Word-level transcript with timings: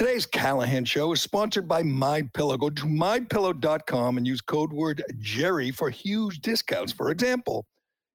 Today's 0.00 0.24
Callahan 0.24 0.86
Show 0.86 1.12
is 1.12 1.20
sponsored 1.20 1.68
by 1.68 1.82
My 1.82 2.22
Pillow. 2.32 2.56
Go 2.56 2.70
to 2.70 2.86
mypillow.com 2.86 4.16
and 4.16 4.26
use 4.26 4.40
code 4.40 4.72
word 4.72 5.04
Gerry 5.18 5.70
for 5.70 5.90
huge 5.90 6.40
discounts. 6.40 6.90
For 6.90 7.10
example, 7.10 7.66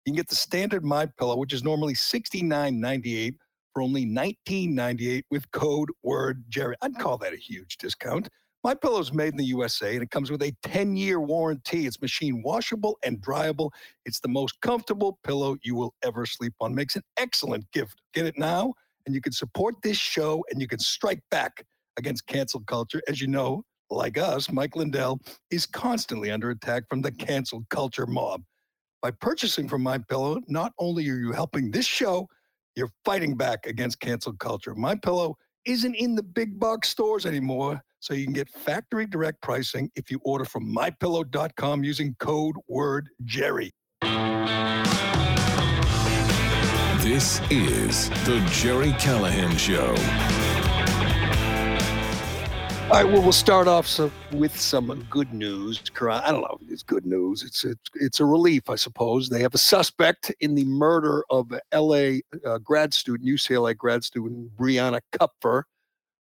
you 0.04 0.10
can 0.10 0.16
get 0.16 0.28
the 0.28 0.34
standard 0.34 0.84
My 0.84 1.06
Pillow, 1.06 1.38
which 1.38 1.54
is 1.54 1.64
normally 1.64 1.94
$69.98 1.94 3.36
for 3.72 3.84
only 3.84 4.04
$19.98 4.04 5.26
with 5.30 5.52
code 5.52 5.90
word 6.02 6.44
Gerry. 6.50 6.76
I'd 6.82 6.98
call 6.98 7.20
that 7.20 7.34
a 7.34 7.38
huge 7.38 7.78
discount. 7.78 8.30
My 8.64 8.74
Pillow 8.74 9.00
is 9.00 9.14
made 9.14 9.34
in 9.34 9.38
the 9.38 9.46
USA 9.46 9.94
and 9.94 10.02
it 10.02 10.10
comes 10.10 10.32
with 10.32 10.42
a 10.42 10.56
10-year 10.64 11.20
warranty. 11.20 11.86
It's 11.86 12.02
machine 12.02 12.42
washable 12.42 12.98
and 13.04 13.22
dryable. 13.22 13.70
It's 14.06 14.20
the 14.20 14.28
most 14.28 14.60
comfortable 14.62 15.20
pillow 15.24 15.56
you 15.62 15.76
will 15.76 15.94
ever 16.04 16.26
sleep 16.26 16.56
on. 16.60 16.74
Makes 16.74 16.96
an 16.96 17.04
excellent 17.18 17.72
gift. 17.72 18.02
Get 18.16 18.26
it 18.26 18.40
now 18.40 18.74
and 19.06 19.14
you 19.14 19.22
can 19.22 19.34
support 19.34 19.76
this 19.84 19.98
show 19.98 20.44
and 20.50 20.60
you 20.60 20.68
can 20.68 20.80
strike 20.80 21.22
back 21.30 21.64
against 21.98 22.28
cancel 22.28 22.62
culture. 22.62 23.02
As 23.08 23.22
you 23.22 23.28
know, 23.28 23.64
like 23.90 24.18
us, 24.18 24.52
Mike 24.52 24.76
Lindell 24.76 25.20
is 25.52 25.66
constantly 25.66 26.32
under 26.32 26.50
attack 26.50 26.84
from 26.90 27.02
the 27.02 27.12
cancel 27.12 27.66
culture 27.70 28.08
mob. 28.08 28.42
By 29.02 29.12
purchasing 29.12 29.68
from 29.68 29.84
My 29.84 30.00
Pillow, 30.00 30.40
not 30.48 30.74
only 30.80 31.08
are 31.10 31.18
you 31.18 31.32
helping 31.32 31.70
this 31.72 31.86
show, 31.86 32.28
you're 32.76 32.92
fighting 33.04 33.38
back 33.38 33.66
against 33.68 34.00
cancel 34.00 34.34
culture. 34.34 34.74
My 34.74 34.96
Pillow 34.96 35.38
isn't 35.66 35.96
in 35.96 36.16
the 36.16 36.24
big 36.24 36.60
box 36.60 36.90
stores 36.90 37.26
anymore, 37.26 37.82
so 38.00 38.14
you 38.14 38.26
can 38.26 38.34
get 38.34 38.50
factory 38.50 39.06
direct 39.06 39.42
pricing 39.42 39.90
if 39.96 40.12
you 40.12 40.20
order 40.24 40.46
from 40.46 40.74
mypillow.com 40.74 41.84
using 41.84 42.16
code 42.20 42.56
word 42.68 43.10
Gerry. 43.24 43.72
This 47.02 47.40
is 47.52 48.10
the 48.26 48.44
Gerry 48.52 48.94
Callahan 48.94 49.56
Show. 49.58 49.96
All 52.86 52.92
right, 52.92 53.12
well, 53.12 53.24
we'll 53.24 53.32
start 53.32 53.68
off 53.68 53.88
so, 53.88 54.12
with 54.32 54.56
some 54.56 55.04
good 55.10 55.34
news. 55.34 55.82
I 56.00 56.32
don't 56.32 56.42
know 56.42 56.60
if 56.62 56.72
it's 56.72 56.84
good 56.84 57.04
news. 57.04 57.42
It's, 57.42 57.66
it's 57.66 57.90
it's 57.96 58.20
a 58.20 58.26
relief, 58.26 58.70
I 58.70 58.76
suppose. 58.76 59.28
They 59.28 59.42
have 59.42 59.56
a 59.56 59.58
suspect 59.58 60.32
in 60.40 60.54
the 60.54 60.66
murder 60.66 61.26
of 61.32 61.52
L.A. 61.72 62.22
Uh, 62.46 62.60
grad 62.60 62.94
student, 62.94 63.28
UCLA 63.28 63.76
grad 63.76 64.04
student 64.04 64.56
Brianna 64.56 65.02
Kupfer. 65.14 65.64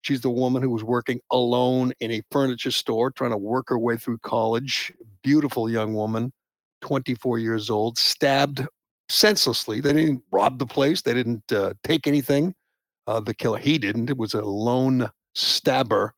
She's 0.03 0.21
the 0.21 0.29
woman 0.29 0.61
who 0.63 0.69
was 0.69 0.85
working 0.85 1.19
alone 1.31 1.95
in 2.01 2.11
a 2.11 2.23
furniture 2.31 2.71
store, 2.71 3.11
trying 3.11 3.31
to 3.31 3.39
work 3.39 3.71
her 3.71 3.79
way 3.79 3.97
through 3.97 4.19
college. 4.19 4.93
Beautiful 5.23 5.71
young 5.71 5.95
woman, 5.95 6.31
24 6.83 7.39
years 7.39 7.71
old, 7.71 7.97
stabbed 7.97 8.67
senselessly. 9.09 9.81
They 9.81 9.95
didn't 9.95 10.23
rob 10.31 10.59
the 10.59 10.67
place. 10.67 11.01
They 11.01 11.15
didn't 11.15 11.51
uh, 11.51 11.73
take 11.85 12.07
anything. 12.07 12.55
Uh, 13.07 13.21
the 13.21 13.33
killer, 13.33 13.59
he 13.59 13.79
didn't. 13.79 14.11
It 14.11 14.19
was 14.19 14.35
a 14.35 14.43
lone 14.43 15.09
stabber. 15.35 16.13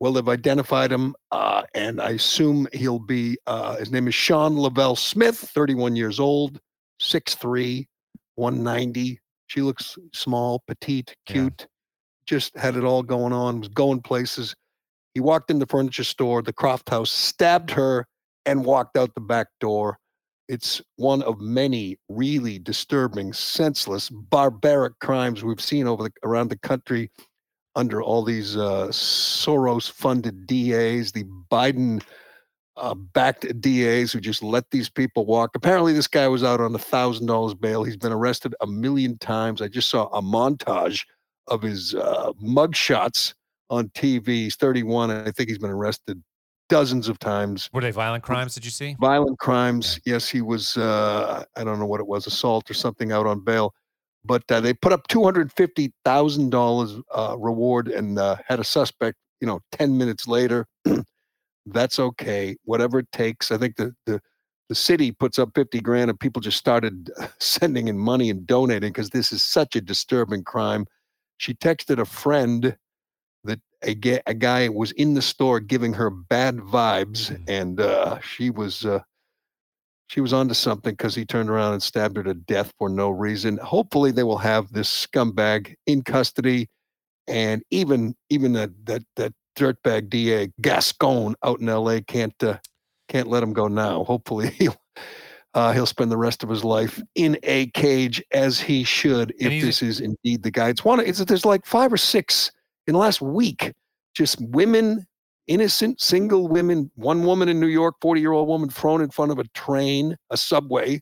Well, 0.00 0.12
they've 0.12 0.28
identified 0.28 0.92
him, 0.92 1.14
uh, 1.32 1.62
and 1.74 2.00
I 2.00 2.10
assume 2.10 2.68
he'll 2.72 3.00
be. 3.00 3.36
Uh, 3.46 3.76
his 3.76 3.90
name 3.90 4.06
is 4.06 4.14
Sean 4.14 4.56
Lavelle 4.56 4.96
Smith, 4.96 5.36
31 5.36 5.96
years 5.96 6.20
old, 6.20 6.60
6'3", 7.00 7.86
190. 8.36 9.20
She 9.48 9.60
looks 9.60 9.98
small, 10.12 10.62
petite, 10.66 11.16
cute. 11.26 11.54
Yeah. 11.60 11.66
Just 12.26 12.56
had 12.56 12.76
it 12.76 12.84
all 12.84 13.02
going 13.02 13.32
on. 13.32 13.60
Was 13.60 13.68
going 13.68 14.02
places. 14.02 14.54
He 15.14 15.20
walked 15.20 15.50
in 15.50 15.58
the 15.58 15.66
furniture 15.66 16.04
store, 16.04 16.42
the 16.42 16.52
Croft 16.52 16.90
House, 16.90 17.10
stabbed 17.10 17.70
her, 17.70 18.06
and 18.46 18.64
walked 18.64 18.96
out 18.96 19.14
the 19.14 19.20
back 19.20 19.48
door 19.58 19.98
it's 20.48 20.80
one 20.96 21.22
of 21.22 21.40
many 21.40 21.98
really 22.08 22.58
disturbing, 22.58 23.32
senseless, 23.32 24.08
barbaric 24.08 24.98
crimes 24.98 25.44
we've 25.44 25.60
seen 25.60 25.86
over 25.86 26.04
the, 26.04 26.12
around 26.24 26.48
the 26.48 26.58
country 26.58 27.10
under 27.78 28.02
all 28.02 28.24
these 28.24 28.56
uh, 28.56 28.88
Soros-funded 28.88 30.48
DAs, 30.48 31.12
the 31.12 31.22
Biden 31.48 32.02
uh, 32.76 32.94
backed 32.94 33.60
DAs 33.60 34.10
who 34.10 34.20
just 34.20 34.42
let 34.42 34.68
these 34.72 34.90
people 34.90 35.24
walk. 35.24 35.52
Apparently, 35.54 35.92
this 35.92 36.08
guy 36.08 36.26
was 36.26 36.42
out 36.42 36.60
on 36.60 36.74
a 36.74 36.78
thousand 36.78 37.26
dollars 37.26 37.54
bail. 37.54 37.84
He's 37.84 37.96
been 37.96 38.12
arrested 38.12 38.52
a 38.60 38.66
million 38.66 39.16
times. 39.18 39.62
I 39.62 39.68
just 39.68 39.88
saw 39.90 40.06
a 40.08 40.20
montage 40.20 41.06
of 41.46 41.62
his 41.62 41.94
uh, 41.94 42.32
mug 42.40 42.74
shots 42.74 43.34
on 43.70 43.90
TV. 43.90 44.26
He's 44.26 44.56
31, 44.56 45.12
and 45.12 45.28
I 45.28 45.30
think 45.30 45.48
he's 45.48 45.58
been 45.58 45.70
arrested 45.70 46.20
dozens 46.68 47.08
of 47.08 47.20
times. 47.20 47.70
Were 47.72 47.80
they 47.80 47.92
violent 47.92 48.24
crimes? 48.24 48.54
Did 48.54 48.64
you 48.64 48.72
see 48.72 48.96
violent 49.00 49.38
crimes? 49.38 50.00
Yes, 50.04 50.28
he 50.28 50.42
was. 50.42 50.76
Uh, 50.76 51.44
I 51.56 51.62
don't 51.62 51.78
know 51.78 51.86
what 51.86 52.00
it 52.00 52.08
was, 52.08 52.26
assault 52.26 52.68
or 52.68 52.74
something, 52.74 53.12
out 53.12 53.26
on 53.26 53.38
bail. 53.38 53.72
But 54.24 54.42
uh, 54.50 54.60
they 54.60 54.74
put 54.74 54.92
up 54.92 55.08
two 55.08 55.24
hundred 55.24 55.52
fifty 55.52 55.92
thousand 56.04 56.54
uh, 56.54 56.58
dollars 56.58 56.96
reward 57.38 57.88
and 57.88 58.18
uh, 58.18 58.36
had 58.46 58.60
a 58.60 58.64
suspect. 58.64 59.16
You 59.40 59.46
know, 59.46 59.60
ten 59.72 59.96
minutes 59.96 60.26
later. 60.26 60.66
That's 61.66 61.98
okay. 61.98 62.56
Whatever 62.64 63.00
it 63.00 63.12
takes. 63.12 63.50
I 63.50 63.58
think 63.58 63.76
the 63.76 63.94
the 64.06 64.20
the 64.68 64.74
city 64.74 65.12
puts 65.12 65.38
up 65.38 65.50
50 65.54 65.80
grand 65.80 66.10
and 66.10 66.20
people 66.20 66.42
just 66.42 66.58
started 66.58 67.10
sending 67.38 67.88
in 67.88 67.98
money 67.98 68.30
and 68.30 68.46
donating 68.46 68.90
because 68.90 69.10
this 69.10 69.32
is 69.32 69.42
such 69.42 69.74
a 69.76 69.80
disturbing 69.80 70.44
crime. 70.44 70.86
She 71.38 71.54
texted 71.54 71.98
a 71.98 72.04
friend 72.04 72.76
that 73.44 73.60
a, 73.82 73.94
ga- 73.94 74.22
a 74.26 74.34
guy 74.34 74.68
was 74.68 74.92
in 74.92 75.14
the 75.14 75.22
store 75.22 75.60
giving 75.60 75.92
her 75.94 76.10
bad 76.10 76.58
vibes, 76.58 77.30
mm. 77.30 77.42
and 77.48 77.80
uh, 77.80 78.18
she 78.20 78.50
was 78.50 78.84
uh, 78.84 79.00
she 80.08 80.20
was 80.20 80.32
onto 80.32 80.54
something 80.54 80.92
because 80.92 81.14
he 81.14 81.24
turned 81.24 81.50
around 81.50 81.74
and 81.74 81.82
stabbed 81.82 82.16
her 82.16 82.22
to 82.24 82.34
death 82.34 82.72
for 82.78 82.88
no 82.88 83.10
reason. 83.10 83.58
Hopefully, 83.58 84.10
they 84.10 84.24
will 84.24 84.38
have 84.38 84.72
this 84.72 85.06
scumbag 85.06 85.74
in 85.86 86.02
custody, 86.02 86.68
and 87.28 87.62
even 87.70 88.16
even 88.30 88.54
that 88.54 88.70
that 88.86 89.02
that 89.16 89.34
dirtbag 89.56 90.08
DA 90.08 90.50
Gascon 90.60 91.34
out 91.44 91.60
in 91.60 91.68
L.A. 91.68 92.00
can't 92.00 92.42
uh, 92.42 92.58
can't 93.08 93.28
let 93.28 93.42
him 93.42 93.52
go 93.52 93.68
now. 93.68 94.02
Hopefully, 94.04 94.48
he'll. 94.58 94.76
Uh, 95.54 95.72
he'll 95.72 95.86
spend 95.86 96.12
the 96.12 96.16
rest 96.16 96.42
of 96.42 96.50
his 96.50 96.62
life 96.62 97.02
in 97.14 97.36
a 97.42 97.66
cage 97.68 98.22
as 98.32 98.60
he 98.60 98.84
should 98.84 99.34
if 99.38 99.62
this 99.62 99.82
is 99.82 99.98
indeed 99.98 100.42
the 100.42 100.50
guy. 100.50 100.68
It's 100.68 100.84
one. 100.84 101.00
It's 101.00 101.24
there's 101.24 101.46
like 101.46 101.64
five 101.64 101.90
or 101.90 101.96
six 101.96 102.52
in 102.86 102.92
the 102.92 102.98
last 102.98 103.22
week, 103.22 103.72
just 104.14 104.38
women, 104.40 105.06
innocent 105.48 106.00
single 106.00 106.46
women, 106.46 106.90
one 106.94 107.24
woman 107.24 107.48
in 107.48 107.58
New 107.58 107.66
York, 107.66 107.96
40 108.00 108.20
year 108.20 108.32
old 108.32 108.48
woman 108.48 108.70
thrown 108.70 109.02
in 109.02 109.10
front 109.10 109.32
of 109.32 109.38
a 109.38 109.44
train, 109.48 110.16
a 110.30 110.36
subway 110.36 111.00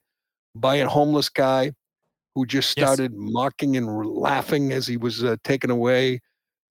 by 0.55 0.77
a 0.77 0.89
homeless 0.89 1.29
guy 1.29 1.73
who 2.35 2.47
just 2.47 2.71
started 2.71 3.13
yes. 3.13 3.21
mocking 3.33 3.77
and 3.77 4.07
laughing 4.07 4.73
as 4.73 4.87
he 4.87 4.97
was 4.97 5.23
uh, 5.25 5.37
taken 5.45 5.71
away. 5.71 6.21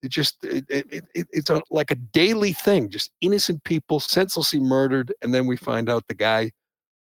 It 0.02 0.10
just, 0.10 0.38
it, 0.44 0.66
it, 0.70 1.06
it, 1.14 1.28
it's 1.32 1.50
a, 1.50 1.62
like 1.72 1.92
a 1.92 1.96
daily 1.96 2.54
thing, 2.54 2.90
just 2.90 3.12
innocent 3.22 3.64
people 3.64 4.00
senselessly 4.00 4.60
murdered. 4.60 5.14
And 5.22 5.34
then 5.34 5.48
we 5.48 5.58
find 5.58 5.90
out 5.90 6.04
the 6.08 6.14
guy 6.14 6.52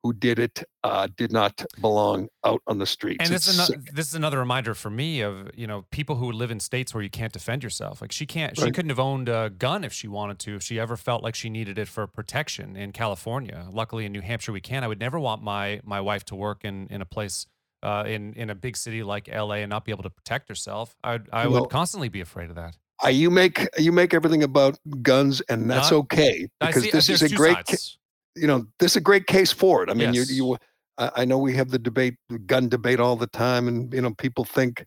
who 0.07 0.13
did 0.13 0.39
it 0.39 0.63
uh, 0.85 1.05
did 1.17 1.33
not 1.33 1.65
belong 1.81 2.29
out 2.45 2.61
on 2.65 2.77
the 2.77 2.85
streets. 2.85 3.17
And 3.19 3.29
this 3.29 3.45
is, 3.45 3.55
another, 3.55 3.83
this 3.91 4.07
is 4.07 4.13
another 4.13 4.39
reminder 4.39 4.73
for 4.73 4.89
me 4.89 5.19
of 5.19 5.51
you 5.53 5.67
know 5.67 5.85
people 5.91 6.15
who 6.15 6.31
live 6.31 6.49
in 6.49 6.61
states 6.61 6.93
where 6.93 7.03
you 7.03 7.09
can't 7.09 7.33
defend 7.33 7.61
yourself. 7.61 8.01
Like 8.01 8.13
she 8.13 8.25
can't, 8.25 8.57
right. 8.57 8.67
she 8.67 8.71
couldn't 8.71 8.89
have 8.89 8.99
owned 8.99 9.27
a 9.27 9.49
gun 9.49 9.83
if 9.83 9.91
she 9.91 10.07
wanted 10.07 10.39
to, 10.39 10.55
if 10.55 10.63
she 10.63 10.79
ever 10.79 10.95
felt 10.95 11.23
like 11.23 11.35
she 11.35 11.49
needed 11.49 11.77
it 11.77 11.89
for 11.89 12.07
protection 12.07 12.77
in 12.77 12.93
California. 12.93 13.67
Luckily, 13.69 14.05
in 14.05 14.13
New 14.13 14.21
Hampshire, 14.21 14.53
we 14.53 14.61
can. 14.61 14.85
I 14.85 14.87
would 14.87 14.99
never 14.99 15.19
want 15.19 15.43
my 15.43 15.81
my 15.83 15.99
wife 15.99 16.23
to 16.25 16.35
work 16.35 16.63
in 16.63 16.87
in 16.89 17.01
a 17.01 17.05
place. 17.05 17.45
Uh, 17.83 18.03
in 18.07 18.33
in 18.33 18.49
a 18.49 18.55
big 18.55 18.75
city 18.75 19.03
like 19.03 19.27
LA 19.27 19.57
and 19.57 19.69
not 19.69 19.85
be 19.85 19.91
able 19.91 20.01
to 20.01 20.09
protect 20.09 20.49
herself, 20.49 20.95
I 21.03 21.19
I 21.31 21.45
well, 21.45 21.61
would 21.61 21.69
constantly 21.69 22.09
be 22.09 22.21
afraid 22.21 22.49
of 22.49 22.55
that. 22.55 22.75
Uh, 23.03 23.09
you 23.09 23.29
make 23.29 23.67
you 23.77 23.91
make 23.91 24.15
everything 24.15 24.41
about 24.41 24.79
guns, 25.03 25.41
and 25.41 25.69
that's 25.69 25.91
not, 25.91 25.97
okay 25.97 26.47
because 26.59 26.81
see, 26.81 26.89
this 26.89 27.07
is 27.07 27.21
a 27.21 27.29
great. 27.29 27.55
Sides 27.67 27.99
you 28.39 28.47
know, 28.47 28.65
this 28.79 28.93
is 28.93 28.97
a 28.97 29.01
great 29.01 29.27
case 29.27 29.51
for 29.51 29.83
it. 29.83 29.89
I 29.89 29.93
mean, 29.93 30.13
yes. 30.13 30.29
you, 30.29 30.51
you, 30.51 30.57
I 30.97 31.25
know 31.25 31.37
we 31.37 31.55
have 31.55 31.69
the 31.69 31.79
debate, 31.79 32.15
the 32.29 32.39
gun 32.39 32.69
debate 32.69 32.99
all 32.99 33.15
the 33.15 33.27
time, 33.27 33.67
and 33.67 33.93
you 33.93 34.01
know, 34.01 34.13
people 34.15 34.45
think, 34.45 34.85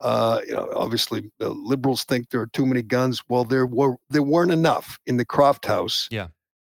uh, 0.00 0.40
you 0.46 0.54
know, 0.54 0.68
obviously 0.74 1.30
the 1.38 1.50
liberals 1.50 2.04
think 2.04 2.30
there 2.30 2.40
are 2.40 2.48
too 2.48 2.66
many 2.66 2.82
guns. 2.82 3.22
Well, 3.28 3.44
there 3.44 3.66
were 3.66 3.96
there 4.10 4.22
weren't 4.22 4.52
enough 4.52 4.98
in 5.06 5.16
the 5.16 5.24
Croft 5.24 5.66
House. 5.66 6.08
Yeah, 6.10 6.28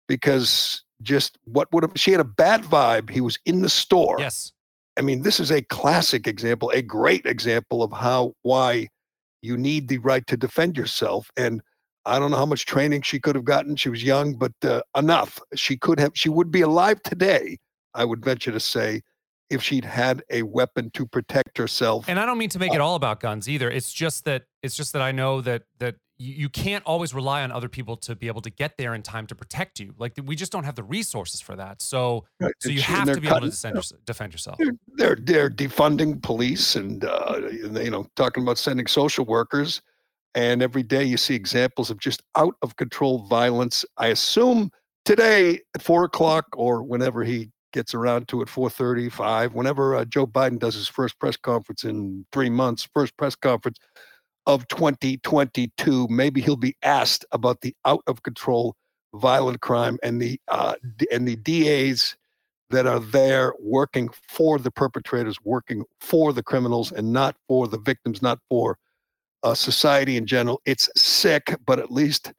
because 0.08 0.84
just 1.02 1.38
what 1.44 1.72
would 1.72 1.84
have 1.84 1.92
she 1.96 2.10
had 2.10 2.20
a 2.20 2.24
bad 2.24 2.64
vibe. 2.64 3.10
He 3.10 3.20
was 3.20 3.38
in 3.46 3.62
the 3.62 3.70
store. 3.70 4.16
Yes, 4.18 4.52
I 4.98 5.02
mean, 5.02 5.22
this 5.22 5.40
is 5.40 5.50
a 5.50 5.62
classic 5.62 6.26
example, 6.26 6.70
a 6.70 6.82
great 6.82 7.26
example 7.26 7.82
of 7.82 7.92
how 7.92 8.34
why 8.42 8.88
you 9.42 9.56
need 9.56 9.88
the 9.88 9.98
right 9.98 10.26
to 10.26 10.36
defend 10.36 10.76
yourself 10.76 11.30
and 11.36 11.62
I 12.06 12.18
don't 12.18 12.30
know 12.30 12.36
how 12.36 12.46
much 12.46 12.64
training 12.66 13.02
she 13.02 13.18
could 13.20 13.34
have 13.34 13.44
gotten. 13.44 13.76
She 13.76 13.88
was 13.88 14.02
young, 14.02 14.34
but 14.34 14.52
uh, 14.62 14.82
enough. 14.96 15.40
She 15.54 15.76
could 15.76 15.98
have. 16.00 16.12
She 16.14 16.28
would 16.28 16.50
be 16.50 16.62
alive 16.62 17.02
today. 17.02 17.58
I 17.94 18.04
would 18.04 18.24
venture 18.24 18.52
to 18.52 18.60
say, 18.60 19.02
if 19.50 19.62
she'd 19.62 19.84
had 19.84 20.22
a 20.30 20.42
weapon 20.42 20.90
to 20.90 21.06
protect 21.06 21.58
herself. 21.58 22.04
And 22.08 22.18
I 22.18 22.26
don't 22.26 22.38
mean 22.38 22.48
to 22.50 22.58
make 22.58 22.74
it 22.74 22.80
uh 22.80 22.84
all 22.84 22.94
about 22.94 23.20
guns 23.20 23.48
either. 23.48 23.70
It's 23.70 23.92
just 23.92 24.24
that 24.24 24.44
it's 24.62 24.76
just 24.76 24.92
that 24.92 25.02
I 25.02 25.12
know 25.12 25.40
that 25.42 25.62
that 25.78 25.96
you, 26.18 26.48
can't 26.48 26.82
always 26.86 27.12
rely 27.12 27.42
on 27.42 27.52
other 27.52 27.68
people 27.68 27.94
to 27.98 28.16
be 28.16 28.26
able 28.26 28.40
to 28.40 28.48
get 28.48 28.78
there 28.78 28.94
in 28.94 29.02
time 29.02 29.26
to 29.26 29.34
protect 29.34 29.78
you. 29.78 29.94
Like 29.98 30.14
we 30.24 30.34
just 30.34 30.50
don't 30.50 30.64
have 30.64 30.74
the 30.74 30.82
resources 30.82 31.42
for 31.42 31.56
that. 31.56 31.82
So 31.82 32.24
right. 32.40 32.54
so 32.58 32.70
you 32.70 32.80
have 32.80 33.04
to 33.06 33.20
be 33.20 33.28
cutting, 33.28 33.48
able 33.48 33.52
to 33.52 33.82
defend, 33.82 34.04
defend 34.06 34.32
yourself. 34.32 34.56
They're, 34.58 34.72
they're, 34.94 35.18
they're 35.20 35.50
defunding 35.50 36.22
police 36.22 36.74
and 36.74 37.04
uh, 37.04 37.40
you 37.50 37.90
know 37.90 38.06
talking 38.16 38.42
about 38.42 38.56
sending 38.58 38.86
social 38.86 39.26
workers 39.26 39.82
And 40.36 40.62
every 40.62 40.82
day 40.82 41.02
you 41.02 41.16
see 41.16 41.34
examples 41.34 41.90
of 41.90 41.98
just 41.98 42.22
out 42.36 42.56
of 42.60 42.76
control 42.76 43.26
violence. 43.26 43.86
I 43.96 44.08
assume 44.08 44.70
today 45.06 45.60
at 45.74 45.80
four 45.80 46.04
o'clock 46.04 46.44
or 46.54 46.82
whenever 46.82 47.24
he 47.24 47.50
gets 47.72 47.94
around 47.94 48.28
to 48.28 48.42
it, 48.42 48.48
4:35, 48.48 49.54
whenever 49.54 49.96
uh, 49.96 50.04
Joe 50.04 50.26
Biden 50.26 50.58
does 50.58 50.74
his 50.74 50.88
first 50.88 51.18
press 51.18 51.38
conference 51.38 51.84
in 51.84 52.26
three 52.32 52.50
months, 52.50 52.86
first 52.92 53.16
press 53.16 53.34
conference 53.34 53.78
of 54.46 54.68
2022, 54.68 56.06
maybe 56.10 56.42
he'll 56.42 56.56
be 56.56 56.76
asked 56.82 57.24
about 57.32 57.62
the 57.62 57.74
out 57.86 58.02
of 58.06 58.22
control 58.22 58.76
violent 59.14 59.62
crime 59.62 59.98
and 60.02 60.20
the 60.20 60.38
uh, 60.48 60.74
and 61.10 61.26
the 61.26 61.36
DAs 61.36 62.14
that 62.68 62.86
are 62.86 63.00
there 63.00 63.54
working 63.58 64.10
for 64.28 64.58
the 64.58 64.70
perpetrators, 64.70 65.38
working 65.44 65.82
for 65.98 66.34
the 66.34 66.42
criminals, 66.42 66.92
and 66.92 67.10
not 67.10 67.36
for 67.48 67.66
the 67.66 67.78
victims, 67.78 68.20
not 68.20 68.38
for 68.50 68.76
uh, 69.42 69.54
society 69.54 70.16
in 70.16 70.26
general. 70.26 70.60
It's 70.64 70.88
sick, 70.96 71.56
but 71.66 71.78
at 71.78 71.90
least 71.90 72.32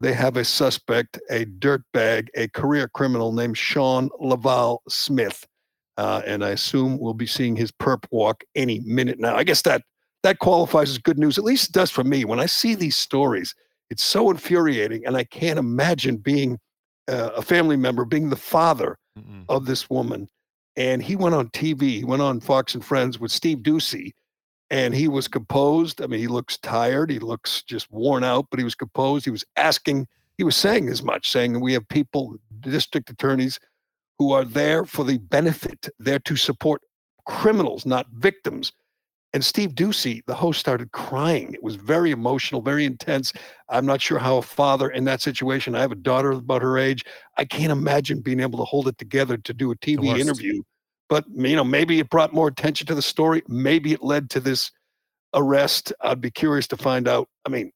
they 0.00 0.12
have 0.12 0.36
a 0.36 0.44
suspect, 0.44 1.18
a 1.30 1.44
dirtbag, 1.44 2.28
a 2.34 2.48
career 2.48 2.88
criminal 2.88 3.32
named 3.32 3.56
Shawn 3.56 4.10
Laval 4.18 4.82
Smith. 4.88 5.46
Uh, 5.96 6.22
and 6.26 6.44
I 6.44 6.50
assume 6.50 6.98
we'll 6.98 7.14
be 7.14 7.26
seeing 7.26 7.54
his 7.54 7.70
perp 7.70 8.04
walk 8.10 8.42
any 8.54 8.80
minute 8.80 9.20
now. 9.20 9.36
I 9.36 9.44
guess 9.44 9.62
that 9.62 9.82
that 10.22 10.38
qualifies 10.38 10.90
as 10.90 10.98
good 10.98 11.18
news. 11.18 11.38
At 11.38 11.44
least 11.44 11.70
it 11.70 11.72
does 11.72 11.90
for 11.90 12.04
me. 12.04 12.24
When 12.24 12.40
I 12.40 12.46
see 12.46 12.74
these 12.74 12.96
stories, 12.96 13.54
it's 13.90 14.02
so 14.02 14.30
infuriating, 14.30 15.04
and 15.06 15.16
I 15.16 15.24
can't 15.24 15.58
imagine 15.58 16.16
being 16.16 16.58
uh, 17.08 17.30
a 17.36 17.42
family 17.42 17.76
member, 17.76 18.04
being 18.04 18.30
the 18.30 18.36
father 18.36 18.96
Mm-mm. 19.18 19.44
of 19.48 19.66
this 19.66 19.90
woman. 19.90 20.28
And 20.76 21.02
he 21.02 21.16
went 21.16 21.34
on 21.34 21.48
TV. 21.48 21.82
He 21.82 22.04
went 22.04 22.22
on 22.22 22.40
Fox 22.40 22.74
and 22.74 22.84
Friends 22.84 23.20
with 23.20 23.30
Steve 23.30 23.58
Doocy, 23.58 24.12
and 24.72 24.94
he 24.94 25.06
was 25.06 25.28
composed. 25.28 26.00
I 26.00 26.06
mean, 26.06 26.18
he 26.18 26.26
looks 26.26 26.56
tired. 26.56 27.10
He 27.10 27.18
looks 27.18 27.62
just 27.62 27.92
worn 27.92 28.24
out, 28.24 28.46
but 28.50 28.58
he 28.58 28.64
was 28.64 28.74
composed. 28.74 29.26
He 29.26 29.30
was 29.30 29.44
asking. 29.56 30.08
He 30.38 30.44
was 30.44 30.56
saying 30.56 30.88
as 30.88 31.02
much, 31.02 31.30
saying 31.30 31.60
we 31.60 31.74
have 31.74 31.86
people, 31.88 32.36
district 32.60 33.10
attorneys, 33.10 33.60
who 34.18 34.32
are 34.32 34.44
there 34.44 34.86
for 34.86 35.04
the 35.04 35.18
benefit, 35.18 35.90
there 35.98 36.18
to 36.20 36.36
support 36.36 36.80
criminals, 37.26 37.84
not 37.84 38.06
victims. 38.14 38.72
And 39.34 39.44
Steve 39.44 39.70
Doocy, 39.70 40.22
the 40.26 40.34
host, 40.34 40.58
started 40.58 40.92
crying. 40.92 41.52
It 41.52 41.62
was 41.62 41.76
very 41.76 42.10
emotional, 42.10 42.62
very 42.62 42.86
intense. 42.86 43.32
I'm 43.68 43.86
not 43.86 44.00
sure 44.00 44.18
how 44.18 44.38
a 44.38 44.42
father 44.42 44.90
in 44.90 45.04
that 45.04 45.20
situation, 45.20 45.74
I 45.74 45.80
have 45.80 45.92
a 45.92 45.96
daughter 45.96 46.32
about 46.32 46.62
her 46.62 46.78
age. 46.78 47.04
I 47.36 47.44
can't 47.44 47.72
imagine 47.72 48.20
being 48.20 48.40
able 48.40 48.58
to 48.58 48.64
hold 48.64 48.88
it 48.88 48.96
together 48.98 49.36
to 49.36 49.54
do 49.54 49.70
a 49.70 49.76
TV 49.76 50.18
interview. 50.18 50.62
But 51.12 51.26
you 51.34 51.56
know, 51.56 51.62
maybe 51.62 51.98
it 51.98 52.08
brought 52.08 52.32
more 52.32 52.48
attention 52.48 52.86
to 52.86 52.94
the 52.94 53.02
story. 53.02 53.42
Maybe 53.46 53.92
it 53.92 54.02
led 54.02 54.30
to 54.30 54.40
this 54.40 54.70
arrest. 55.34 55.92
I'd 56.00 56.22
be 56.22 56.30
curious 56.30 56.66
to 56.68 56.76
find 56.78 57.06
out. 57.06 57.28
I 57.44 57.50
mean, 57.50 57.70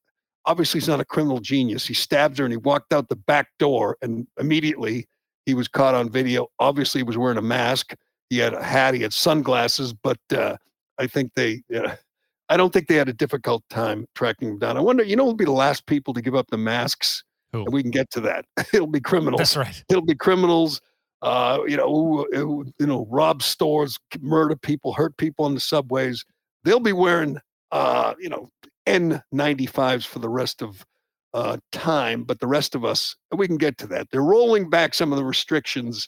obviously 0.47 0.79
he's 0.79 0.87
not 0.87 0.99
a 0.99 1.05
criminal 1.05 1.39
genius. 1.39 1.85
He 1.85 1.93
stabbed 1.93 2.39
her 2.39 2.45
and 2.45 2.51
he 2.51 2.57
walked 2.57 2.93
out 2.93 3.09
the 3.09 3.15
back 3.15 3.49
door, 3.59 3.95
and 4.01 4.25
immediately 4.39 5.07
he 5.45 5.53
was 5.53 5.67
caught 5.67 5.93
on 5.93 6.09
video. 6.09 6.47
Obviously, 6.57 6.97
he 6.97 7.03
was 7.03 7.15
wearing 7.15 7.37
a 7.37 7.43
mask. 7.43 7.93
He 8.31 8.39
had 8.39 8.55
a 8.55 8.63
hat. 8.63 8.95
He 8.95 9.03
had 9.03 9.13
sunglasses, 9.13 9.93
but 9.93 10.17
uh, 10.35 10.57
I 10.97 11.05
think 11.05 11.31
they, 11.35 11.61
yeah, 11.69 11.95
I 12.49 12.57
don't 12.57 12.73
think 12.73 12.87
they 12.87 12.95
had 12.95 13.07
a 13.07 13.13
difficult 13.13 13.61
time 13.69 14.07
tracking 14.15 14.47
them 14.47 14.57
down. 14.57 14.77
I 14.77 14.81
wonder, 14.81 15.03
you 15.03 15.15
know, 15.15 15.25
who'll 15.25 15.35
be 15.35 15.45
the 15.45 15.51
last 15.51 15.85
people 15.85 16.11
to 16.15 16.23
give 16.23 16.33
up 16.33 16.47
the 16.49 16.57
masks? 16.57 17.23
Who? 17.53 17.65
And 17.65 17.71
we 17.71 17.83
can 17.83 17.91
get 17.91 18.09
to 18.13 18.21
that. 18.21 18.45
It'll 18.73 18.87
be 18.87 18.99
criminals. 18.99 19.37
That's 19.37 19.55
right. 19.55 19.83
It'll 19.89 20.01
be 20.01 20.15
criminals. 20.15 20.81
Uh, 21.21 21.59
you 21.67 21.75
know, 21.75 22.25
who, 22.31 22.65
you 22.79 22.85
know, 22.85 23.07
rob 23.09 23.41
stores, 23.41 23.97
murder 24.21 24.55
people, 24.55 24.93
hurt 24.93 25.17
people 25.17 25.45
on 25.45 25.53
the 25.55 25.59
subways. 25.59 26.23
They'll 26.63 26.79
be 26.79 26.93
wearing, 26.93 27.39
uh, 27.71 28.13
you 28.19 28.29
know, 28.29 28.49
N95s 28.87 30.05
for 30.05 30.19
the 30.19 30.29
rest 30.29 30.61
of 30.61 30.85
uh, 31.33 31.57
time. 31.71 32.23
But 32.23 32.39
the 32.39 32.47
rest 32.47 32.75
of 32.75 32.85
us, 32.85 33.15
we 33.35 33.47
can 33.47 33.57
get 33.57 33.77
to 33.79 33.87
that. 33.87 34.09
They're 34.11 34.21
rolling 34.21 34.69
back 34.69 34.93
some 34.93 35.11
of 35.11 35.17
the 35.17 35.25
restrictions 35.25 36.07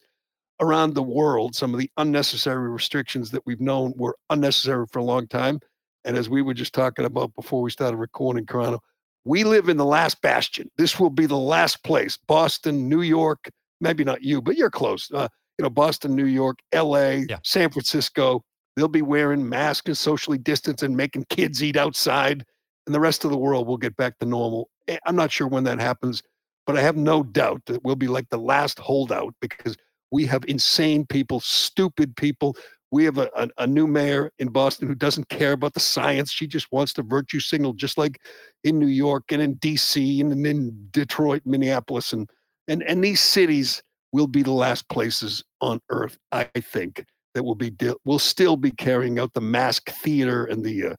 around 0.60 0.94
the 0.94 1.04
world, 1.04 1.56
some 1.56 1.74
of 1.74 1.80
the 1.80 1.90
unnecessary 1.98 2.70
restrictions 2.70 3.32
that 3.32 3.46
we've 3.46 3.62
known 3.62 3.94
were 3.96 4.16
unnecessary 4.30 4.86
for 4.92 5.00
a 5.00 5.04
long 5.04 5.28
time. 5.28 5.60
And 6.06 6.18
as 6.18 6.30
we 6.30 6.42
were 6.42 6.54
just 6.54 6.74
talking 6.74 7.06
about 7.06 7.34
before 7.36 7.62
we 7.62 7.72
started 7.72 7.98
recording, 7.98 8.46
Carano, 8.46 8.80
we 9.26 9.44
live 9.44 9.70
in 9.70 9.78
the 9.78 9.86
last 9.86 10.22
bastion. 10.22 10.70
This 10.78 11.00
will 11.00 11.10
be 11.10 11.26
the 11.26 11.38
last 11.38 11.84
place. 11.84 12.18
Boston, 12.28 12.90
New 12.90 13.02
York, 13.02 13.50
maybe 13.82 14.04
not 14.04 14.24
you, 14.24 14.42
but 14.42 14.58
you're 14.58 14.70
close. 14.70 15.10
Uh, 15.12 15.28
you 15.58 15.64
know, 15.64 15.70
Boston, 15.70 16.16
New 16.16 16.26
York, 16.26 16.60
LA, 16.74 17.24
yeah. 17.30 17.40
San 17.44 17.70
Francisco. 17.70 18.44
They'll 18.76 18.88
be 18.88 19.02
wearing 19.02 19.48
masks 19.48 19.88
and 19.88 19.98
socially 19.98 20.38
distanced 20.38 20.84
and 20.84 20.96
making 20.96 21.26
kids 21.30 21.62
eat 21.62 21.76
outside. 21.76 22.46
And 22.86 22.96
the 22.96 23.00
rest 23.00 23.26
of 23.26 23.32
the 23.32 23.38
world 23.38 23.68
will 23.68 23.78
get 23.78 23.96
back 23.98 24.18
to 24.20 24.26
normal. 24.26 24.70
Eh, 24.88 24.98
I'm 25.06 25.18
not 25.18 25.32
sure 25.32 25.48
when 25.48 25.66
that 25.66 25.80
happens, 25.80 26.24
but 26.66 26.78
I 26.78 26.82
have 26.82 26.96
no 26.96 27.24
doubt 27.24 27.62
that 27.66 27.84
we'll 27.84 27.96
be 27.96 28.08
like 28.08 28.30
the 28.30 28.38
last 28.38 28.80
holdout 28.80 29.36
because 29.42 29.76
we 30.12 30.26
have 30.28 30.44
insane 30.48 31.06
people, 31.06 31.40
stupid 31.40 32.16
people. 32.16 32.56
We 32.92 33.04
have 33.04 33.18
a, 33.18 33.30
a, 33.36 33.50
a, 33.60 33.68
new 33.68 33.86
mayor 33.86 34.32
in 34.40 34.48
Boston 34.48 34.88
who 34.88 34.96
doesn't 34.96 35.30
care 35.30 35.52
about 35.52 35.74
the 35.74 35.80
science. 35.80 36.32
She 36.32 36.48
just 36.48 36.72
wants 36.72 36.94
to 36.94 37.04
virtue 37.04 37.40
signal, 37.40 37.74
just 37.74 37.98
like 37.98 38.20
in 38.64 38.80
New 38.80 38.88
York 38.88 39.26
and 39.32 39.42
in 39.42 39.56
DC 39.58 40.22
and 40.22 40.46
in 40.46 40.88
Detroit, 40.92 41.44
Minneapolis, 41.46 42.14
and 42.14 42.28
and 42.70 42.84
and 42.84 43.04
these 43.04 43.20
cities 43.20 43.84
will 44.12 44.28
be 44.28 44.42
the 44.42 44.52
last 44.52 44.88
places 44.90 45.44
on 45.62 45.82
earth, 45.90 46.18
I 46.32 46.46
think, 46.58 47.06
that 47.34 47.44
will 47.44 47.56
be 47.56 47.76
will 48.06 48.20
still 48.20 48.56
be 48.56 48.72
carrying 48.72 49.20
out 49.20 49.34
the 49.34 49.42
mask 49.42 49.90
theater 49.90 50.46
and 50.46 50.64
the 50.64 50.88
uh, 50.88 50.96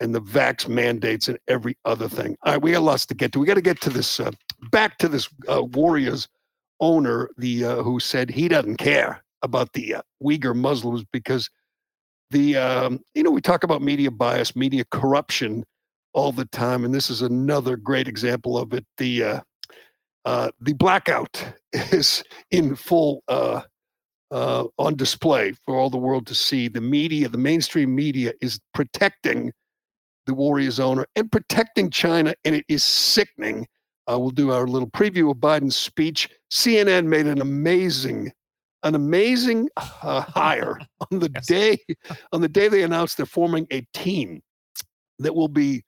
and 0.00 0.14
the 0.14 0.20
vax 0.20 0.68
mandates 0.68 1.28
and 1.28 1.38
every 1.48 1.76
other 1.84 2.08
thing. 2.08 2.36
All 2.42 2.52
right, 2.52 2.62
we 2.62 2.72
got 2.72 2.82
lots 2.82 3.06
to 3.06 3.14
get 3.14 3.32
to. 3.32 3.40
We 3.40 3.46
got 3.46 3.54
to 3.54 3.60
get 3.60 3.80
to 3.82 3.90
this 3.90 4.20
uh, 4.20 4.30
back 4.70 4.98
to 4.98 5.08
this 5.08 5.28
uh, 5.50 5.64
Warriors 5.64 6.28
owner, 6.80 7.30
the 7.38 7.64
uh, 7.64 7.82
who 7.82 7.98
said 7.98 8.30
he 8.30 8.48
doesn't 8.48 8.76
care 8.76 9.24
about 9.42 9.72
the 9.72 9.96
uh, 9.96 10.02
Uyghur 10.22 10.54
Muslims 10.54 11.04
because 11.12 11.50
the 12.30 12.56
um, 12.56 13.00
you 13.14 13.22
know 13.22 13.30
we 13.30 13.40
talk 13.40 13.64
about 13.64 13.82
media 13.82 14.10
bias, 14.10 14.54
media 14.54 14.84
corruption 14.90 15.64
all 16.12 16.32
the 16.32 16.46
time, 16.46 16.84
and 16.84 16.94
this 16.94 17.10
is 17.10 17.22
another 17.22 17.76
great 17.76 18.08
example 18.08 18.58
of 18.58 18.72
it. 18.72 18.84
The 18.98 19.42
uh, 20.28 20.50
the 20.60 20.74
blackout 20.74 21.42
is 21.72 22.22
in 22.50 22.76
full 22.76 23.22
uh, 23.28 23.62
uh, 24.30 24.64
on 24.78 24.94
display 24.94 25.52
for 25.64 25.76
all 25.76 25.88
the 25.88 25.96
world 25.96 26.26
to 26.26 26.34
see. 26.34 26.68
The 26.68 26.82
media, 26.82 27.28
the 27.28 27.38
mainstream 27.38 27.94
media, 27.94 28.32
is 28.42 28.60
protecting 28.74 29.52
the 30.26 30.34
Warriors 30.34 30.78
owner 30.78 31.06
and 31.16 31.32
protecting 31.32 31.88
China, 31.88 32.34
and 32.44 32.54
it 32.54 32.66
is 32.68 32.84
sickening 32.84 33.66
uh, 34.10 34.18
we'll 34.18 34.30
do 34.30 34.52
our 34.52 34.66
little 34.66 34.88
preview 34.88 35.30
of 35.30 35.36
Biden's 35.36 35.76
speech. 35.76 36.28
CNN 36.50 37.06
made 37.06 37.26
an 37.26 37.40
amazing, 37.40 38.32
an 38.82 38.94
amazing 38.94 39.68
uh, 39.76 40.22
hire 40.22 40.78
on 41.10 41.18
the 41.18 41.30
yes. 41.34 41.46
day, 41.46 41.78
on 42.32 42.40
the 42.40 42.48
day 42.48 42.68
they 42.68 42.82
announced 42.82 43.16
they're 43.16 43.26
forming 43.26 43.66
a 43.70 43.86
team 43.92 44.40
that 45.18 45.34
will 45.34 45.48
be 45.48 45.82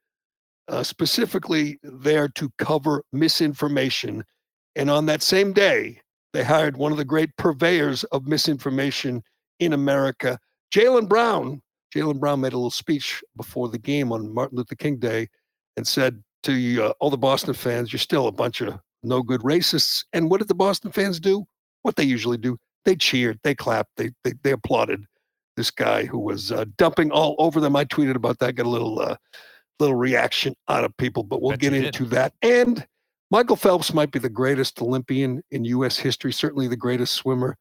uh, 0.70 0.82
specifically 0.82 1.78
there 1.82 2.28
to 2.28 2.50
cover 2.58 3.02
misinformation. 3.12 4.24
And 4.76 4.90
on 4.90 5.06
that 5.06 5.22
same 5.22 5.52
day, 5.52 6.00
they 6.32 6.44
hired 6.44 6.76
one 6.76 6.92
of 6.92 6.98
the 6.98 7.04
great 7.04 7.36
purveyors 7.36 8.04
of 8.04 8.26
misinformation 8.26 9.22
in 9.58 9.72
America, 9.72 10.38
Jaylen 10.74 11.08
Brown. 11.08 11.60
Jaylen 11.94 12.20
Brown 12.20 12.40
made 12.40 12.52
a 12.52 12.56
little 12.56 12.70
speech 12.70 13.22
before 13.36 13.68
the 13.68 13.78
game 13.78 14.12
on 14.12 14.32
Martin 14.32 14.56
Luther 14.56 14.76
King 14.76 14.96
Day 14.96 15.28
and 15.76 15.86
said, 15.86 16.22
to 16.42 16.82
uh, 16.82 16.92
all 17.00 17.10
the 17.10 17.18
Boston 17.18 17.54
fans, 17.54 17.92
you're 17.92 18.00
still 18.00 18.26
a 18.26 18.32
bunch 18.32 18.60
of 18.60 18.78
no 19.02 19.22
good 19.22 19.40
racists. 19.42 20.04
And 20.12 20.30
what 20.30 20.38
did 20.38 20.48
the 20.48 20.54
Boston 20.54 20.92
fans 20.92 21.20
do? 21.20 21.44
What 21.82 21.96
they 21.96 22.04
usually 22.04 22.38
do? 22.38 22.56
They 22.84 22.96
cheered, 22.96 23.38
they 23.42 23.54
clapped, 23.54 23.90
they 23.96 24.10
they, 24.24 24.32
they 24.42 24.52
applauded 24.52 25.04
this 25.56 25.70
guy 25.70 26.06
who 26.06 26.18
was 26.18 26.50
uh, 26.50 26.64
dumping 26.78 27.10
all 27.10 27.36
over 27.38 27.60
them. 27.60 27.76
I 27.76 27.84
tweeted 27.84 28.14
about 28.14 28.38
that, 28.38 28.54
got 28.54 28.66
a 28.66 28.70
little 28.70 29.00
uh, 29.00 29.16
little 29.80 29.96
reaction 29.96 30.54
out 30.68 30.84
of 30.84 30.96
people, 30.96 31.22
but 31.22 31.40
we'll 31.40 31.52
Bet 31.52 31.60
get 31.60 31.72
into 31.72 32.04
did. 32.04 32.10
that. 32.10 32.34
And 32.42 32.86
Michael 33.30 33.56
Phelps 33.56 33.94
might 33.94 34.10
be 34.10 34.18
the 34.18 34.28
greatest 34.28 34.80
Olympian 34.82 35.42
in 35.50 35.64
U.S. 35.64 35.98
history, 35.98 36.32
certainly 36.32 36.68
the 36.68 36.76
greatest 36.76 37.14
swimmer 37.14 37.56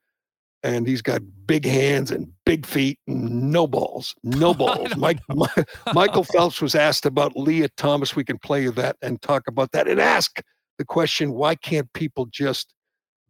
and 0.63 0.88
he's 0.88 1.01
got 1.01 1.21
big 1.45 1.65
hands 1.65 2.11
and 2.11 2.31
big 2.45 2.65
feet 2.65 2.99
and 3.07 3.51
no 3.51 3.67
balls, 3.67 4.13
no 4.23 4.53
balls. 4.55 4.95
Mike, 4.95 5.19
my, 5.29 5.47
Michael 5.93 6.23
Phelps 6.23 6.61
was 6.61 6.75
asked 6.75 7.05
about 7.05 7.35
Lia 7.35 7.69
Thomas. 7.77 8.15
We 8.15 8.23
can 8.23 8.38
play 8.38 8.63
you 8.63 8.71
that 8.71 8.97
and 9.01 9.21
talk 9.21 9.47
about 9.47 9.71
that 9.71 9.88
and 9.88 9.99
ask 9.99 10.41
the 10.77 10.85
question: 10.85 11.33
Why 11.33 11.55
can't 11.55 11.91
people 11.93 12.27
just 12.27 12.73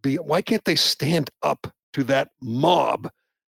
be? 0.01 0.15
Why 0.15 0.41
can't 0.41 0.65
they 0.65 0.75
stand 0.75 1.29
up 1.43 1.67
to 1.93 2.03
that 2.05 2.29
mob 2.41 3.09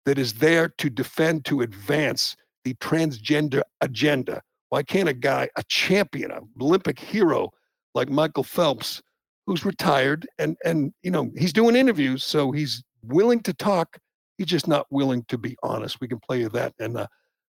that 0.06 0.18
is 0.18 0.34
there 0.34 0.70
to 0.70 0.90
defend, 0.90 1.46
to 1.46 1.62
advance 1.62 2.36
the 2.64 2.74
transgender 2.76 3.62
agenda? 3.82 4.42
Why 4.70 4.84
can't 4.84 5.10
a 5.10 5.14
guy, 5.14 5.50
a 5.56 5.64
champion, 5.64 6.32
an 6.32 6.48
Olympic 6.62 7.00
hero 7.00 7.52
like 7.96 8.10
Michael 8.10 8.44
Phelps? 8.44 9.02
Who's 9.46 9.66
retired 9.66 10.28
and 10.38 10.58
and 10.64 10.94
you 11.02 11.10
know 11.10 11.32
he's 11.36 11.54
doing 11.54 11.76
interviews, 11.76 12.24
so 12.24 12.52
he's 12.52 12.84
willing 13.02 13.42
to 13.42 13.54
talk. 13.54 13.98
He's 14.38 14.46
just 14.46 14.68
not 14.68 14.86
willing 14.92 15.26
to 15.28 15.40
be 15.40 15.58
honest. 15.64 16.00
We 16.00 16.08
can 16.08 16.20
play 16.20 16.44
that 16.44 16.74
and 16.80 16.98
uh, 16.98 17.08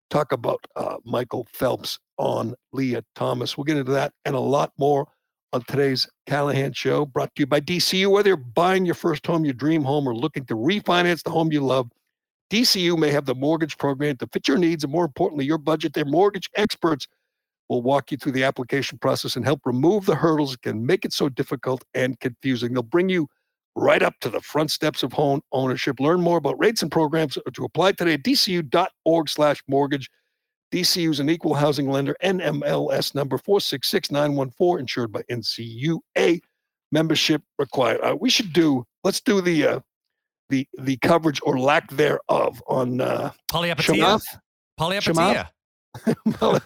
talk 0.09 0.31
about 0.31 0.65
uh, 0.77 0.95
Michael 1.03 1.45
Phelps 1.51 1.99
on 2.17 2.55
Lia 2.71 3.03
Thomas. 3.15 3.57
We'll 3.57 3.65
get 3.65 3.75
into 3.75 3.91
that 3.91 4.13
and 4.23 4.33
a 4.33 4.39
lot 4.39 4.71
more 4.77 5.07
on 5.51 5.63
today's 5.63 6.07
Callahan 6.27 6.73
Show, 6.73 7.05
brought 7.05 7.33
to 7.35 7.41
you 7.41 7.47
by 7.47 7.59
DCU. 7.59 8.11
Whether 8.11 8.29
you're 8.29 8.37
buying 8.37 8.85
your 8.85 8.95
first 8.95 9.25
home, 9.25 9.45
your 9.45 9.53
dream 9.53 9.83
home, 9.83 10.07
or 10.07 10.15
looking 10.15 10.45
to 10.45 10.55
refinance 10.55 11.23
the 11.23 11.31
home 11.31 11.51
you 11.51 11.61
love, 11.61 11.89
DCU 12.49 12.97
may 12.97 13.11
have 13.11 13.25
the 13.25 13.35
mortgage 13.35 13.77
program 13.77 14.17
to 14.17 14.27
fit 14.27 14.47
your 14.47 14.57
needs 14.57 14.83
and, 14.83 14.91
more 14.91 15.05
importantly, 15.05 15.45
your 15.45 15.57
budget. 15.57 15.93
Their 15.93 16.05
mortgage 16.05 16.49
experts 16.55 17.07
will 17.69 17.83
walk 17.83 18.11
you 18.11 18.17
through 18.17 18.31
the 18.31 18.43
application 18.43 18.97
process 18.97 19.35
and 19.35 19.45
help 19.45 19.61
remove 19.65 20.05
the 20.05 20.15
hurdles 20.15 20.51
that 20.51 20.61
can 20.63 20.85
make 20.85 21.05
it 21.05 21.13
so 21.13 21.29
difficult 21.29 21.83
and 21.93 22.19
confusing. 22.19 22.73
They'll 22.73 22.83
bring 22.83 23.09
you 23.09 23.27
right 23.75 24.01
up 24.01 24.15
to 24.21 24.29
the 24.29 24.41
front 24.41 24.71
steps 24.71 25.03
of 25.03 25.13
home 25.13 25.41
ownership. 25.51 25.99
Learn 25.99 26.21
more 26.21 26.37
about 26.37 26.59
rates 26.59 26.81
and 26.81 26.91
programs 26.91 27.37
to 27.53 27.63
apply 27.63 27.93
today 27.93 28.13
at 28.13 28.23
dcu.org 28.23 29.29
slash 29.29 29.63
mortgage. 29.67 30.09
DCU 30.73 31.09
is 31.09 31.19
an 31.19 31.29
equal 31.29 31.55
housing 31.55 31.89
lender, 31.89 32.15
NMLS 32.23 33.15
number 33.15 33.37
466914, 33.37 34.79
insured 34.79 35.11
by 35.11 35.21
NCUA. 35.31 36.39
Membership 36.91 37.43
required. 37.59 38.01
Uh, 38.01 38.15
we 38.19 38.29
should 38.29 38.51
do, 38.51 38.83
let's 39.03 39.21
do 39.21 39.41
the 39.41 39.65
uh, 39.65 39.79
the 40.49 40.67
the 40.77 40.97
coverage 40.97 41.39
or 41.43 41.59
lack 41.59 41.89
thereof 41.91 42.61
on 42.67 43.01
uh, 43.01 43.31
Palihapitiya. 43.51 44.21
Palihapitiya. 44.79 45.49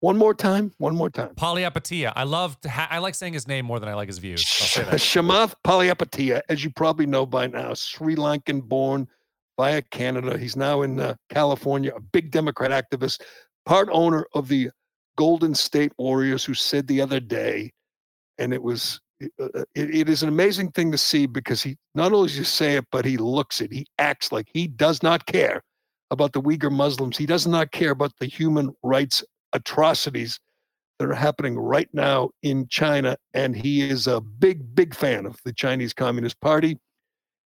one 0.00 0.16
more 0.16 0.34
time. 0.34 0.72
One 0.78 0.94
more 0.94 1.10
time. 1.10 1.34
Palihapitiya. 1.34 2.12
I 2.14 2.24
love. 2.24 2.56
Ha- 2.66 2.88
I 2.90 2.98
like 2.98 3.14
saying 3.14 3.32
his 3.32 3.48
name 3.48 3.64
more 3.64 3.80
than 3.80 3.88
I 3.88 3.94
like 3.94 4.08
his 4.08 4.18
views. 4.18 4.42
Chamath 4.44 5.54
Palihapitiya, 5.64 6.42
as 6.48 6.64
you 6.64 6.70
probably 6.70 7.06
know 7.06 7.26
by 7.26 7.46
now, 7.46 7.74
Sri 7.74 8.16
Lankan 8.16 8.62
born 8.62 9.08
via 9.56 9.82
Canada. 9.82 10.36
He's 10.36 10.56
now 10.56 10.82
in 10.82 11.00
uh, 11.00 11.14
California, 11.30 11.92
a 11.94 12.00
big 12.00 12.30
Democrat 12.30 12.70
activist, 12.70 13.22
part 13.64 13.88
owner 13.90 14.26
of 14.34 14.48
the 14.48 14.70
Golden 15.16 15.54
State 15.54 15.92
Warriors, 15.96 16.44
who 16.44 16.54
said 16.54 16.86
the 16.86 17.00
other 17.00 17.20
day, 17.20 17.72
and 18.38 18.52
it 18.52 18.62
was 18.62 19.00
it, 19.20 19.30
it 19.74 20.08
is 20.08 20.22
an 20.22 20.28
amazing 20.28 20.72
thing 20.72 20.92
to 20.92 20.98
see 20.98 21.26
because 21.26 21.62
he 21.62 21.76
not 21.94 22.12
only 22.12 22.28
does 22.28 22.36
he 22.36 22.44
say 22.44 22.76
it, 22.76 22.84
but 22.90 23.04
he 23.04 23.16
looks 23.16 23.60
it. 23.60 23.72
He 23.72 23.86
acts 23.98 24.32
like 24.32 24.48
he 24.52 24.66
does 24.66 25.02
not 25.02 25.26
care 25.26 25.62
about 26.10 26.32
the 26.32 26.42
Uyghur 26.42 26.70
Muslims. 26.70 27.16
He 27.16 27.26
does 27.26 27.46
not 27.46 27.72
care 27.72 27.90
about 27.90 28.12
the 28.20 28.26
human 28.26 28.74
rights 28.82 29.24
atrocities 29.52 30.38
that 30.98 31.08
are 31.08 31.14
happening 31.14 31.58
right 31.58 31.88
now 31.92 32.30
in 32.42 32.66
China. 32.68 33.16
And 33.34 33.56
he 33.56 33.88
is 33.88 34.06
a 34.06 34.20
big, 34.20 34.74
big 34.74 34.94
fan 34.94 35.26
of 35.26 35.38
the 35.44 35.52
Chinese 35.52 35.92
Communist 35.92 36.40
Party. 36.40 36.78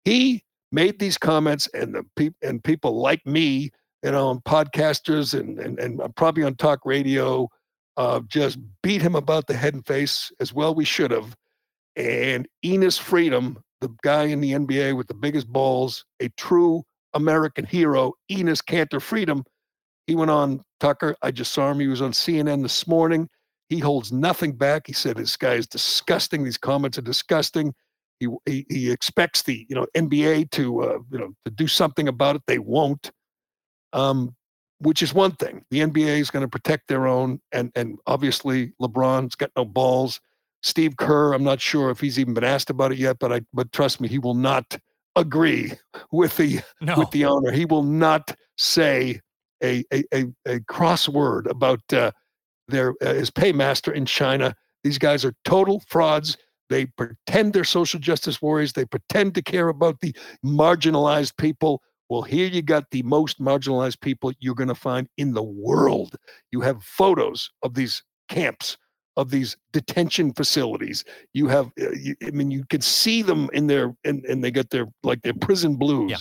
He 0.03 0.43
made 0.71 0.99
these 0.99 1.17
comments, 1.17 1.67
and 1.73 1.95
the 1.95 2.03
people 2.15 2.37
and 2.47 2.63
people 2.63 2.99
like 2.99 3.25
me, 3.25 3.71
you 4.03 4.11
know, 4.11 4.29
and 4.31 4.43
podcasters 4.43 5.37
and 5.37 5.59
and, 5.59 5.79
and 5.79 6.15
probably 6.15 6.43
on 6.43 6.55
talk 6.55 6.81
radio, 6.85 7.49
uh, 7.97 8.19
just 8.27 8.59
beat 8.83 9.01
him 9.01 9.15
about 9.15 9.47
the 9.47 9.55
head 9.55 9.73
and 9.73 9.85
face 9.85 10.31
as 10.39 10.53
well. 10.53 10.75
We 10.75 10.85
should 10.85 11.11
have 11.11 11.35
and 11.95 12.47
Enes 12.63 12.99
Freedom, 12.99 13.57
the 13.81 13.89
guy 14.03 14.25
in 14.25 14.41
the 14.41 14.51
NBA 14.51 14.95
with 14.97 15.07
the 15.07 15.13
biggest 15.13 15.47
balls, 15.47 16.05
a 16.19 16.29
true 16.37 16.83
American 17.13 17.65
hero, 17.65 18.13
Enes 18.31 18.63
Kanter 18.63 19.01
Freedom. 19.01 19.43
He 20.07 20.15
went 20.15 20.31
on 20.31 20.63
Tucker. 20.79 21.15
I 21.21 21.31
just 21.31 21.53
saw 21.53 21.71
him. 21.71 21.79
He 21.79 21.87
was 21.87 22.01
on 22.01 22.11
CNN 22.11 22.61
this 22.61 22.87
morning. 22.87 23.27
He 23.69 23.79
holds 23.79 24.11
nothing 24.11 24.53
back. 24.53 24.85
He 24.85 24.93
said 24.93 25.17
this 25.17 25.37
guy 25.37 25.53
is 25.53 25.67
disgusting. 25.67 26.43
These 26.43 26.57
comments 26.57 26.97
are 26.97 27.03
disgusting. 27.03 27.73
He 28.19 28.27
he, 28.45 28.65
he 28.69 28.91
expects 28.91 29.41
the 29.41 29.65
you 29.67 29.75
know 29.75 29.87
NBA 29.95 30.51
to 30.51 30.81
uh, 30.83 30.99
you 31.11 31.19
know 31.19 31.33
to 31.45 31.51
do 31.51 31.67
something 31.67 32.07
about 32.07 32.35
it. 32.35 32.43
They 32.47 32.59
won't. 32.59 33.11
Um, 33.93 34.35
which 34.79 35.01
is 35.01 35.13
one 35.13 35.31
thing. 35.31 35.63
The 35.71 35.79
NBA 35.79 36.19
is 36.19 36.29
going 36.29 36.43
to 36.43 36.49
protect 36.49 36.87
their 36.87 37.07
own, 37.07 37.41
and 37.51 37.71
and 37.75 37.97
obviously 38.05 38.73
LeBron's 38.81 39.35
got 39.35 39.51
no 39.55 39.65
balls. 39.65 40.19
Steve 40.65 40.97
Kerr, 40.97 41.33
I'm 41.33 41.43
not 41.43 41.61
sure 41.61 41.91
if 41.91 41.99
he's 41.99 42.17
even 42.17 42.33
been 42.33 42.43
asked 42.43 42.71
about 42.71 42.91
it 42.91 42.97
yet, 42.97 43.19
but 43.19 43.31
I 43.31 43.41
but 43.53 43.71
trust 43.71 44.01
me, 44.01 44.07
he 44.07 44.17
will 44.17 44.33
not 44.33 44.75
agree 45.15 45.73
with 46.11 46.35
the 46.37 46.59
no. 46.81 46.97
with 46.97 47.11
the 47.11 47.23
owner. 47.25 47.51
He 47.51 47.65
will 47.65 47.83
not 47.83 48.35
say 48.57 49.21
a 49.63 49.83
a 49.93 50.03
a, 50.11 50.25
a 50.47 50.59
crossword 50.61 51.47
about 51.47 51.81
uh, 51.93 52.09
their 52.67 52.95
uh, 53.03 53.13
his 53.13 53.29
paymaster 53.29 53.93
in 53.93 54.07
China. 54.07 54.55
These 54.83 54.97
guys 54.97 55.23
are 55.23 55.35
total 55.45 55.83
frauds. 55.87 56.35
They 56.71 56.87
pretend 56.87 57.53
they're 57.53 57.63
social 57.63 57.99
justice 57.99 58.41
warriors. 58.41 58.73
They 58.73 58.85
pretend 58.85 59.35
to 59.35 59.43
care 59.43 59.69
about 59.69 60.01
the 60.01 60.15
marginalized 60.43 61.37
people. 61.37 61.83
Well, 62.09 62.23
here 62.23 62.47
you 62.47 62.63
got 62.63 62.89
the 62.89 63.03
most 63.03 63.39
marginalized 63.39 64.01
people 64.01 64.33
you're 64.39 64.55
going 64.55 64.69
to 64.69 64.75
find 64.75 65.07
in 65.17 65.35
the 65.35 65.43
world. 65.43 66.15
You 66.51 66.61
have 66.61 66.83
photos 66.83 67.51
of 67.61 67.75
these 67.75 68.01
camps 68.29 68.77
of 69.17 69.29
these 69.29 69.55
detention 69.71 70.33
facilities. 70.33 71.03
You 71.33 71.47
have, 71.47 71.67
uh, 71.79 71.91
you, 71.91 72.15
I 72.25 72.31
mean, 72.31 72.51
you 72.51 72.65
could 72.69 72.83
see 72.83 73.21
them 73.21 73.49
in 73.53 73.67
their, 73.67 73.95
and, 74.03 74.25
and 74.25 74.43
they 74.43 74.51
get 74.51 74.69
their, 74.69 74.87
like 75.03 75.21
their 75.21 75.33
prison 75.33 75.75
blues. 75.75 76.11
Yeah. 76.11 76.17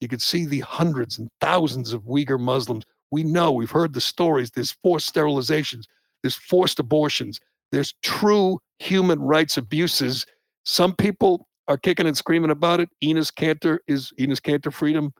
You 0.00 0.08
could 0.08 0.22
see 0.22 0.46
the 0.46 0.60
hundreds 0.60 1.18
and 1.18 1.28
thousands 1.40 1.92
of 1.92 2.02
Uyghur 2.04 2.40
Muslims. 2.40 2.84
We 3.10 3.22
know, 3.24 3.52
we've 3.52 3.70
heard 3.70 3.92
the 3.92 4.00
stories. 4.00 4.50
There's 4.50 4.72
forced 4.82 5.14
sterilizations, 5.14 5.84
there's 6.22 6.36
forced 6.36 6.78
abortions, 6.78 7.40
there's 7.72 7.94
true 8.02 8.58
human 8.78 9.20
rights 9.20 9.56
abuses. 9.56 10.24
Some 10.64 10.94
people 10.94 11.46
are 11.68 11.76
kicking 11.76 12.06
and 12.06 12.16
screaming 12.16 12.50
about 12.50 12.80
it. 12.80 12.88
Enes 13.04 13.32
Kanter 13.32 13.78
is, 13.86 14.12
Enes 14.18 14.40
Kanter 14.40 14.72
Freedom 14.72 15.12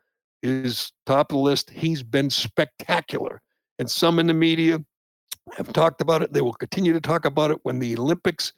is 0.43 0.93
top 1.05 1.31
of 1.31 1.37
the 1.37 1.43
list. 1.43 1.71
He's 1.71 2.03
been 2.03 2.31
spectacular. 2.31 3.43
And 3.79 3.91
some 3.91 4.19
in 4.19 4.27
the 4.27 4.35
media, 4.35 4.79
have 5.57 5.73
talked 5.73 6.00
about 6.00 6.23
it. 6.23 6.33
They 6.33 6.40
will 6.40 6.54
continue 6.54 6.92
to 6.92 7.00
talk 7.00 7.25
about 7.25 7.50
it 7.50 7.59
when 7.62 7.78
the 7.78 7.97
Olympics 7.97 8.52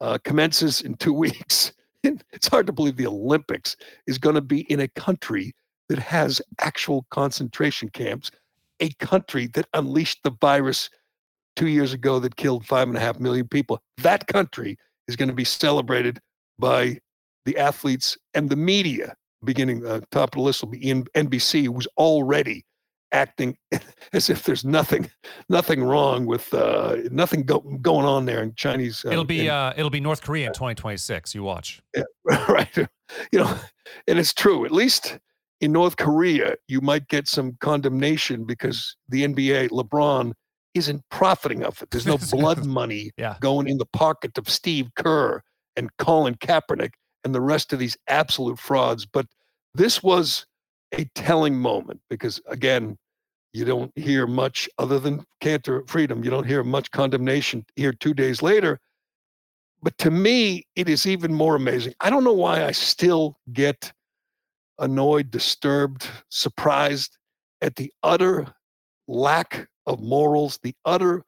uh, 0.00 0.18
commences 0.24 0.80
in 0.80 0.94
two 0.94 1.12
weeks. 1.24 1.72
it's 2.02 2.48
hard 2.48 2.66
to 2.66 2.72
believe 2.72 2.96
the 2.96 3.06
Olympics 3.06 3.76
is 4.06 4.18
going 4.18 4.34
to 4.34 4.40
be 4.40 4.60
in 4.72 4.80
a 4.80 4.88
country 4.88 5.52
that 5.88 5.98
has 5.98 6.40
actual 6.60 7.04
concentration 7.10 7.88
camps, 7.88 8.30
a 8.80 8.90
country 9.00 9.48
that 9.48 9.66
unleashed 9.74 10.20
the 10.22 10.30
virus 10.40 10.88
two 11.56 11.68
years 11.68 11.92
ago 11.92 12.18
that 12.20 12.36
killed 12.36 12.64
five 12.64 12.88
and 12.88 12.96
a 12.96 13.00
half 13.00 13.18
million 13.18 13.46
people. 13.46 13.82
That 13.98 14.26
country 14.28 14.78
is 15.08 15.16
going 15.16 15.28
to 15.28 15.34
be 15.34 15.44
celebrated 15.44 16.20
by 16.58 17.00
the 17.44 17.58
athletes 17.58 18.16
and 18.34 18.48
the 18.48 18.56
media. 18.56 19.14
Beginning, 19.42 19.84
uh, 19.86 20.00
top 20.10 20.30
of 20.34 20.38
the 20.38 20.40
list 20.42 20.62
will 20.62 20.70
be 20.70 20.80
NBC, 20.80 21.66
who's 21.66 21.88
already 21.96 22.64
acting 23.12 23.56
as 24.12 24.30
if 24.30 24.44
there's 24.44 24.64
nothing 24.64 25.10
nothing 25.48 25.82
wrong 25.82 26.26
with 26.26 26.52
uh, 26.54 26.96
nothing 27.10 27.44
go, 27.44 27.60
going 27.60 28.06
on 28.06 28.26
there 28.26 28.42
in 28.42 28.54
Chinese. 28.54 29.04
Uh, 29.04 29.10
it'll 29.10 29.24
be 29.24 29.46
in, 29.46 29.48
uh, 29.48 29.72
it'll 29.76 29.90
be 29.90 30.00
North 30.00 30.22
Korea 30.22 30.48
in 30.48 30.52
2026. 30.52 31.34
You 31.34 31.42
watch. 31.42 31.80
Yeah, 31.96 32.02
right. 32.48 32.76
You 33.32 33.38
know, 33.40 33.58
and 34.06 34.18
it's 34.18 34.32
true. 34.32 34.64
At 34.64 34.72
least 34.72 35.18
in 35.60 35.72
North 35.72 35.96
Korea, 35.96 36.54
you 36.68 36.80
might 36.80 37.08
get 37.08 37.28
some 37.28 37.56
condemnation 37.60 38.44
because 38.44 38.96
the 39.08 39.26
NBA, 39.26 39.70
LeBron, 39.70 40.32
isn't 40.74 41.02
profiting 41.10 41.64
off 41.64 41.82
it. 41.82 41.90
There's 41.90 42.06
no 42.06 42.18
blood 42.30 42.64
money 42.64 43.10
yeah. 43.16 43.36
going 43.40 43.68
in 43.68 43.78
the 43.78 43.86
pocket 43.86 44.38
of 44.38 44.48
Steve 44.48 44.88
Kerr 44.96 45.42
and 45.76 45.94
Colin 45.98 46.34
Kaepernick 46.36 46.92
and 47.24 47.34
the 47.34 47.40
rest 47.40 47.72
of 47.72 47.78
these 47.78 47.96
absolute 48.08 48.58
frauds. 48.58 49.04
But 49.04 49.26
this 49.74 50.02
was 50.02 50.46
a 50.92 51.04
telling 51.14 51.56
moment 51.56 52.00
because 52.08 52.40
again, 52.46 52.96
you 53.52 53.64
don't 53.64 53.90
hear 53.96 54.26
much 54.26 54.68
other 54.78 54.98
than 54.98 55.24
Kanter 55.42 55.88
freedom. 55.88 56.22
You 56.24 56.30
don't 56.30 56.46
hear 56.46 56.62
much 56.62 56.90
condemnation 56.90 57.64
here 57.74 57.92
two 57.92 58.14
days 58.14 58.42
later. 58.42 58.78
But 59.82 59.96
to 59.98 60.10
me, 60.10 60.64
it 60.76 60.88
is 60.88 61.06
even 61.06 61.32
more 61.32 61.56
amazing. 61.56 61.94
I 62.00 62.10
don't 62.10 62.24
know 62.24 62.32
why 62.32 62.64
I 62.64 62.72
still 62.72 63.38
get 63.52 63.92
annoyed, 64.78 65.30
disturbed, 65.30 66.06
surprised 66.28 67.16
at 67.60 67.76
the 67.76 67.92
utter 68.02 68.46
lack 69.08 69.68
of 69.86 70.00
morals, 70.00 70.58
the 70.62 70.74
utter 70.84 71.24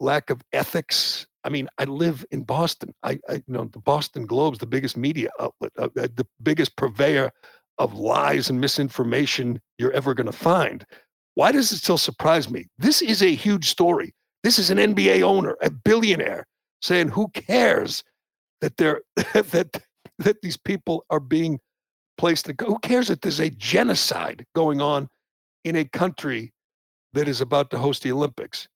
lack 0.00 0.30
of 0.30 0.40
ethics. 0.52 1.26
I 1.44 1.50
mean, 1.50 1.68
I 1.78 1.84
live 1.84 2.24
in 2.30 2.42
Boston. 2.42 2.94
I, 3.02 3.18
I 3.28 3.34
you 3.34 3.42
know 3.48 3.64
the 3.64 3.80
Boston 3.80 4.26
Globe's 4.26 4.58
the 4.58 4.66
biggest 4.66 4.96
media 4.96 5.30
outlet, 5.40 5.72
uh, 5.78 5.88
uh 5.98 6.08
the 6.14 6.26
biggest 6.42 6.76
purveyor 6.76 7.30
of 7.78 7.94
lies 7.94 8.50
and 8.50 8.60
misinformation 8.60 9.60
you're 9.78 9.92
ever 9.92 10.14
going 10.14 10.26
to 10.26 10.32
find. 10.32 10.84
Why 11.34 11.52
does 11.52 11.72
it 11.72 11.78
still 11.78 11.98
surprise 11.98 12.48
me? 12.48 12.66
This 12.78 13.02
is 13.02 13.22
a 13.22 13.34
huge 13.34 13.68
story. 13.68 14.14
This 14.42 14.58
is 14.58 14.70
an 14.70 14.78
NBA 14.78 15.22
owner, 15.22 15.56
a 15.62 15.70
billionaire, 15.70 16.46
saying, 16.80 17.08
"Who 17.08 17.28
cares 17.28 18.04
that 18.60 18.76
they're 18.76 19.00
that 19.16 19.82
that 20.18 20.42
these 20.42 20.56
people 20.56 21.04
are 21.10 21.20
being 21.20 21.58
placed? 22.18 22.46
To, 22.46 22.52
go? 22.52 22.66
who 22.66 22.78
cares 22.78 23.08
that 23.08 23.22
there's 23.22 23.40
a 23.40 23.50
genocide 23.50 24.44
going 24.54 24.80
on 24.80 25.08
in 25.64 25.76
a 25.76 25.84
country 25.84 26.52
that 27.14 27.26
is 27.26 27.40
about 27.40 27.70
to 27.70 27.78
host 27.78 28.02
the 28.02 28.12
Olympics?" 28.12 28.68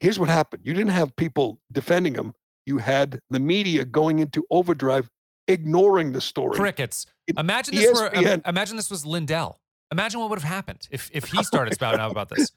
Here's 0.00 0.18
what 0.18 0.28
happened: 0.28 0.62
you 0.64 0.74
didn't 0.74 0.90
have 0.90 1.14
people 1.16 1.60
defending 1.70 2.14
them. 2.14 2.32
You 2.64 2.78
had 2.78 3.20
the 3.30 3.38
media 3.38 3.84
going 3.84 4.18
into 4.18 4.44
overdrive 4.50 5.08
ignoring 5.48 6.12
the 6.12 6.20
story. 6.20 6.56
Crickets. 6.56 7.06
Imagine 7.36 7.74
this 7.74 8.00
were 8.00 8.10
imagine 8.46 8.76
this 8.76 8.90
was 8.90 9.04
Lindell. 9.04 9.60
Imagine 9.92 10.20
what 10.20 10.30
would 10.30 10.40
have 10.40 10.48
happened 10.48 10.88
if 10.90 11.10
if 11.12 11.24
he 11.26 11.42
started 11.44 11.74
spouting 11.74 12.00
out 12.00 12.10
about 12.10 12.28
this. 12.28 12.52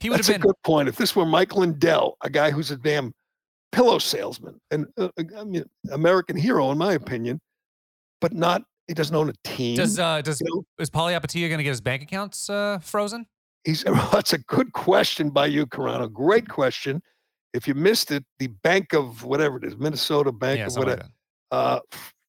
He 0.00 0.10
would 0.10 0.18
That's 0.18 0.28
have 0.28 0.36
a 0.36 0.38
been 0.40 0.48
good 0.48 0.62
point. 0.64 0.88
If 0.88 0.96
this 0.96 1.16
were 1.16 1.24
Mike 1.24 1.54
Lindell, 1.54 2.16
a 2.20 2.30
guy 2.30 2.50
who's 2.50 2.70
a 2.70 2.76
damn 2.76 3.12
pillow 3.72 3.98
salesman 3.98 4.60
and 4.70 4.86
uh, 4.96 5.08
I 5.36 5.44
mean 5.44 5.64
American 5.90 6.36
hero 6.36 6.70
in 6.70 6.78
my 6.78 6.94
opinion, 6.94 7.40
but 8.20 8.32
not 8.32 8.62
he 8.86 8.94
doesn't 8.94 9.16
own 9.16 9.30
a 9.30 9.34
team. 9.44 9.76
does 9.76 9.98
uh 9.98 10.20
does 10.22 10.40
you 10.40 10.46
know? 10.54 10.64
is 10.78 10.90
Palihapitiya 10.90 11.48
going 11.48 11.58
to 11.58 11.64
get 11.64 11.70
his 11.70 11.80
bank 11.80 12.02
accounts 12.02 12.50
uh, 12.50 12.78
frozen? 12.80 13.26
He's 13.64 13.82
that's 14.12 14.32
a 14.32 14.38
good 14.38 14.72
question 14.72 15.30
by 15.30 15.46
you, 15.46 15.66
Carano. 15.66 16.12
Great 16.12 16.48
question. 16.48 17.02
If 17.54 17.68
you 17.68 17.74
missed 17.74 18.10
it, 18.10 18.24
the 18.40 18.48
Bank 18.48 18.94
of 18.94 19.22
whatever 19.22 19.58
it 19.58 19.64
is, 19.64 19.76
Minnesota 19.76 20.32
Bank 20.32 20.58
yeah, 20.58 20.68
something 20.68 20.90
whatever, 20.90 21.02
like 21.02 21.10
uh, 21.52 21.80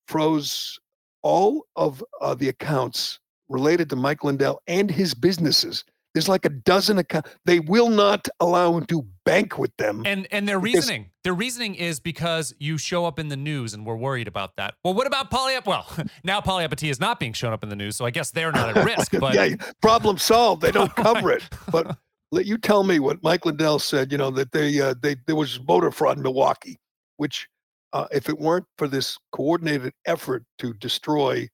froze 0.07 0.79
all 1.23 1.65
of 1.75 2.03
uh, 2.21 2.35
the 2.35 2.49
accounts 2.49 3.19
related 3.49 3.89
to 3.89 3.95
Mike 3.95 4.23
Lindell 4.23 4.61
and 4.67 4.89
his 4.89 5.13
businesses. 5.13 5.83
There's 6.13 6.29
like 6.29 6.45
a 6.45 6.49
dozen 6.49 6.97
accounts. 6.97 7.29
They 7.43 7.59
will 7.59 7.89
not 7.89 8.27
allow 8.39 8.77
him 8.77 8.85
to 8.85 9.05
bank 9.25 9.57
with 9.57 9.75
them. 9.77 10.03
And 10.05 10.27
and 10.31 10.47
their 10.47 10.59
Because- 10.61 10.75
reasoning, 10.87 11.09
their 11.25 11.33
reasoning 11.33 11.75
is 11.75 11.99
because 11.99 12.53
you 12.57 12.77
show 12.77 13.05
up 13.05 13.19
in 13.19 13.27
the 13.27 13.35
news 13.35 13.73
and 13.73 13.85
we're 13.85 13.97
worried 13.97 14.27
about 14.29 14.55
that. 14.55 14.75
Well, 14.83 14.93
what 14.93 15.07
about? 15.07 15.33
Ap- 15.33 15.67
Well, 15.67 15.85
now 16.23 16.39
Palihapitiya 16.39 16.89
is 16.89 16.99
not 17.01 17.19
being 17.19 17.33
shown 17.33 17.51
up 17.51 17.63
in 17.63 17.69
the 17.69 17.75
news, 17.75 17.97
so 17.97 18.05
I 18.05 18.11
guess 18.11 18.31
they're 18.31 18.53
not 18.53 18.77
at 18.77 18.85
risk. 18.85 19.11
But 19.19 19.33
yeah, 19.33 19.55
problem 19.81 20.17
solved. 20.17 20.61
They 20.61 20.71
don't 20.71 20.95
cover 21.07 21.31
it. 21.33 21.43
But 21.69 21.97
let 22.31 22.45
you 22.45 22.57
tell 22.57 22.83
me 22.85 22.99
what 22.99 23.21
Mike 23.21 23.45
Lindell 23.45 23.79
said. 23.79 24.09
You 24.11 24.17
know 24.17 24.31
that 24.31 24.53
they 24.53 24.79
uh, 24.79 24.93
they 25.01 25.17
there 25.27 25.35
was 25.35 25.57
voter 25.57 25.91
fraud 25.91 26.15
in 26.15 26.23
Milwaukee, 26.23 26.77
which 27.17 27.49
uh, 27.93 28.07
if 28.11 28.29
it 28.29 28.39
weren't 28.39 28.65
for 28.77 28.87
this 28.87 29.17
coordinated 29.31 29.93
effort 30.05 30.43
to 30.59 30.73
destroy 30.73 31.47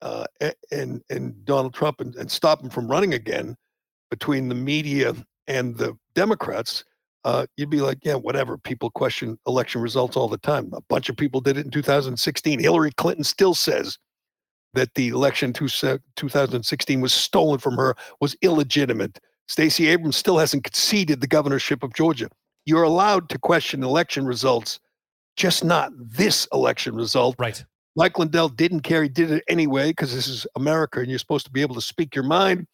uh, 0.00 0.24
and 0.70 1.02
and 1.10 1.44
Donald 1.44 1.74
Trump 1.74 2.00
and, 2.00 2.14
and 2.16 2.30
stop 2.30 2.62
him 2.62 2.70
from 2.70 2.90
running 2.90 3.14
again 3.14 3.56
between 4.10 4.48
the 4.48 4.54
media 4.54 5.14
and 5.46 5.76
the 5.76 5.96
Democrats, 6.14 6.84
uh, 7.24 7.46
you'd 7.56 7.70
be 7.70 7.80
like, 7.80 7.98
yeah, 8.02 8.14
whatever. 8.14 8.58
People 8.58 8.90
question 8.90 9.38
election 9.46 9.80
results 9.80 10.16
all 10.16 10.28
the 10.28 10.38
time. 10.38 10.70
A 10.72 10.80
bunch 10.82 11.08
of 11.08 11.16
people 11.16 11.40
did 11.40 11.56
it 11.56 11.64
in 11.64 11.70
2016. 11.70 12.58
Hillary 12.58 12.92
Clinton 12.96 13.24
still 13.24 13.54
says 13.54 13.98
that 14.74 14.94
the 14.94 15.08
election 15.08 15.52
two, 15.52 15.68
2016 16.16 17.00
was 17.00 17.12
stolen 17.12 17.58
from 17.58 17.76
her, 17.76 17.94
was 18.20 18.36
illegitimate. 18.42 19.18
Stacey 19.48 19.88
Abrams 19.88 20.16
still 20.16 20.38
hasn't 20.38 20.64
conceded 20.64 21.20
the 21.20 21.26
governorship 21.26 21.82
of 21.82 21.94
Georgia. 21.94 22.28
You're 22.64 22.84
allowed 22.84 23.28
to 23.30 23.38
question 23.38 23.82
election 23.82 24.24
results, 24.24 24.80
just 25.36 25.64
not 25.64 25.92
this 25.96 26.46
election 26.52 26.94
result. 26.94 27.36
right, 27.38 27.64
Mike 27.96 28.18
Lindell 28.18 28.48
didn't 28.48 28.80
care. 28.80 29.02
He 29.02 29.08
did 29.08 29.30
it 29.30 29.44
anyway 29.48 29.90
because 29.90 30.14
this 30.14 30.28
is 30.28 30.46
America 30.56 31.00
and 31.00 31.08
you're 31.08 31.18
supposed 31.18 31.46
to 31.46 31.52
be 31.52 31.60
able 31.62 31.74
to 31.74 31.80
speak 31.80 32.14
your 32.14 32.24
mind. 32.24 32.66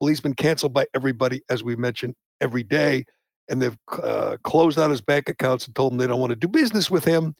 Well, 0.00 0.08
he's 0.08 0.20
been 0.20 0.34
canceled 0.34 0.72
by 0.72 0.86
everybody, 0.94 1.42
as 1.48 1.62
we 1.62 1.76
mentioned, 1.76 2.14
every 2.40 2.62
day. 2.62 3.04
And 3.48 3.60
they've 3.60 3.76
uh, 4.02 4.36
closed 4.44 4.78
out 4.78 4.90
his 4.90 5.00
bank 5.00 5.28
accounts 5.28 5.66
and 5.66 5.74
told 5.74 5.92
him 5.92 5.98
they 5.98 6.06
don't 6.06 6.20
want 6.20 6.30
to 6.30 6.36
do 6.36 6.48
business 6.48 6.90
with 6.90 7.04
him. 7.04 7.34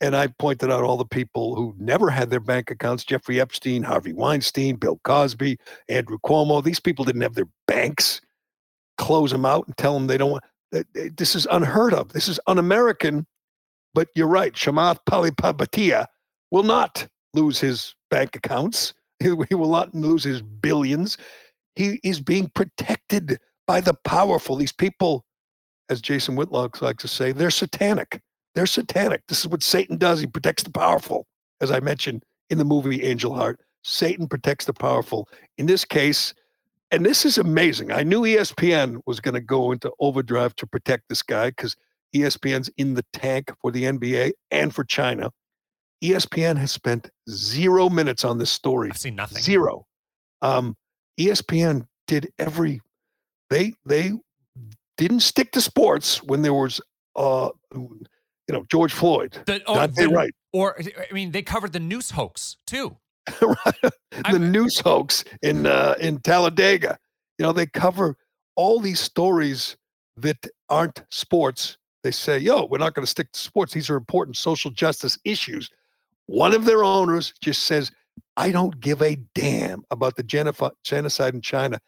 And 0.00 0.14
I 0.14 0.26
pointed 0.38 0.70
out 0.70 0.84
all 0.84 0.98
the 0.98 1.06
people 1.06 1.54
who 1.56 1.74
never 1.78 2.10
had 2.10 2.28
their 2.28 2.40
bank 2.40 2.70
accounts 2.70 3.04
Jeffrey 3.04 3.40
Epstein, 3.40 3.82
Harvey 3.82 4.12
Weinstein, 4.12 4.76
Bill 4.76 5.00
Cosby, 5.04 5.56
Andrew 5.88 6.18
Cuomo. 6.24 6.62
These 6.62 6.80
people 6.80 7.04
didn't 7.04 7.22
have 7.22 7.34
their 7.34 7.48
banks. 7.66 8.20
Close 8.98 9.30
them 9.30 9.46
out 9.46 9.66
and 9.66 9.76
tell 9.76 9.94
them 9.94 10.06
they 10.06 10.18
don't 10.18 10.32
want. 10.32 10.44
that- 10.72 11.16
This 11.16 11.34
is 11.34 11.46
unheard 11.50 11.94
of. 11.94 12.12
This 12.12 12.28
is 12.28 12.38
un 12.46 12.58
American. 12.58 13.26
But 13.96 14.08
you're 14.14 14.28
right. 14.28 14.52
Chamath 14.52 14.98
Palihapitiya 15.08 16.04
will 16.50 16.64
not 16.64 17.08
lose 17.32 17.58
his 17.58 17.94
bank 18.10 18.36
accounts. 18.36 18.92
He, 19.18 19.54
will 19.54 19.70
not 19.70 19.94
lose 19.94 20.24
his 20.24 20.42
billions. 20.42 21.16
He 21.74 21.98
is 22.04 22.20
being 22.20 22.50
protected 22.54 23.38
by 23.66 23.80
the 23.80 23.94
powerful. 24.04 24.56
These 24.56 24.72
people, 24.74 25.24
as 25.88 26.02
Jason 26.02 26.36
Whitlock 26.36 26.82
likes 26.82 27.00
to 27.00 27.08
say, 27.08 27.32
they're 27.32 27.50
satanic. 27.50 28.20
They're 28.54 28.66
satanic. 28.66 29.22
This 29.26 29.40
is 29.40 29.48
what 29.48 29.62
Satan 29.62 29.96
does. 29.96 30.20
He 30.20 30.26
protects 30.26 30.64
the 30.64 30.70
powerful, 30.70 31.26
as 31.62 31.70
I 31.70 31.80
mentioned 31.80 32.24
in 32.50 32.58
the 32.58 32.64
movie 32.66 33.02
Angel 33.02 33.34
Heart. 33.34 33.60
Satan 33.82 34.28
protects 34.28 34.66
the 34.66 34.74
powerful. 34.74 35.30
In 35.56 35.64
this 35.64 35.86
case, 35.86 36.34
and 36.90 37.06
this 37.06 37.24
is 37.24 37.38
amazing. 37.38 37.90
I 37.90 38.02
knew 38.02 38.20
ESPN 38.20 39.00
was 39.06 39.20
going 39.20 39.34
to 39.34 39.40
go 39.40 39.72
into 39.72 39.90
overdrive 39.98 40.54
to 40.56 40.66
protect 40.66 41.08
this 41.08 41.22
guy 41.22 41.48
because 41.48 41.74
ESPN's 42.14 42.70
in 42.76 42.94
the 42.94 43.04
tank 43.12 43.52
for 43.60 43.70
the 43.70 43.84
NBA 43.84 44.32
and 44.50 44.74
for 44.74 44.84
China. 44.84 45.30
ESPN 46.02 46.56
has 46.58 46.72
spent 46.72 47.10
zero 47.30 47.88
minutes 47.88 48.24
on 48.24 48.38
this 48.38 48.50
story. 48.50 48.90
I've 48.90 48.98
seen 48.98 49.16
nothing. 49.16 49.42
Zero. 49.42 49.86
Um, 50.42 50.76
ESPN 51.18 51.86
did 52.06 52.30
every. 52.38 52.80
They 53.50 53.74
they 53.86 54.12
didn't 54.96 55.20
stick 55.20 55.52
to 55.52 55.60
sports 55.60 56.22
when 56.22 56.42
there 56.42 56.54
was 56.54 56.80
uh, 57.16 57.50
you 57.74 58.06
know 58.48 58.64
George 58.70 58.92
Floyd. 58.92 59.38
The, 59.46 59.62
oh, 59.66 59.86
the- 59.86 60.08
right. 60.08 60.32
Or 60.52 60.78
I 60.78 61.12
mean, 61.12 61.32
they 61.32 61.42
covered 61.42 61.72
the 61.72 61.80
noose 61.80 62.10
hoax 62.10 62.56
too. 62.66 62.96
the 63.26 63.82
I'm- 64.24 64.52
news 64.52 64.80
hoax 64.80 65.24
in 65.42 65.66
uh, 65.66 65.94
in 66.00 66.18
Talladega. 66.20 66.98
You 67.38 67.44
know, 67.44 67.52
they 67.52 67.66
cover 67.66 68.16
all 68.54 68.80
these 68.80 69.00
stories 69.00 69.76
that 70.16 70.46
aren't 70.68 71.02
sports. 71.10 71.76
They 72.06 72.12
say, 72.12 72.38
"Yo, 72.38 72.66
we're 72.66 72.78
not 72.78 72.94
going 72.94 73.04
to 73.04 73.10
stick 73.10 73.32
to 73.32 73.40
sports. 73.40 73.72
These 73.72 73.90
are 73.90 73.96
important 73.96 74.36
social 74.36 74.70
justice 74.70 75.18
issues." 75.24 75.68
One 76.26 76.54
of 76.54 76.64
their 76.64 76.84
owners 76.84 77.34
just 77.40 77.64
says, 77.64 77.90
"I 78.36 78.52
don't 78.52 78.78
give 78.78 79.02
a 79.02 79.16
damn 79.34 79.82
about 79.90 80.14
the 80.14 80.22
genocide 80.22 81.34
in 81.34 81.40
China." 81.40 81.80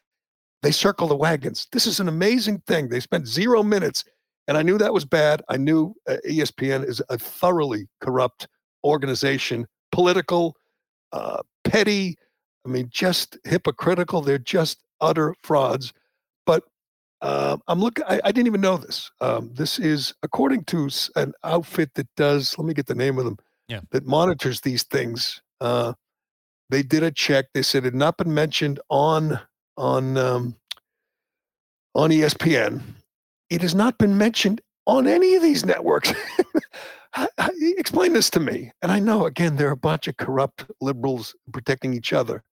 They 0.63 0.73
circle 0.73 1.07
the 1.07 1.15
wagons. 1.15 1.69
This 1.71 1.87
is 1.87 2.01
an 2.01 2.09
amazing 2.09 2.63
thing. 2.67 2.89
They 2.89 2.99
spent 2.99 3.29
zero 3.29 3.63
minutes, 3.63 4.03
and 4.49 4.57
I 4.57 4.63
knew 4.63 4.77
that 4.79 4.93
was 4.93 5.05
bad. 5.05 5.41
I 5.49 5.57
knew 5.57 5.95
uh, 6.09 6.17
ESPN 6.29 6.85
is 6.85 7.01
a 7.11 7.17
thoroughly 7.17 7.87
corrupt 8.01 8.49
organization, 8.83 9.69
political, 9.93 10.57
uh, 11.13 11.43
petty. 11.63 12.17
I 12.67 12.71
mean, 12.71 12.89
just 12.91 13.39
hypocritical. 13.45 14.21
They're 14.21 14.39
just 14.39 14.83
utter 15.01 15.37
frauds. 15.45 15.93
But 16.45 16.65
uh, 17.21 17.57
I'm 17.67 17.81
looking. 17.81 18.05
I, 18.09 18.21
I 18.25 18.33
didn't 18.33 18.47
even 18.47 18.61
know 18.61 18.77
this. 18.77 19.11
Um, 19.21 19.51
this 19.55 19.79
is 19.79 20.15
according 20.23 20.65
to 20.65 20.89
an 21.17 21.33
outfit 21.45 21.91
that 21.95 22.07
does. 22.17 22.57
Let 22.59 22.67
me 22.67 22.75
get 22.75 22.87
the 22.87 22.95
name 22.95 23.19
of 23.19 23.25
them. 23.25 23.39
Yeah. 23.69 23.81
That 23.91 24.07
monitors 24.07 24.61
these 24.61 24.85
things. 24.85 25.43
Uh, 25.61 25.95
they 26.71 26.83
did 26.83 27.03
a 27.03 27.11
check. 27.11 27.47
They 27.55 27.63
said 27.63 27.83
it 27.83 27.87
had 27.87 27.95
not 27.95 28.17
been 28.17 28.33
mentioned 28.33 28.79
on 28.89 29.41
on 29.77 30.17
um, 30.17 30.57
on 31.95 32.11
ESPN. 32.11 32.83
It 33.51 33.63
has 33.63 33.75
not 33.75 33.99
been 33.99 34.17
mentioned 34.17 34.61
on 34.87 35.07
any 35.07 35.35
of 35.35 35.43
these 35.43 35.65
networks. 35.65 36.13
Explain 37.79 38.13
this 38.13 38.31
to 38.31 38.41
me. 38.41 38.71
And 38.83 38.93
I 38.93 39.01
know, 39.01 39.27
again, 39.27 39.57
they're 39.57 39.71
a 39.71 39.77
bunch 39.77 40.07
of 40.09 40.17
corrupt 40.19 40.67
liberals 40.81 41.35
protecting 41.53 41.95
each 41.95 42.13
other. 42.13 42.43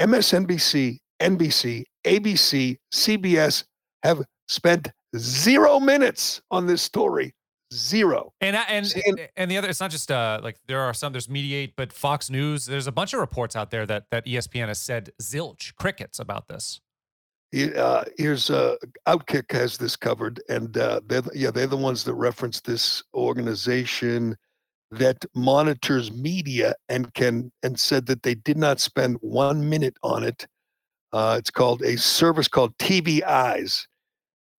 MSNBC, 0.00 0.98
NBC, 1.20 1.84
ABC, 2.04 2.78
CBS 2.92 3.64
have 4.04 4.22
spent 4.48 4.90
zero 5.16 5.80
minutes 5.80 6.40
on 6.50 6.66
this 6.66 6.82
story. 6.82 7.34
Zero. 7.72 8.32
And 8.40 8.56
I- 8.56 8.62
and 8.64 8.94
and 9.36 9.50
the 9.50 9.56
other, 9.58 9.68
it's 9.68 9.80
not 9.80 9.90
just 9.90 10.10
uh 10.12 10.38
like 10.42 10.56
there 10.68 10.80
are 10.80 10.94
some. 10.94 11.12
There's 11.12 11.26
Mediaite, 11.26 11.72
but 11.76 11.92
Fox 11.92 12.30
News. 12.30 12.66
There's 12.66 12.86
a 12.86 12.92
bunch 12.92 13.14
of 13.14 13.20
reports 13.20 13.56
out 13.56 13.70
there 13.70 13.84
that 13.86 14.04
that 14.10 14.26
ESPN 14.26 14.68
has 14.68 14.80
said 14.80 15.10
zilch 15.20 15.74
crickets 15.74 16.20
about 16.20 16.46
this. 16.46 16.80
Uh, 17.76 18.02
here's 18.18 18.50
uh, 18.50 18.74
Outkick 19.06 19.50
has 19.52 19.78
this 19.78 19.94
covered, 19.96 20.40
and 20.48 20.76
uh, 20.76 21.00
they're 21.06 21.20
the- 21.22 21.30
yeah 21.34 21.50
they're 21.50 21.66
the 21.66 21.76
ones 21.76 22.04
that 22.04 22.14
reference 22.14 22.60
this 22.60 23.02
organization 23.14 24.36
that 24.90 25.24
monitors 25.34 26.12
media 26.12 26.74
and 26.88 27.12
can 27.14 27.50
and 27.64 27.80
said 27.80 28.06
that 28.06 28.22
they 28.22 28.34
did 28.34 28.56
not 28.58 28.78
spend 28.78 29.16
one 29.20 29.68
minute 29.68 29.96
on 30.02 30.22
it. 30.22 30.46
Uh, 31.12 31.36
it's 31.38 31.50
called 31.50 31.82
a 31.82 31.96
service 31.96 32.46
called 32.48 32.76
TVEyes 32.78 33.86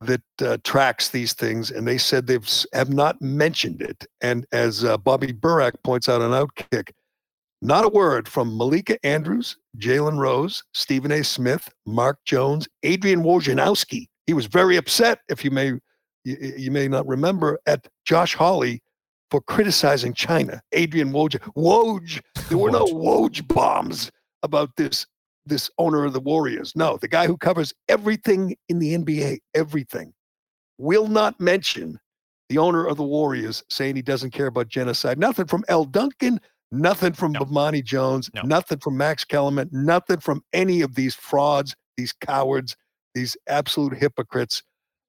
that 0.01 0.21
uh, 0.41 0.57
tracks 0.63 1.09
these 1.09 1.33
things, 1.33 1.71
and 1.71 1.87
they 1.87 1.97
said 1.97 2.27
they've 2.27 2.49
have 2.73 2.89
not 2.89 3.21
mentioned 3.21 3.81
it. 3.81 4.05
And 4.21 4.45
as 4.51 4.83
uh, 4.83 4.97
Bobby 4.97 5.33
Burack 5.33 5.73
points 5.83 6.09
out 6.09 6.21
on 6.21 6.31
Outkick, 6.31 6.91
not 7.61 7.85
a 7.85 7.89
word 7.89 8.27
from 8.27 8.57
Malika 8.57 9.03
Andrews, 9.05 9.57
Jalen 9.77 10.17
Rose, 10.17 10.63
Stephen 10.73 11.11
A. 11.11 11.23
Smith, 11.23 11.69
Mark 11.85 12.19
Jones, 12.25 12.67
Adrian 12.83 13.23
Wojnarowski. 13.23 14.07
He 14.27 14.33
was 14.33 14.45
very 14.45 14.75
upset, 14.75 15.19
if 15.29 15.43
you 15.43 15.51
may 15.51 15.73
you, 16.25 16.53
you 16.57 16.71
may 16.71 16.87
not 16.87 17.07
remember, 17.07 17.59
at 17.65 17.87
Josh 18.05 18.35
Hawley 18.35 18.81
for 19.31 19.41
criticizing 19.41 20.13
China. 20.13 20.61
Adrian 20.73 21.11
Woj, 21.11 21.39
Woj. 21.55 22.21
There 22.49 22.57
were 22.57 22.71
no 22.71 22.85
Woj 22.85 23.47
bombs 23.47 24.11
about 24.43 24.75
this 24.75 25.05
this 25.45 25.69
owner 25.77 26.05
of 26.05 26.13
the 26.13 26.19
Warriors. 26.19 26.73
No, 26.75 26.97
the 26.97 27.07
guy 27.07 27.27
who 27.27 27.37
covers 27.37 27.73
everything 27.87 28.55
in 28.69 28.79
the 28.79 28.97
NBA, 28.97 29.39
everything, 29.53 30.13
will 30.77 31.07
not 31.07 31.39
mention 31.39 31.99
the 32.49 32.57
owner 32.57 32.85
of 32.85 32.97
the 32.97 33.03
Warriors 33.03 33.63
saying 33.69 33.95
he 33.95 34.01
doesn't 34.01 34.31
care 34.31 34.47
about 34.47 34.67
genocide. 34.67 35.17
Nothing 35.17 35.47
from 35.47 35.63
Elle 35.67 35.85
Duncan, 35.85 36.39
Nothing 36.71 37.13
from 37.13 37.31
No. 37.31 37.41
Bomani 37.41 37.83
Jones. 37.83 38.29
No. 38.33 38.41
Nothing 38.41 38.79
from 38.79 38.97
Max 38.97 39.23
Kellerman. 39.23 39.69
Nothing 39.71 40.19
from 40.19 40.41
any 40.53 40.81
of 40.81 40.95
these 40.95 41.15
frauds, 41.15 41.75
these 41.95 42.11
cowards, 42.11 42.75
these 43.13 43.37
absolute 43.47 43.97
hypocrites. 43.97 44.61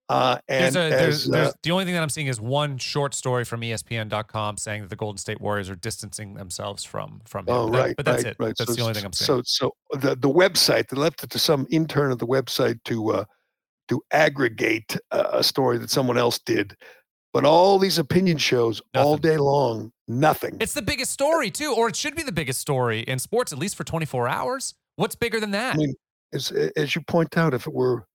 Uh, 0.08 0.38
and 0.48 0.74
There's 0.74 0.76
a, 0.76 0.96
there's, 0.96 1.14
as, 1.26 1.28
uh, 1.28 1.32
there's, 1.32 1.54
the 1.64 1.70
only 1.72 1.84
thing 1.84 1.94
that 1.94 2.02
I'm 2.02 2.08
seeing 2.08 2.28
is 2.28 2.40
one 2.40 2.78
short 2.78 3.12
story 3.12 3.44
from 3.44 3.60
ESPN.com 3.62 4.56
saying 4.56 4.82
that 4.82 4.90
the 4.90 4.96
Golden 4.96 5.18
State 5.18 5.40
Warriors 5.40 5.68
are 5.68 5.74
distancing 5.74 6.34
themselves 6.34 6.84
from 6.84 7.20
from 7.24 7.46
him. 7.48 7.54
Oh, 7.54 7.70
That- 7.70 7.78
right, 7.78 7.96
but 7.96 8.04
that's 8.04 8.22
right, 8.22 8.30
it. 8.32 8.36
right. 8.38 8.54
That's 8.56 8.70
so, 8.70 8.76
the 8.76 8.82
only 8.82 8.94
thing 8.94 9.04
I'm 9.04 9.12
seeing. 9.12 9.42
So, 9.44 9.72
so 9.90 9.98
the 9.98 10.14
the 10.14 10.30
website 10.30 10.88
they 10.88 10.96
left 10.96 11.24
it 11.24 11.30
to 11.30 11.38
some 11.40 11.66
intern 11.70 12.12
at 12.12 12.20
the 12.20 12.26
website 12.26 12.78
to 12.84 13.12
uh, 13.12 13.24
to 13.88 14.00
aggregate 14.12 14.96
a, 15.10 15.38
a 15.38 15.42
story 15.42 15.78
that 15.78 15.90
someone 15.90 16.18
else 16.18 16.38
did, 16.38 16.76
but 17.32 17.44
all 17.44 17.78
these 17.78 17.98
opinion 17.98 18.38
shows 18.38 18.80
all 18.94 19.16
day 19.16 19.36
long, 19.38 19.92
nothing. 20.06 20.56
It's 20.60 20.74
the 20.74 20.82
biggest 20.82 21.10
story 21.10 21.50
too, 21.50 21.74
or 21.76 21.88
it 21.88 21.96
should 21.96 22.14
be 22.14 22.22
the 22.22 22.32
biggest 22.32 22.60
story 22.60 23.00
in 23.00 23.18
sports, 23.18 23.52
at 23.52 23.58
least 23.58 23.74
for 23.74 23.84
24 23.84 24.28
hours. 24.28 24.74
What's 24.96 25.16
bigger 25.16 25.40
than 25.40 25.50
that? 25.50 25.74
I 25.74 25.78
mean, 25.78 25.94
as 26.32 26.52
as 26.76 26.94
you 26.94 27.02
point 27.02 27.36
out, 27.36 27.54
if 27.54 27.66
it 27.66 27.74
were, 27.74 28.06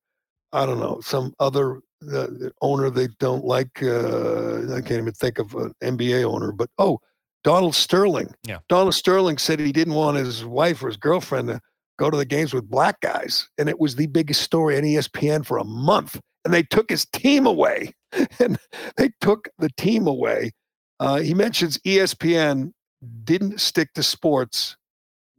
I 0.53 0.65
don't 0.65 0.79
know, 0.79 0.99
some 1.01 1.33
other 1.39 1.81
uh, 2.11 2.27
owner 2.61 2.89
they 2.89 3.07
don't 3.19 3.45
like, 3.45 3.81
uh, 3.83 4.73
I 4.73 4.81
can't 4.81 5.01
even 5.01 5.13
think 5.13 5.39
of 5.39 5.53
an 5.55 5.73
NBA 5.83 6.23
owner, 6.23 6.51
but 6.51 6.69
oh, 6.77 6.99
Donald 7.43 7.75
Sterling. 7.75 8.33
Yeah. 8.43 8.59
Donald 8.69 8.93
Sterling 8.93 9.37
said 9.37 9.59
he 9.59 9.71
didn't 9.71 9.93
want 9.93 10.17
his 10.17 10.45
wife 10.45 10.83
or 10.83 10.87
his 10.87 10.97
girlfriend 10.97 11.47
to 11.47 11.59
go 11.97 12.09
to 12.09 12.17
the 12.17 12.25
games 12.25 12.53
with 12.53 12.69
black 12.69 12.99
guys, 13.01 13.49
and 13.57 13.69
it 13.69 13.79
was 13.79 13.95
the 13.95 14.07
biggest 14.07 14.41
story 14.41 14.77
on 14.77 14.83
ESPN 14.83 15.45
for 15.45 15.57
a 15.57 15.63
month. 15.63 16.19
And 16.43 16.53
they 16.53 16.63
took 16.63 16.89
his 16.89 17.05
team 17.05 17.45
away, 17.45 17.93
and 18.39 18.57
they 18.97 19.11
took 19.21 19.49
the 19.59 19.69
team 19.77 20.07
away. 20.07 20.51
Uh, 20.99 21.19
he 21.19 21.33
mentions 21.33 21.77
ESPN 21.79 22.71
didn't 23.23 23.59
stick 23.59 23.93
to 23.93 24.03
sports 24.03 24.77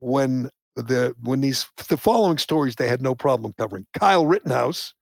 when 0.00 0.50
the 0.74 1.14
when 1.20 1.40
these 1.40 1.66
the 1.88 1.96
following 1.96 2.38
stories 2.38 2.76
they 2.76 2.88
had 2.88 3.02
no 3.02 3.14
problem 3.14 3.52
covering 3.58 3.86
Kyle 3.94 4.26
Rittenhouse, 4.26 4.94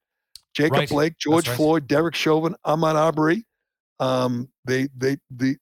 Jacob 0.53 0.77
Right. 0.77 0.89
Blake, 0.89 1.17
George 1.17 1.47
right. 1.47 1.57
Floyd, 1.57 1.87
Derek 1.87 2.15
Chauvin, 2.15 2.55
Ahmaud 2.65 2.95
Arbery. 2.95 3.45
Um, 3.99 4.49
they 4.65 4.89
they 4.95 5.17
the 5.29 5.57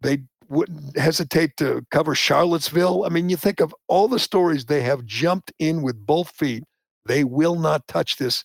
they 0.00 0.22
wouldn't 0.48 0.98
hesitate 0.98 1.56
to 1.58 1.84
cover 1.90 2.14
Charlottesville. 2.14 3.04
I 3.04 3.08
mean, 3.08 3.28
you 3.28 3.36
think 3.36 3.60
of 3.60 3.74
all 3.86 4.08
the 4.08 4.18
stories 4.18 4.64
they 4.64 4.82
have 4.82 5.04
jumped 5.04 5.52
in 5.58 5.82
with 5.82 6.04
both 6.04 6.30
feet. 6.30 6.64
They 7.06 7.22
will 7.24 7.56
not 7.56 7.86
touch 7.86 8.16
this. 8.16 8.44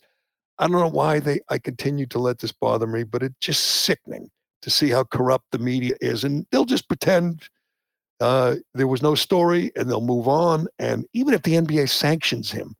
I 0.60 0.68
don't 0.68 0.80
know 0.80 0.88
why 0.88 1.20
they 1.20 1.40
I 1.50 1.58
continue 1.58 2.06
to 2.08 2.20
let 2.20 2.40
this 2.40 2.52
bother 2.52 2.88
me, 2.88 3.04
but 3.04 3.24
it's 3.24 3.36
just 3.42 3.64
sickening 3.64 4.30
to 4.62 4.70
see 4.70 4.90
how 4.90 5.04
corrupt 5.04 5.46
the 5.52 5.60
media 5.60 5.96
is, 6.02 6.24
and 6.24 6.46
they'll 6.52 6.66
just 6.66 6.88
pretend 6.88 7.50
uh, 8.20 8.56
there 8.74 8.88
was 8.88 9.02
no 9.02 9.16
story, 9.16 9.72
and 9.76 9.90
they'll 9.90 10.02
move 10.02 10.28
on. 10.28 10.68
And 10.80 11.06
even 11.14 11.34
if 11.34 11.44
the 11.44 11.56
NBA 11.56 11.90
sanctions 11.90 12.52
him, 12.52 12.76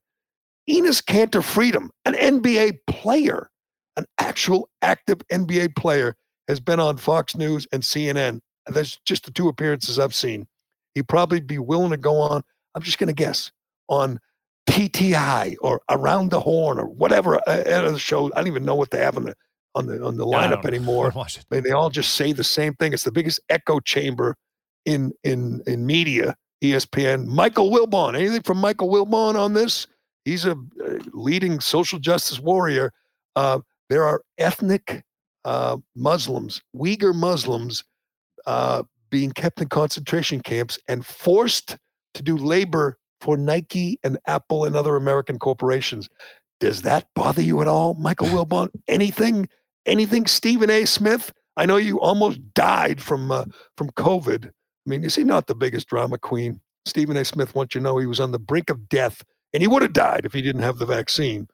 Enes 0.70 1.04
Kanter 1.04 1.44
Freedom, 1.44 1.92
an 2.06 2.14
NBA 2.14 2.80
player, 2.88 3.50
an 3.98 4.06
actual 4.20 4.70
active 4.82 5.20
NBA 5.32 5.76
player, 5.76 6.16
has 6.48 6.60
been 6.60 6.80
on 6.80 6.98
Fox 6.98 7.36
News 7.36 7.68
and 7.72 7.84
CNN. 7.84 8.40
And 8.68 8.76
that's 8.76 8.98
just 9.06 9.26
the 9.26 9.32
two 9.32 9.48
appearances 9.48 10.00
I've 10.00 10.16
seen. 10.16 10.48
He'd 10.96 11.08
probably 11.08 11.40
be 11.40 11.60
willing 11.60 11.92
to 11.92 11.98
go 11.98 12.18
on. 12.18 12.42
I'm 12.74 12.82
just 12.82 12.98
going 12.98 13.08
to 13.08 13.14
guess 13.14 13.52
on 13.90 14.20
PTI 14.68 15.56
or 15.62 15.82
Around 15.90 16.32
the 16.32 16.40
Horn 16.40 16.80
or 16.80 16.88
whatever 16.88 17.36
uh, 17.48 17.64
other 17.68 18.00
show. 18.00 18.32
I 18.34 18.38
don't 18.38 18.48
even 18.48 18.66
know 18.66 18.76
what 18.76 18.92
they 18.92 19.00
have 19.00 19.18
on 19.18 19.26
the 19.26 19.36
on 19.76 19.86
the 19.88 20.04
on 20.04 20.18
the 20.18 20.26
lineup 20.26 20.64
don't- 20.64 20.66
anymore. 20.74 21.12
I 21.16 21.28
mean, 21.52 21.64
they 21.64 21.72
all 21.72 21.90
just 21.90 22.16
say 22.16 22.32
the 22.32 22.44
same 22.44 22.74
thing. 22.76 22.94
It's 22.94 23.04
the 23.04 23.12
biggest 23.12 23.40
echo 23.50 23.80
chamber 23.80 24.36
in 24.86 25.14
in 25.24 25.62
in 25.68 25.86
media. 25.86 26.36
ESPN. 26.64 27.26
Michael 27.28 27.70
Wilbon. 27.70 28.16
Anything 28.16 28.42
from 28.42 28.58
Michael 28.58 28.90
Wilbon 28.90 29.36
on 29.36 29.54
this? 29.54 29.88
He's 30.26 30.46
a 30.46 30.52
uh, 30.52 30.98
leading 31.14 31.60
social 31.60 32.00
justice 32.00 32.40
warrior. 32.40 32.92
Uh, 33.36 33.60
there 33.90 34.04
are 34.04 34.22
ethnic 34.38 35.04
uh, 35.46 35.78
Muslims, 35.96 36.62
Uyghur 36.76 37.14
Muslims, 37.14 37.84
uh, 38.48 38.84
being 39.10 39.32
kept 39.32 39.62
in 39.62 39.70
concentration 39.70 40.42
camps 40.42 40.78
and 40.88 41.06
forced 41.06 41.78
to 42.16 42.24
do 42.24 42.36
labor 42.36 42.98
for 43.22 43.38
Nike 43.38 44.00
and 44.04 44.18
Apple 44.28 44.66
and 44.66 44.76
other 44.76 44.96
American 44.96 45.40
corporations. 45.40 46.10
Does 46.60 46.82
that 46.82 47.08
bother 47.16 47.42
you 47.42 47.62
at 47.62 47.68
all, 47.68 47.94
Michael 47.94 48.28
Wilbon? 48.30 48.70
Anything? 48.88 49.48
Anything? 49.86 50.26
Stephen 50.26 50.70
A. 50.70 50.86
Smith? 50.86 51.32
I 51.58 51.66
know 51.66 51.78
you 51.78 52.00
almost 52.02 52.40
died 52.54 53.02
from 53.02 53.32
uh, 53.32 53.46
from 53.78 53.90
COVID. 53.92 54.48
I 54.48 54.90
mean, 54.90 55.04
is 55.04 55.16
he 55.16 55.24
not 55.24 55.48
the 55.48 55.56
biggest 55.56 55.88
drama 55.88 56.18
queen? 56.18 56.60
Stephen 56.86 57.18
A. 57.18 57.26
Smith 57.26 57.56
wants 57.56 57.76
you 57.76 57.80
to 57.80 57.84
know 57.84 57.98
he 57.98 58.06
was 58.06 58.20
on 58.20 58.32
the 58.32 58.40
brink 58.40 58.70
of 58.70 58.90
death, 58.90 59.24
and 59.54 59.62
he 59.62 59.68
would 59.68 59.82
have 59.82 59.94
died 59.94 60.26
if 60.26 60.34
he 60.34 60.42
didn't 60.42 60.62
have 60.62 60.78
the 60.78 60.86
vaccine. 60.86 61.48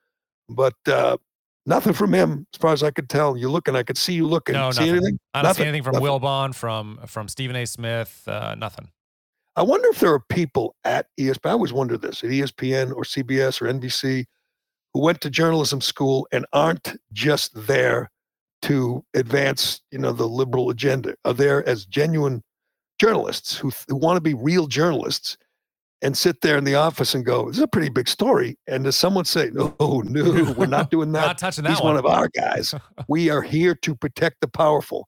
But 0.49 0.75
uh, 0.87 1.17
nothing 1.65 1.93
from 1.93 2.13
him, 2.13 2.47
as 2.53 2.59
far 2.59 2.73
as 2.73 2.83
I 2.83 2.91
could 2.91 3.09
tell. 3.09 3.37
You 3.37 3.49
looking? 3.49 3.75
I 3.75 3.83
could 3.83 3.97
see 3.97 4.13
you 4.13 4.27
looking. 4.27 4.53
No, 4.53 4.71
see 4.71 4.81
nothing. 4.81 4.95
anything? 4.95 5.19
I 5.33 5.41
don't 5.41 5.45
see 5.45 5.49
Nothing, 5.49 5.67
anything 5.67 5.83
from 5.83 6.03
nothing. 6.03 6.19
Bond. 6.19 6.55
from 6.55 6.99
from 7.07 7.27
Stephen 7.27 7.55
A. 7.55 7.65
Smith. 7.65 8.23
Uh, 8.27 8.55
nothing. 8.55 8.89
I 9.55 9.63
wonder 9.63 9.89
if 9.89 9.99
there 9.99 10.13
are 10.13 10.23
people 10.29 10.75
at 10.85 11.07
ESPN. 11.19 11.49
I 11.49 11.51
always 11.51 11.73
wonder 11.73 11.97
this 11.97 12.23
at 12.23 12.29
ESPN 12.29 12.95
or 12.95 13.03
CBS 13.03 13.61
or 13.61 13.65
NBC 13.65 14.25
who 14.93 15.01
went 15.01 15.21
to 15.21 15.29
journalism 15.29 15.81
school 15.81 16.27
and 16.31 16.45
aren't 16.53 16.95
just 17.13 17.51
there 17.67 18.09
to 18.63 19.03
advance, 19.13 19.81
you 19.91 19.97
know, 19.97 20.11
the 20.11 20.27
liberal 20.27 20.69
agenda. 20.69 21.15
Are 21.25 21.33
there 21.33 21.67
as 21.67 21.85
genuine 21.85 22.43
journalists 22.99 23.57
who, 23.57 23.71
who 23.87 23.95
want 23.95 24.17
to 24.17 24.21
be 24.21 24.33
real 24.33 24.67
journalists 24.67 25.37
and 26.01 26.17
sit 26.17 26.41
there 26.41 26.57
in 26.57 26.63
the 26.63 26.75
office 26.75 27.13
and 27.13 27.25
go, 27.25 27.47
"This 27.47 27.57
is 27.57 27.63
a 27.63 27.67
pretty 27.67 27.89
big 27.89 28.07
story." 28.07 28.57
And 28.67 28.83
does 28.83 28.95
someone 28.95 29.25
say, 29.25 29.49
"No, 29.53 29.75
no, 29.79 30.53
we're 30.57 30.65
not 30.65 30.91
doing 30.91 31.11
that. 31.13 31.25
Not 31.25 31.37
touching 31.37 31.63
that 31.63 31.71
He's 31.71 31.81
one. 31.81 31.95
one 31.95 31.97
of 31.97 32.05
our 32.05 32.27
guys. 32.29 32.73
we 33.07 33.29
are 33.29 33.41
here 33.41 33.75
to 33.75 33.95
protect 33.95 34.37
the 34.41 34.47
powerful." 34.47 35.07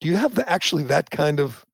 Do 0.00 0.08
you 0.08 0.16
have 0.16 0.34
the, 0.34 0.48
actually 0.48 0.84
that 0.84 1.10
kind 1.10 1.40
of 1.40 1.64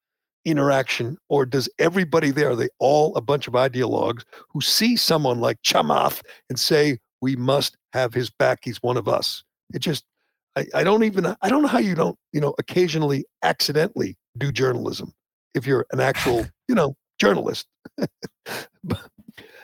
interaction, 0.44 1.18
or 1.28 1.46
does 1.46 1.68
everybody 1.78 2.30
there 2.30 2.50
are 2.50 2.56
they 2.56 2.68
all 2.78 3.14
a 3.16 3.20
bunch 3.20 3.46
of 3.48 3.54
ideologues 3.54 4.22
who 4.50 4.60
see 4.60 4.96
someone 4.96 5.40
like 5.40 5.60
Chamath 5.62 6.22
and 6.48 6.58
say, 6.58 6.98
"We 7.20 7.36
must 7.36 7.76
have 7.92 8.14
his 8.14 8.30
back. 8.30 8.60
He's 8.62 8.82
one 8.82 8.96
of 8.96 9.08
us." 9.08 9.42
It 9.74 9.80
just, 9.80 10.04
I, 10.56 10.66
I 10.74 10.84
don't 10.84 11.02
even, 11.04 11.34
I 11.40 11.48
don't 11.48 11.62
know 11.62 11.68
how 11.68 11.78
you 11.78 11.94
don't, 11.94 12.18
you 12.32 12.40
know, 12.40 12.54
occasionally 12.58 13.24
accidentally 13.42 14.16
do 14.36 14.52
journalism 14.52 15.12
if 15.54 15.66
you're 15.66 15.86
an 15.92 16.00
actual, 16.00 16.46
you 16.68 16.74
know, 16.74 16.94
journalist. 17.18 17.66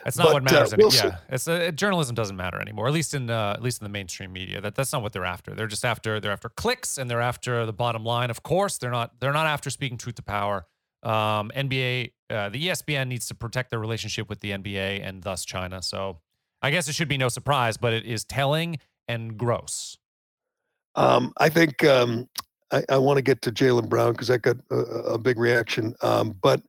That's 0.05 0.17
not 0.17 0.33
what 0.33 0.43
But, 0.43 0.51
uh, 0.51 0.55
matters. 0.55 0.73
any- 0.73 0.83
we'll 0.83 0.93
yeah, 0.93 1.17
it's 1.29 1.47
uh, 1.47 1.71
journalism 1.71 2.15
doesn't 2.15 2.35
matter 2.37 2.59
anymore. 2.59 2.87
At 2.87 2.93
least 2.93 3.13
in 3.13 3.29
uh, 3.29 3.53
at 3.55 3.61
least 3.61 3.81
in 3.81 3.85
the 3.85 3.89
mainstream 3.89 4.31
media. 4.31 4.61
That 4.61 4.73
that's 4.75 4.93
not 4.93 5.01
what 5.01 5.11
they're 5.13 5.25
after. 5.25 5.53
They're 5.53 5.67
just 5.67 5.83
after 5.85 6.19
they're 6.19 6.31
after 6.31 6.49
clicks 6.49 6.97
and 6.97 7.09
they're 7.09 7.21
after 7.21 7.65
the 7.65 7.73
bottom 7.73 8.03
line. 8.05 8.29
Of 8.29 8.41
course, 8.41 8.77
they're 8.77 8.91
not 8.91 9.19
they're 9.19 9.33
not 9.33 9.45
after 9.45 9.69
speaking 9.69 9.97
truth 9.97 10.15
to 10.15 10.23
power. 10.23 10.65
Um, 11.03 11.51
NBA, 11.55 12.11
uh, 12.29 12.49
the 12.49 12.67
ESPN 12.67 13.07
needs 13.07 13.27
to 13.27 13.35
protect 13.35 13.69
their 13.69 13.79
relationship 13.79 14.27
with 14.29 14.39
the 14.41 14.51
NBA 14.51 15.05
and 15.07 15.21
thus 15.21 15.45
China. 15.45 15.81
So 15.81 16.19
I 16.61 16.71
guess 16.71 16.87
it 16.89 16.95
should 16.95 17.07
be 17.07 17.17
no 17.17 17.29
surprise, 17.29 17.77
but 17.77 17.93
it 17.93 18.05
is 18.05 18.23
telling 18.25 18.79
and 19.07 19.37
gross. 19.37 19.97
Um, 20.95 21.31
I 21.37 21.47
think 21.49 21.83
um, 21.85 22.27
I, 22.71 22.83
I 22.89 22.97
want 22.97 23.17
to 23.17 23.21
get 23.21 23.41
to 23.43 23.51
Jaylen 23.51 23.87
Brown 23.87 24.11
because 24.13 24.27
that 24.29 24.41
got 24.41 24.57
a, 24.71 24.75
a 24.75 25.17
big 25.17 25.37
reaction. 25.39 25.95
Um, 26.01 26.35
but 26.41 26.61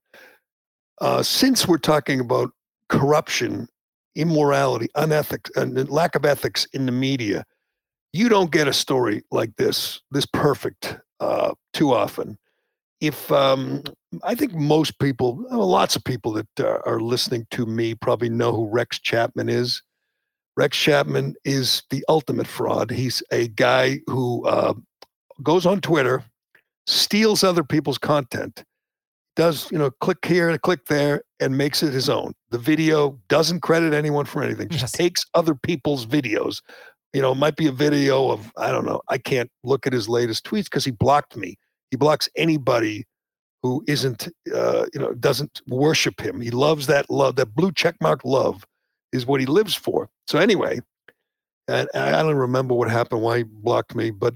uh, 1.00 1.22
since 1.22 1.66
we're 1.66 1.78
talking 1.78 2.20
about 2.20 2.50
corruption, 2.88 3.68
immorality, 4.14 4.88
unethics, 4.96 5.50
and 5.56 5.88
lack 5.88 6.14
of 6.14 6.24
ethics 6.24 6.66
in 6.72 6.86
the 6.86 6.92
media, 6.92 7.44
you 8.12 8.28
don't 8.28 8.50
get 8.50 8.68
a 8.68 8.72
story 8.72 9.22
like 9.30 9.54
this, 9.56 10.00
this 10.10 10.26
perfect, 10.26 10.98
uh, 11.20 11.54
too 11.72 11.94
often. 11.94 12.38
If 13.00 13.30
um, 13.32 13.82
I 14.24 14.34
think 14.34 14.52
most 14.52 14.98
people, 14.98 15.44
well, 15.50 15.66
lots 15.66 15.96
of 15.96 16.04
people 16.04 16.32
that 16.32 16.60
uh, 16.60 16.80
are 16.84 17.00
listening 17.00 17.46
to 17.52 17.64
me 17.64 17.94
probably 17.94 18.28
know 18.28 18.52
who 18.52 18.68
Rex 18.68 18.98
Chapman 18.98 19.48
is. 19.48 19.82
Rex 20.56 20.76
Chapman 20.76 21.34
is 21.44 21.82
the 21.90 22.04
ultimate 22.08 22.46
fraud. 22.46 22.90
He's 22.90 23.22
a 23.30 23.48
guy 23.48 24.00
who 24.06 24.44
uh, 24.46 24.74
goes 25.42 25.64
on 25.64 25.80
Twitter, 25.80 26.24
steals 26.86 27.42
other 27.42 27.64
people's 27.64 27.98
content, 27.98 28.64
does, 29.40 29.72
you 29.72 29.78
know, 29.78 29.90
click 29.90 30.24
here, 30.26 30.50
and 30.50 30.60
click 30.60 30.84
there, 30.86 31.22
and 31.40 31.56
makes 31.56 31.82
it 31.82 31.94
his 31.94 32.10
own. 32.10 32.34
The 32.50 32.58
video 32.58 33.18
doesn't 33.28 33.60
credit 33.60 33.94
anyone 33.94 34.26
for 34.26 34.42
anything, 34.42 34.68
just 34.68 34.82
Yes. 34.82 34.92
takes 34.92 35.24
other 35.32 35.54
people's 35.54 36.04
videos. 36.04 36.60
You 37.14 37.22
know, 37.22 37.32
it 37.32 37.36
might 37.36 37.56
be 37.56 37.66
a 37.66 37.72
video 37.72 38.30
of, 38.30 38.52
I 38.58 38.70
don't 38.70 38.84
know, 38.84 39.00
I 39.08 39.16
can't 39.16 39.50
look 39.64 39.86
at 39.86 39.94
his 39.94 40.08
latest 40.10 40.44
tweets 40.44 40.64
because 40.64 40.84
he 40.84 40.90
blocked 40.90 41.36
me. 41.36 41.56
He 41.90 41.96
blocks 41.96 42.28
anybody 42.36 43.06
who 43.62 43.82
isn't, 43.88 44.28
uh, 44.54 44.84
you 44.92 45.00
know, 45.00 45.12
doesn't 45.14 45.62
worship 45.66 46.20
him. 46.20 46.42
He 46.42 46.50
loves 46.50 46.86
that 46.88 47.08
love, 47.08 47.36
that 47.36 47.54
blue 47.54 47.72
checkmark 47.72 48.20
love 48.24 48.66
is 49.12 49.24
what 49.24 49.40
he 49.40 49.46
lives 49.46 49.74
for. 49.74 50.10
So 50.26 50.38
anyway, 50.38 50.80
and 51.66 51.88
I 51.94 52.08
I 52.18 52.22
don't 52.22 52.36
remember 52.36 52.74
what 52.74 52.90
happened, 52.90 53.22
why 53.22 53.38
he 53.38 53.44
blocked 53.44 53.94
me, 53.94 54.10
but 54.10 54.34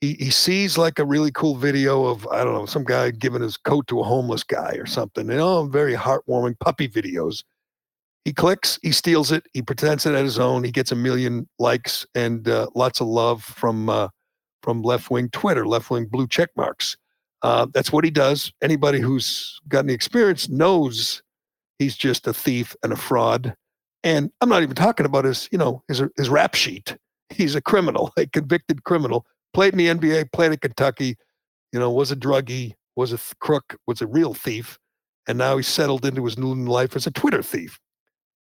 he 0.00 0.14
he 0.14 0.30
sees 0.30 0.78
like 0.78 0.98
a 0.98 1.04
really 1.04 1.30
cool 1.32 1.56
video 1.56 2.06
of 2.06 2.26
I 2.28 2.44
don't 2.44 2.54
know 2.54 2.66
some 2.66 2.84
guy 2.84 3.10
giving 3.10 3.42
his 3.42 3.56
coat 3.56 3.86
to 3.88 4.00
a 4.00 4.04
homeless 4.04 4.44
guy 4.44 4.72
or 4.78 4.86
something. 4.86 5.28
And 5.28 5.40
oh, 5.40 5.66
very 5.66 5.94
heartwarming 5.94 6.58
puppy 6.60 6.88
videos. 6.88 7.42
He 8.24 8.32
clicks, 8.32 8.78
he 8.82 8.92
steals 8.92 9.32
it, 9.32 9.44
he 9.54 9.62
pretends 9.62 10.04
it 10.04 10.14
at 10.14 10.24
his 10.24 10.38
own. 10.38 10.62
He 10.62 10.70
gets 10.70 10.92
a 10.92 10.96
million 10.96 11.48
likes 11.58 12.06
and 12.14 12.46
uh, 12.48 12.68
lots 12.74 13.00
of 13.00 13.06
love 13.06 13.42
from 13.42 13.88
uh, 13.88 14.08
from 14.62 14.82
left 14.82 15.10
wing 15.10 15.30
Twitter, 15.30 15.66
left 15.66 15.90
wing 15.90 16.06
blue 16.06 16.28
check 16.28 16.50
marks. 16.56 16.96
Uh, 17.42 17.66
that's 17.72 17.92
what 17.92 18.04
he 18.04 18.10
does. 18.10 18.52
Anybody 18.62 19.00
who's 19.00 19.60
got 19.68 19.84
any 19.84 19.94
experience 19.94 20.48
knows 20.48 21.22
he's 21.78 21.96
just 21.96 22.26
a 22.26 22.34
thief 22.34 22.76
and 22.82 22.92
a 22.92 22.96
fraud. 22.96 23.54
And 24.04 24.30
I'm 24.40 24.48
not 24.48 24.62
even 24.62 24.74
talking 24.74 25.06
about 25.06 25.24
his, 25.24 25.48
you 25.50 25.58
know, 25.58 25.82
his 25.88 26.02
his 26.16 26.28
rap 26.28 26.54
sheet. 26.54 26.96
He's 27.30 27.54
a 27.54 27.60
criminal, 27.60 28.12
a 28.16 28.26
convicted 28.26 28.84
criminal 28.84 29.26
played 29.58 29.72
in 29.72 29.78
the 29.78 29.88
NBA, 29.88 30.30
played 30.30 30.52
at 30.52 30.60
Kentucky, 30.60 31.16
you 31.72 31.80
know, 31.80 31.90
was 31.90 32.12
a 32.12 32.16
druggie, 32.16 32.74
was 32.94 33.12
a 33.12 33.18
crook, 33.40 33.76
was 33.88 34.00
a 34.00 34.06
real 34.06 34.32
thief, 34.32 34.78
and 35.26 35.36
now 35.36 35.56
he's 35.56 35.66
settled 35.66 36.06
into 36.06 36.24
his 36.24 36.38
new 36.38 36.54
life 36.54 36.94
as 36.94 37.08
a 37.08 37.10
Twitter 37.10 37.42
thief. 37.42 37.76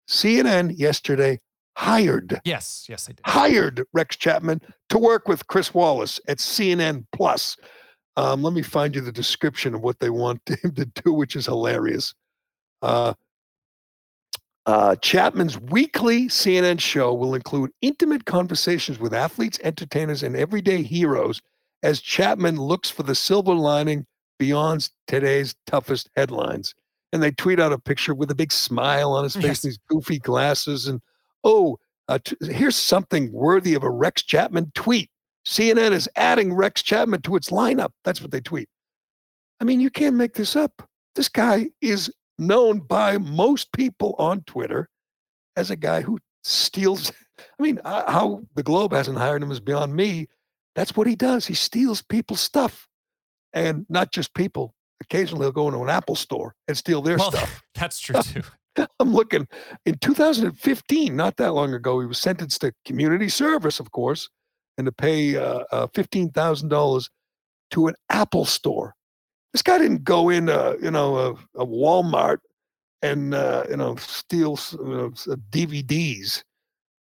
CNN 0.10 0.78
yesterday 0.78 1.40
hired. 1.78 2.42
Yes, 2.44 2.86
yes, 2.90 3.06
they 3.06 3.14
did. 3.14 3.26
Hired 3.26 3.86
Rex 3.94 4.18
Chapman 4.18 4.60
to 4.90 4.98
work 4.98 5.30
with 5.30 5.48
Chris 5.48 5.74
Wallace 5.74 6.20
at 6.28 6.40
CNN 6.40 7.06
Plus. 7.14 7.56
Um, 8.18 8.44
let 8.44 8.52
me 8.52 8.62
find 8.62 8.94
you 8.94 9.00
the 9.00 9.10
description 9.14 9.74
of 9.74 9.80
what 9.80 10.00
they 10.00 10.10
want 10.10 10.42
him 10.64 10.74
to 10.74 10.86
do, 10.86 11.14
which 11.14 11.38
is 11.38 11.46
hilarious. 11.46 12.14
Uh, 12.82 13.14
uh, 14.66 14.96
Chapman's 14.96 15.60
weekly 15.60 16.28
CNN 16.28 16.80
show 16.80 17.14
will 17.14 17.36
include 17.36 17.72
intimate 17.82 18.26
conversations 18.26 19.00
with 19.00 19.14
athletes, 19.14 19.60
entertainers, 19.64 20.24
and 20.24 20.36
everyday 20.36 20.82
heroes 20.82 21.42
as 21.84 22.02
Chapman 22.02 22.58
looks 22.58 22.90
for 22.90 23.04
the 23.04 23.14
silver 23.14 23.54
lining 23.54 24.08
beyond 24.40 24.90
today's 25.08 25.56
toughest 25.68 26.10
headlines. 26.16 26.74
And 27.14 27.22
they 27.22 27.32
tweet 27.32 27.60
out 27.60 27.72
a 27.72 27.80
picture 27.80 28.16
with 28.16 28.32
a 28.32 28.36
big 28.36 28.52
smile 28.52 29.12
on 29.14 29.24
his 29.24 29.36
face 29.36 29.46
yes. 29.46 29.62
these 29.62 29.80
goofy 29.88 30.18
glasses. 30.18 30.88
And 30.88 31.00
oh, 31.44 31.78
uh, 32.08 32.18
t- 32.24 32.36
here's 32.42 32.76
something 32.76 33.32
worthy 33.32 33.76
of 33.76 33.84
a 33.84 33.90
Rex 33.90 34.24
Chapman 34.24 34.72
tweet. 34.74 35.10
CNN 35.48 35.92
is 35.92 36.10
adding 36.16 36.54
Rex 36.54 36.82
Chapman 36.82 37.22
to 37.22 37.36
its 37.36 37.52
lineup. 37.52 37.92
That's 38.04 38.20
what 38.20 38.32
they 38.32 38.42
tweet. 38.42 38.68
I 39.62 39.64
mean, 39.64 39.80
you 39.80 39.92
can't 39.92 40.16
make 40.16 40.34
this 40.34 40.56
up. 40.56 40.90
This 41.14 41.30
guy 41.30 41.70
is 41.82 42.12
known 42.38 42.80
by 42.80 43.18
most 43.18 43.72
people 43.72 44.16
on 44.18 44.42
Twitter 44.42 44.90
as 45.56 45.72
a 45.72 45.76
guy 45.76 46.02
who 46.02 46.20
steals. 46.44 47.12
I 47.60 47.64
mean, 47.64 47.80
how 47.84 48.44
the 48.56 48.64
Globe 48.64 48.94
hasn't 48.94 49.18
hired 49.18 49.44
him 49.44 49.52
is 49.52 49.60
beyond 49.60 49.94
me. 49.94 50.28
That's 50.76 50.96
what 50.96 51.08
he 51.08 51.16
does. 51.16 51.46
He 51.46 51.54
steals 51.54 52.02
people's 52.02 52.42
stuff, 52.42 52.88
and 53.54 53.86
not 53.90 54.12
just 54.12 54.34
people. 54.34 54.74
Occasionally, 55.02 55.46
he'll 55.46 55.52
go 55.52 55.68
into 55.68 55.82
an 55.82 55.90
Apple 55.90 56.16
store 56.16 56.56
and 56.68 56.78
steal 56.78 57.02
their 57.02 57.18
well, 57.18 57.32
stuff. 57.32 57.64
That's 57.76 58.00
true 58.00 58.22
too. 58.22 58.42
I'm 59.00 59.14
looking 59.14 59.48
in 59.86 59.98
2015, 60.00 61.16
not 61.16 61.38
that 61.38 61.54
long 61.54 61.74
ago. 61.74 62.02
He 62.02 62.06
was 62.06 62.20
sentenced 62.20 62.62
to 62.62 62.74
community 62.86 63.30
service, 63.30 63.80
of 63.80 63.92
course, 63.92 64.30
and 64.78 64.86
to 64.86 64.92
pay 64.92 65.38
uh, 65.38 65.64
uh, 65.72 65.88
fifteen 65.94 66.30
thousand 66.30 66.70
dollars 66.70 67.10
to 67.72 67.88
an 67.88 67.96
Apple 68.10 68.46
store 68.46 68.96
this 69.56 69.62
guy 69.62 69.78
didn't 69.78 70.04
go 70.04 70.28
in, 70.28 70.50
uh, 70.50 70.74
you 70.82 70.92
know, 70.92 71.16
a, 71.18 71.32
a 71.62 71.66
Walmart 71.66 72.40
and 73.02 73.34
uh, 73.34 73.64
you 73.70 73.78
know 73.78 73.96
steal 73.96 74.58
DVDs 74.58 76.44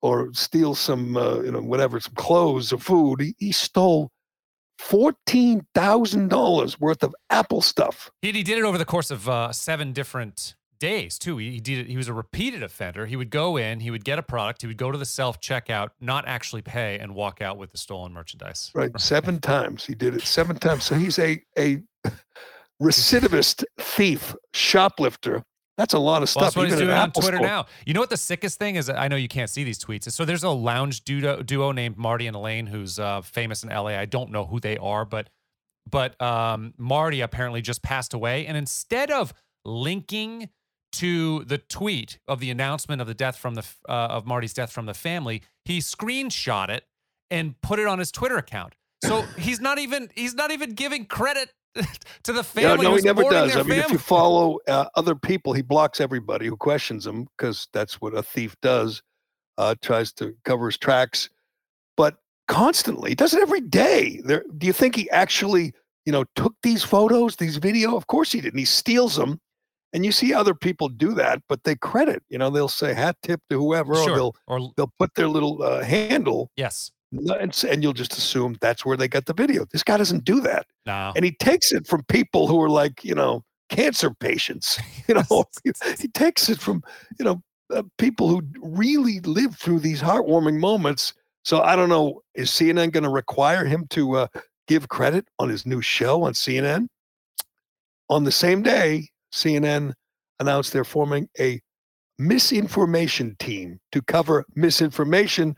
or 0.03 0.29
steal 0.35 0.75
some, 0.75 1.17
uh, 1.17 1.41
you 1.41 1.51
know, 1.51 1.62
whatever, 1.62 1.99
some 1.99 2.12
clothes 2.15 2.71
or 2.71 2.79
food. 2.79 3.23
He, 3.23 3.35
he 3.38 3.53
stole 3.53 4.11
fourteen 4.79 5.65
thousand 5.75 6.29
dollars 6.29 6.79
worth 6.79 7.03
of 7.03 7.15
Apple 7.31 7.62
stuff. 7.62 8.11
He, 8.21 8.33
he 8.33 8.43
did 8.43 8.59
it 8.59 8.65
over 8.65 8.77
the 8.77 8.85
course 8.85 9.11
of 9.11 9.31
uh, 9.31 9.51
seven 9.53 9.95
different 9.95 10.55
days 10.83 11.16
too. 11.16 11.38
He, 11.38 11.53
he 11.53 11.61
did. 11.61 11.87
He 11.87 11.97
was 11.97 12.09
a 12.09 12.12
repeated 12.12 12.64
offender. 12.64 13.07
He 13.07 13.14
would 13.14 13.31
go 13.31 13.57
in, 13.57 13.79
he 13.79 13.92
would 13.92 14.05
get 14.05 14.18
a 14.18 14.23
product, 14.23 14.62
he 14.62 14.66
would 14.66 14.77
go 14.77 14.90
to 14.90 14.99
the 14.99 15.07
self 15.07 15.40
checkout, 15.40 15.90
not 16.01 16.27
actually 16.27 16.62
pay, 16.62 16.99
and 16.99 17.14
walk 17.14 17.40
out 17.40 17.57
with 17.57 17.71
the 17.71 17.79
stolen 17.79 18.12
merchandise. 18.12 18.73
Right, 18.75 18.90
seven 19.01 19.38
times 19.40 19.87
he 19.87 19.95
did 19.95 20.16
it. 20.16 20.23
Seven 20.23 20.57
times. 20.57 20.83
So 20.83 20.97
he's 20.97 21.21
a 21.21 21.40
a 21.57 21.81
recidivist 22.83 23.64
thief, 23.79 24.35
shoplifter. 24.53 25.45
That's 25.79 25.95
a 25.95 26.01
lot 26.01 26.23
of 26.23 26.29
stuff. 26.29 26.40
Well, 26.40 26.47
that's 26.47 26.57
what 26.57 26.68
he's 26.68 26.79
doing 26.79 26.90
on 26.90 27.12
Twitter 27.12 27.37
store. 27.37 27.47
now. 27.47 27.66
You 27.87 27.95
know 27.95 28.01
what 28.01 28.11
the 28.11 28.16
sickest 28.16 28.59
thing 28.59 28.75
is? 28.75 28.90
I 28.90 29.07
know 29.07 29.16
you 29.16 29.29
can't 29.29 29.49
see 29.49 29.62
these 29.62 29.79
tweets. 29.79 30.11
So 30.11 30.25
there's 30.25 30.42
a 30.42 30.51
lounge 30.51 31.05
duo, 31.05 31.42
duo 31.42 31.73
named 31.73 31.97
Marty 31.97 32.27
and 32.27 32.37
Elaine 32.37 32.66
who's 32.66 32.99
uh, 32.99 33.23
famous 33.23 33.62
in 33.62 33.71
LA. 33.71 33.99
I 33.99 34.05
don't 34.05 34.31
know 34.31 34.45
who 34.47 34.59
they 34.59 34.77
are, 34.79 35.05
but 35.05 35.31
but 35.88 36.21
um, 36.21 36.75
Marty 36.77 37.21
apparently 37.21 37.62
just 37.62 37.83
passed 37.83 38.14
away. 38.14 38.47
And 38.47 38.57
instead 38.57 39.12
of 39.12 39.33
linking 39.64 40.51
to 40.93 41.45
the 41.45 41.59
tweet 41.59 42.19
of 42.29 42.41
the 42.41 42.51
announcement 42.51 43.01
of 43.01 43.07
the 43.07 43.15
death 43.15 43.37
from 43.37 43.55
the 43.55 43.65
uh, 43.89 43.93
of 43.93 44.27
Marty's 44.27 44.53
death 44.53 44.71
from 44.71 44.87
the 44.87 44.95
family, 44.95 45.43
he 45.65 45.79
screenshot 45.79 46.69
it 46.69 46.85
and 47.31 47.61
put 47.63 47.79
it 47.79 47.87
on 47.87 47.99
his 47.99 48.13
Twitter 48.13 48.37
account. 48.37 48.75
So 49.05 49.23
he's 49.39 49.61
not 49.61 49.79
even 49.79 50.11
he's 50.15 50.35
not 50.35 50.51
even 50.51 50.75
giving 50.75 51.07
credit 51.07 51.53
to 52.23 52.33
the 52.33 52.45
family. 52.45 52.85
No, 52.85 52.91
no 52.91 52.97
he 52.97 53.03
never 53.03 53.23
does. 53.23 53.57
I 53.57 53.59
mean, 53.59 53.69
family. 53.69 53.79
if 53.79 53.91
you 53.91 53.99
follow 53.99 54.59
uh, 54.69 54.87
other 54.95 55.15
people, 55.15 55.53
he 55.53 55.63
blocks 55.63 56.01
everybody 56.01 56.47
who 56.47 56.57
questions 56.57 57.07
him 57.07 57.29
because 57.37 57.69
that's 57.73 58.01
what 58.01 58.15
a 58.15 58.23
thief 58.23 58.57
does. 58.61 59.03
Uh, 59.59 59.75
tries 59.83 60.13
to 60.15 60.35
cover 60.45 60.67
his 60.67 60.79
tracks, 60.79 61.29
but 61.97 62.17
constantly 62.49 63.11
he 63.11 63.15
does 63.15 63.35
it 63.35 63.43
every 63.43 63.61
day. 63.61 64.21
There, 64.25 64.45
do 64.57 64.67
you 64.67 64.73
think 64.73 64.97
he 64.97 65.11
actually, 65.11 65.75
you 66.07 66.13
know, 66.13 66.25
took 66.35 66.55
these 66.63 66.83
photos, 66.83 67.37
these 67.37 67.59
video? 67.59 67.95
Of 67.95 68.07
course 68.07 68.33
he 68.33 68.41
didn't. 68.41 68.59
He 68.59 68.65
steals 68.65 69.15
them, 69.15 69.39
and 69.93 70.05
you 70.05 70.13
see 70.13 70.33
other 70.33 70.55
people 70.55 70.89
do 70.89 71.15
that, 71.15 71.43
but 71.49 71.65
they 71.65 71.77
credit. 71.77 72.23
You 72.29 72.39
know, 72.39 72.51
they'll 72.51 72.69
say 72.69 72.95
hat 72.95 73.17
tip 73.23 73.41
to 73.51 73.59
whoever, 73.59 73.95
sure. 73.95 74.11
or 74.11 74.15
they'll 74.15 74.37
or 74.47 74.73
they'll 74.77 74.93
put 74.99 75.15
their 75.15 75.29
little 75.29 75.63
uh, 75.63 75.83
handle. 75.83 76.51
Yes 76.57 76.91
and, 77.13 77.65
and 77.69 77.83
you'll 77.83 77.93
just 77.93 78.17
assume 78.17 78.57
that's 78.61 78.85
where 78.85 78.97
they 78.97 79.09
got 79.09 79.27
the 79.27 79.35
video. 79.35 79.67
This 79.71 79.83
guy 79.83 79.97
doesn't 79.97 80.25
do 80.25 80.41
that. 80.41 80.67
No. 80.87 81.13
And 81.15 81.25
he 81.25 81.33
takes 81.33 81.73
it 81.73 81.87
from 81.87 82.05
people 82.05 82.47
who 82.47 82.61
are 82.63 82.71
like, 82.71 83.05
you 83.05 83.15
know, 83.15 83.45
cancer 83.69 84.11
patients. 84.11 84.79
You 85.09 85.15
know, 85.31 85.45
he 85.99 86.09
takes 86.09 86.49
it 86.49 86.61
from, 86.61 86.83
you 87.19 87.25
know, 87.25 87.43
uh, 87.75 87.83
people 87.99 88.29
who 88.29 88.43
really 88.61 89.19
live 89.21 89.57
through 89.57 89.81
these 89.81 90.01
heartwarming 90.01 90.59
moments. 90.59 91.13
So 91.45 91.61
I 91.61 91.75
don't 91.75 91.89
know, 91.89 92.23
is 92.35 92.51
CNN 92.51 92.93
going 92.93 93.03
to 93.03 93.11
require 93.11 93.65
him 93.65 93.87
to 93.91 94.17
uh, 94.17 94.27
give 94.69 94.89
credit 94.89 95.27
on 95.41 95.49
his 95.49 95.67
new 95.67 95.83
show 95.83 96.23
on 96.23 96.35
CNN? 96.35 96.87
On 98.09 98.23
the 98.25 98.33
same 98.33 98.63
day, 98.63 99.09
CNN 99.33 99.92
announced 100.40 100.73
they're 100.73 100.85
forming 100.85 101.29
a 101.38 101.61
misinformation 102.18 103.37
team 103.38 103.81
to 103.90 104.03
cover 104.03 104.45
misinformation 104.55 105.57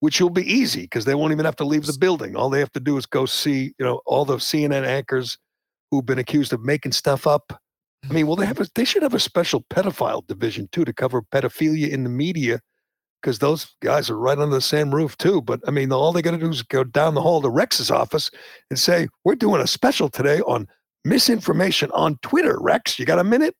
which 0.00 0.20
will 0.20 0.30
be 0.30 0.50
easy 0.50 0.82
because 0.82 1.04
they 1.04 1.14
won't 1.14 1.32
even 1.32 1.44
have 1.44 1.56
to 1.56 1.64
leave 1.64 1.86
the 1.86 1.96
building. 1.98 2.36
All 2.36 2.50
they 2.50 2.60
have 2.60 2.72
to 2.72 2.80
do 2.80 2.96
is 2.96 3.06
go 3.06 3.26
see, 3.26 3.74
you 3.78 3.84
know, 3.84 4.00
all 4.06 4.24
the 4.24 4.36
CNN 4.36 4.86
anchors 4.86 5.38
who've 5.90 6.06
been 6.06 6.18
accused 6.18 6.52
of 6.52 6.62
making 6.62 6.92
stuff 6.92 7.26
up. 7.26 7.52
I 8.04 8.12
mean, 8.12 8.18
mm-hmm. 8.18 8.28
well, 8.28 8.36
they 8.36 8.46
have 8.46 8.60
a, 8.60 8.66
they 8.74 8.84
should 8.84 9.02
have 9.02 9.14
a 9.14 9.20
special 9.20 9.64
pedophile 9.70 10.26
division 10.26 10.68
too 10.70 10.84
to 10.84 10.92
cover 10.92 11.22
pedophilia 11.22 11.88
in 11.88 12.04
the 12.04 12.10
media 12.10 12.60
because 13.20 13.40
those 13.40 13.74
guys 13.82 14.08
are 14.08 14.18
right 14.18 14.38
under 14.38 14.54
the 14.54 14.60
same 14.60 14.94
roof 14.94 15.18
too. 15.18 15.42
But 15.42 15.60
I 15.66 15.72
mean, 15.72 15.90
all 15.90 16.12
they 16.12 16.22
got 16.22 16.30
to 16.32 16.38
do 16.38 16.48
is 16.48 16.62
go 16.62 16.84
down 16.84 17.14
the 17.14 17.22
hall 17.22 17.42
to 17.42 17.50
Rex's 17.50 17.90
office 17.90 18.30
and 18.70 18.78
say, 18.78 19.08
"We're 19.24 19.34
doing 19.34 19.60
a 19.60 19.66
special 19.66 20.08
today 20.08 20.40
on 20.42 20.68
misinformation 21.04 21.90
on 21.92 22.18
Twitter." 22.22 22.58
Rex, 22.60 22.98
you 22.98 23.06
got 23.06 23.18
a 23.18 23.24
minute? 23.24 23.54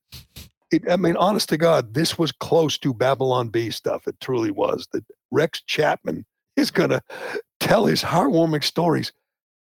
It, 0.70 0.90
I 0.90 0.96
mean, 0.96 1.16
honest 1.16 1.48
to 1.50 1.56
God, 1.56 1.94
this 1.94 2.18
was 2.18 2.30
close 2.32 2.76
to 2.78 2.92
Babylon 2.92 3.48
Bee 3.48 3.70
stuff. 3.70 4.06
It 4.06 4.20
truly 4.20 4.50
was. 4.50 4.86
That 4.92 5.04
Rex 5.30 5.62
Chapman 5.62 6.26
is 6.56 6.70
going 6.70 6.90
to 6.90 7.00
tell 7.60 7.86
his 7.86 8.02
heartwarming 8.02 8.64
stories. 8.64 9.12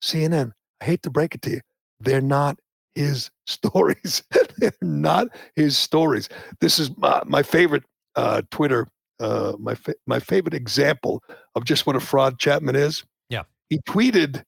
CNN, 0.03 0.53
I 0.81 0.85
hate 0.85 1.03
to 1.03 1.11
break 1.11 1.35
it 1.35 1.43
to 1.43 1.51
you, 1.51 1.61
they're 2.01 2.21
not 2.21 2.59
his 2.95 3.31
stories. 3.47 4.23
they're 4.59 4.73
not 4.81 5.29
his 5.57 5.77
stories. 5.77 6.29
This 6.61 6.79
is 6.79 6.97
my, 6.97 7.23
my 7.27 7.43
favorite 7.43 7.85
uh, 8.17 8.43
Twitter, 8.51 8.89
uh, 9.21 9.55
my 9.59 9.75
fa- 9.75 9.95
my 10.07 10.21
favorite 10.21 10.55
example 10.55 11.23
of 11.55 11.65
just 11.65 11.87
what 11.87 11.97
a 11.97 12.01
fraud 12.01 12.39
Chapman 12.39 12.77
is. 12.77 13.05
Yeah, 13.29 13.43
he 13.71 13.79
tweeted 13.81 14.45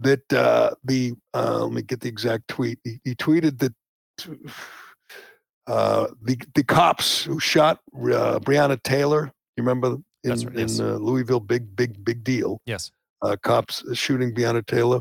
that 0.00 0.32
uh, 0.32 0.74
the 0.84 1.14
uh, 1.34 1.64
let 1.64 1.72
me 1.72 1.82
get 1.82 2.00
the 2.00 2.08
exact 2.08 2.48
tweet. 2.48 2.78
He, 2.84 3.00
he 3.04 3.14
tweeted 3.14 3.58
that. 3.58 3.74
Uh, 5.66 6.06
the 6.22 6.34
the 6.54 6.64
cops 6.64 7.22
who 7.24 7.38
shot 7.38 7.80
uh, 7.94 8.38
Breonna 8.38 8.82
Taylor, 8.82 9.30
you 9.54 9.62
remember 9.62 9.98
in, 10.24 10.30
right, 10.30 10.58
yes. 10.58 10.78
in 10.78 10.86
uh, 10.86 10.94
Louisville, 10.94 11.40
big, 11.40 11.74
big, 11.76 12.04
big 12.04 12.24
deal. 12.24 12.60
Yes. 12.66 12.90
Uh, 13.20 13.36
cops 13.42 13.84
shooting 13.96 14.34
Breonna 14.34 14.64
Taylor. 14.66 15.00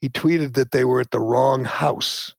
He 0.00 0.08
tweeted 0.08 0.54
that 0.54 0.70
they 0.70 0.84
were 0.84 1.00
at 1.00 1.10
the 1.10 1.20
wrong 1.20 1.64
house. 1.64 2.34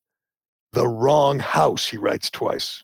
The 0.74 0.88
wrong 0.88 1.40
house, 1.40 1.88
he 1.88 1.98
writes 1.98 2.30
twice. 2.30 2.84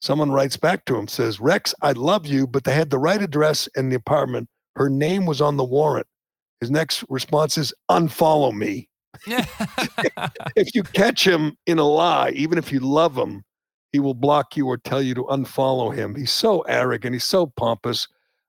Someone 0.00 0.30
writes 0.30 0.56
back 0.56 0.84
to 0.86 0.96
him, 0.96 1.08
says, 1.08 1.40
Rex, 1.40 1.74
I 1.82 1.92
love 1.92 2.26
you, 2.26 2.46
but 2.46 2.64
they 2.64 2.74
had 2.74 2.90
the 2.90 2.98
right 2.98 3.20
address 3.20 3.68
and 3.76 3.90
the 3.90 3.96
apartment. 3.96 4.48
Her 4.76 4.88
name 4.88 5.26
was 5.26 5.40
on 5.40 5.56
the 5.56 5.64
warrant. 5.64 6.06
His 6.60 6.70
next 6.70 7.04
response 7.08 7.56
is 7.56 7.72
unfollow 7.90 8.52
me. 8.52 8.88
if 10.56 10.74
you 10.74 10.82
catch 10.82 11.26
him 11.26 11.56
in 11.66 11.78
a 11.78 11.84
lie, 11.84 12.30
even 12.30 12.58
if 12.58 12.70
you 12.70 12.80
love 12.80 13.16
him, 13.16 13.42
he 13.92 13.98
will 13.98 14.14
block 14.14 14.56
you 14.56 14.66
or 14.66 14.76
tell 14.76 15.02
you 15.02 15.14
to 15.14 15.24
unfollow 15.24 15.94
him. 15.94 16.14
He's 16.14 16.30
so 16.30 16.60
arrogant. 16.62 17.14
He's 17.14 17.24
so 17.24 17.46
pompous. 17.46 18.06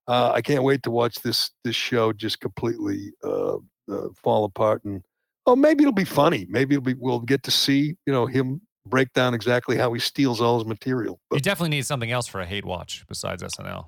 Uh, 0.08 0.32
I 0.34 0.42
can't 0.42 0.64
wait 0.64 0.84
to 0.84 0.92
watch 0.92 1.22
this 1.22 1.52
this 1.64 1.76
show 1.76 2.14
just 2.14 2.40
completely 2.40 3.12
uh, 3.24 3.56
uh, 3.56 4.10
fall 4.22 4.44
apart. 4.44 4.84
And 4.84 5.04
oh, 5.46 5.56
maybe 5.56 5.84
it'll 5.84 5.94
be 5.94 6.04
funny. 6.04 6.46
Maybe 6.50 6.76
it'll 6.76 6.84
be 6.84 6.94
we'll 6.94 7.20
get 7.20 7.44
to 7.44 7.52
see 7.52 7.96
you 8.06 8.14
know 8.14 8.26
him 8.26 8.62
break 8.86 9.14
down 9.14 9.34
exactly 9.34 9.78
how 9.78 9.94
he 9.94 10.00
steals 10.00 10.42
all 10.42 10.58
his 10.60 10.68
material. 10.68 11.20
But, 11.30 11.38
you 11.38 11.42
definitely 11.42 11.70
need 11.70 11.86
something 11.86 12.12
else 12.12 12.28
for 12.28 12.42
a 12.42 12.46
hate 12.46 12.66
watch 12.66 13.06
besides 13.08 13.44
SNL. 13.44 13.88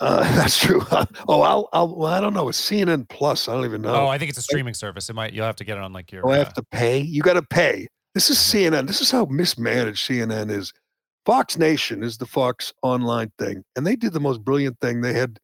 Uh, 0.00 0.20
that's 0.36 0.58
true. 0.58 0.82
oh, 0.90 1.40
I'll, 1.42 1.68
I'll, 1.72 1.94
well, 1.94 2.12
I 2.12 2.20
don't 2.20 2.34
know. 2.34 2.48
It's 2.48 2.60
CNN 2.60 3.08
Plus. 3.08 3.48
I 3.48 3.54
don't 3.54 3.64
even 3.64 3.82
know. 3.82 3.94
Oh, 3.94 4.06
I 4.06 4.18
think 4.18 4.30
it's 4.30 4.38
a 4.38 4.42
streaming 4.42 4.74
service. 4.74 5.08
It 5.10 5.14
might, 5.14 5.32
you'll 5.32 5.46
have 5.46 5.56
to 5.56 5.64
get 5.64 5.76
it 5.76 5.82
on 5.82 5.92
like 5.92 6.12
your. 6.12 6.26
Oh, 6.26 6.30
I 6.30 6.38
have 6.38 6.48
uh, 6.48 6.52
to 6.52 6.62
pay. 6.70 6.98
You 6.98 7.22
got 7.22 7.34
to 7.34 7.42
pay. 7.42 7.88
This 8.14 8.30
is 8.30 8.38
mm-hmm. 8.38 8.74
CNN. 8.74 8.86
This 8.86 9.00
is 9.00 9.10
how 9.10 9.24
mismanaged 9.26 10.08
CNN 10.08 10.50
is. 10.50 10.72
Fox 11.26 11.58
Nation 11.58 12.02
is 12.02 12.16
the 12.16 12.26
Fox 12.26 12.72
online 12.82 13.30
thing, 13.38 13.62
and 13.76 13.86
they 13.86 13.96
did 13.96 14.14
the 14.14 14.20
most 14.20 14.42
brilliant 14.42 14.80
thing. 14.80 15.02
They 15.02 15.12
had, 15.12 15.38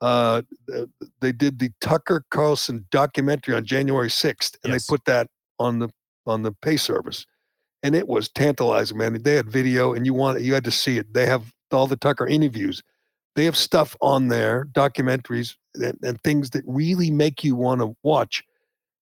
uh, 0.00 0.40
they 1.20 1.30
did 1.30 1.58
the 1.58 1.70
Tucker 1.82 2.24
Carlson 2.30 2.86
documentary 2.90 3.54
on 3.54 3.66
January 3.66 4.08
sixth, 4.08 4.56
and 4.64 4.72
yes. 4.72 4.86
they 4.86 4.92
put 4.92 5.04
that 5.04 5.26
on 5.58 5.78
the 5.78 5.90
on 6.26 6.42
the 6.42 6.52
pay 6.52 6.78
service, 6.78 7.26
and 7.82 7.94
it 7.94 8.08
was 8.08 8.30
tantalizing, 8.30 8.96
man. 8.96 9.22
They 9.22 9.34
had 9.34 9.50
video, 9.50 9.92
and 9.92 10.06
you 10.06 10.14
want 10.14 10.40
you 10.40 10.54
had 10.54 10.64
to 10.64 10.70
see 10.70 10.96
it. 10.96 11.12
They 11.12 11.26
have 11.26 11.52
all 11.70 11.86
the 11.86 11.96
Tucker 11.96 12.26
interviews 12.26 12.82
they 13.36 13.44
have 13.44 13.56
stuff 13.56 13.94
on 14.00 14.28
there, 14.28 14.66
documentaries 14.72 15.54
and, 15.74 15.98
and 16.02 16.20
things 16.22 16.50
that 16.50 16.64
really 16.66 17.10
make 17.10 17.44
you 17.44 17.54
want 17.54 17.82
to 17.82 17.94
watch. 18.02 18.42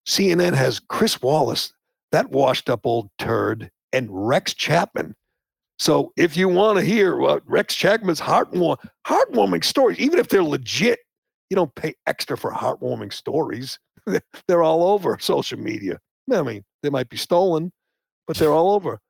CNN 0.07 0.55
has 0.55 0.81
Chris 0.81 1.23
Wallace, 1.23 1.73
that 2.13 2.31
washed 2.31 2.69
up 2.69 2.81
old 2.85 3.11
turd, 3.19 3.71
and 3.93 4.09
Rex 4.11 4.53
Chapman. 4.53 5.15
So 5.79 6.13
if 6.17 6.37
you 6.37 6.49
want 6.49 6.79
to 6.79 6.85
hear 6.85 7.17
Rex 7.47 7.75
Chapman's 7.75 8.21
heartwarming, 8.21 8.79
heartwarming 9.07 9.65
stories, 9.65 9.99
even 9.99 10.19
if 10.19 10.29
they're 10.29 10.43
legit, 10.43 10.99
you 11.49 11.55
don't 11.55 11.75
pay 11.75 11.95
extra 12.07 12.37
for 12.37 12.51
heartwarming 12.53 13.13
stories. 13.13 13.79
they're 14.49 14.63
all 14.63 14.83
over 14.93 15.17
social 15.21 15.59
media. 15.59 15.99
I 16.33 16.43
mean, 16.43 16.65
they 16.83 16.91
might 16.91 17.09
be 17.09 17.17
stolen, 17.17 17.73
but 18.27 18.37
they're 18.37 18.53
all 18.53 18.73
over. 18.73 19.01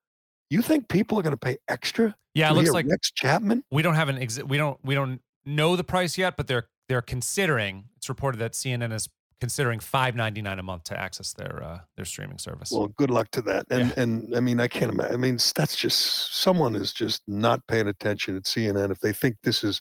You 0.50 0.62
think 0.62 0.88
people 0.88 1.18
are 1.18 1.22
going 1.22 1.32
to 1.32 1.36
pay 1.36 1.58
extra? 1.68 2.14
Yeah, 2.34 2.50
it 2.50 2.54
looks 2.54 2.70
like 2.70 2.86
Rex 2.86 3.10
Chapman. 3.12 3.64
We 3.70 3.82
don't 3.82 3.94
have 3.94 4.08
an 4.08 4.18
exit. 4.18 4.48
We 4.48 4.56
don't. 4.56 4.78
We 4.84 4.94
don't 4.94 5.20
know 5.44 5.76
the 5.76 5.84
price 5.84 6.18
yet, 6.18 6.36
but 6.36 6.46
they're 6.46 6.68
they're 6.88 7.02
considering. 7.02 7.84
It's 7.96 8.08
reported 8.08 8.38
that 8.38 8.52
CNN 8.52 8.92
is 8.92 9.08
considering 9.40 9.78
five 9.78 10.16
ninety 10.16 10.42
nine 10.42 10.58
a 10.58 10.62
month 10.62 10.84
to 10.84 10.98
access 10.98 11.32
their 11.32 11.62
uh, 11.62 11.78
their 11.96 12.04
streaming 12.04 12.38
service. 12.38 12.70
Well, 12.72 12.88
good 12.88 13.10
luck 13.10 13.30
to 13.32 13.42
that. 13.42 13.66
And 13.70 13.88
yeah. 13.88 14.02
and 14.02 14.36
I 14.36 14.40
mean, 14.40 14.60
I 14.60 14.68
can't 14.68 14.92
imagine. 14.92 15.14
I 15.14 15.16
mean, 15.16 15.38
that's 15.54 15.76
just 15.76 16.34
someone 16.34 16.74
is 16.74 16.92
just 16.92 17.22
not 17.26 17.64
paying 17.68 17.88
attention 17.88 18.36
at 18.36 18.44
CNN 18.44 18.90
if 18.90 19.00
they 19.00 19.12
think 19.12 19.36
this 19.42 19.62
is 19.62 19.80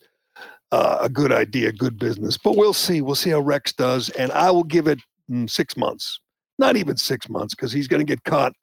uh, 0.71 0.97
a 1.01 1.09
good 1.09 1.31
idea, 1.31 1.71
good 1.71 1.97
business. 1.97 2.37
But 2.37 2.55
we'll 2.55 2.73
see. 2.73 3.01
We'll 3.01 3.15
see 3.15 3.31
how 3.31 3.39
Rex 3.39 3.73
does, 3.73 4.09
and 4.11 4.31
I 4.31 4.51
will 4.51 4.63
give 4.63 4.87
it 4.87 4.99
mm, 5.29 5.49
six 5.49 5.75
months. 5.77 6.19
Not 6.59 6.75
even 6.75 6.97
six 6.97 7.29
months, 7.29 7.55
because 7.55 7.71
he's 7.71 7.87
going 7.87 8.05
to 8.05 8.05
get 8.05 8.23
caught 8.25 8.53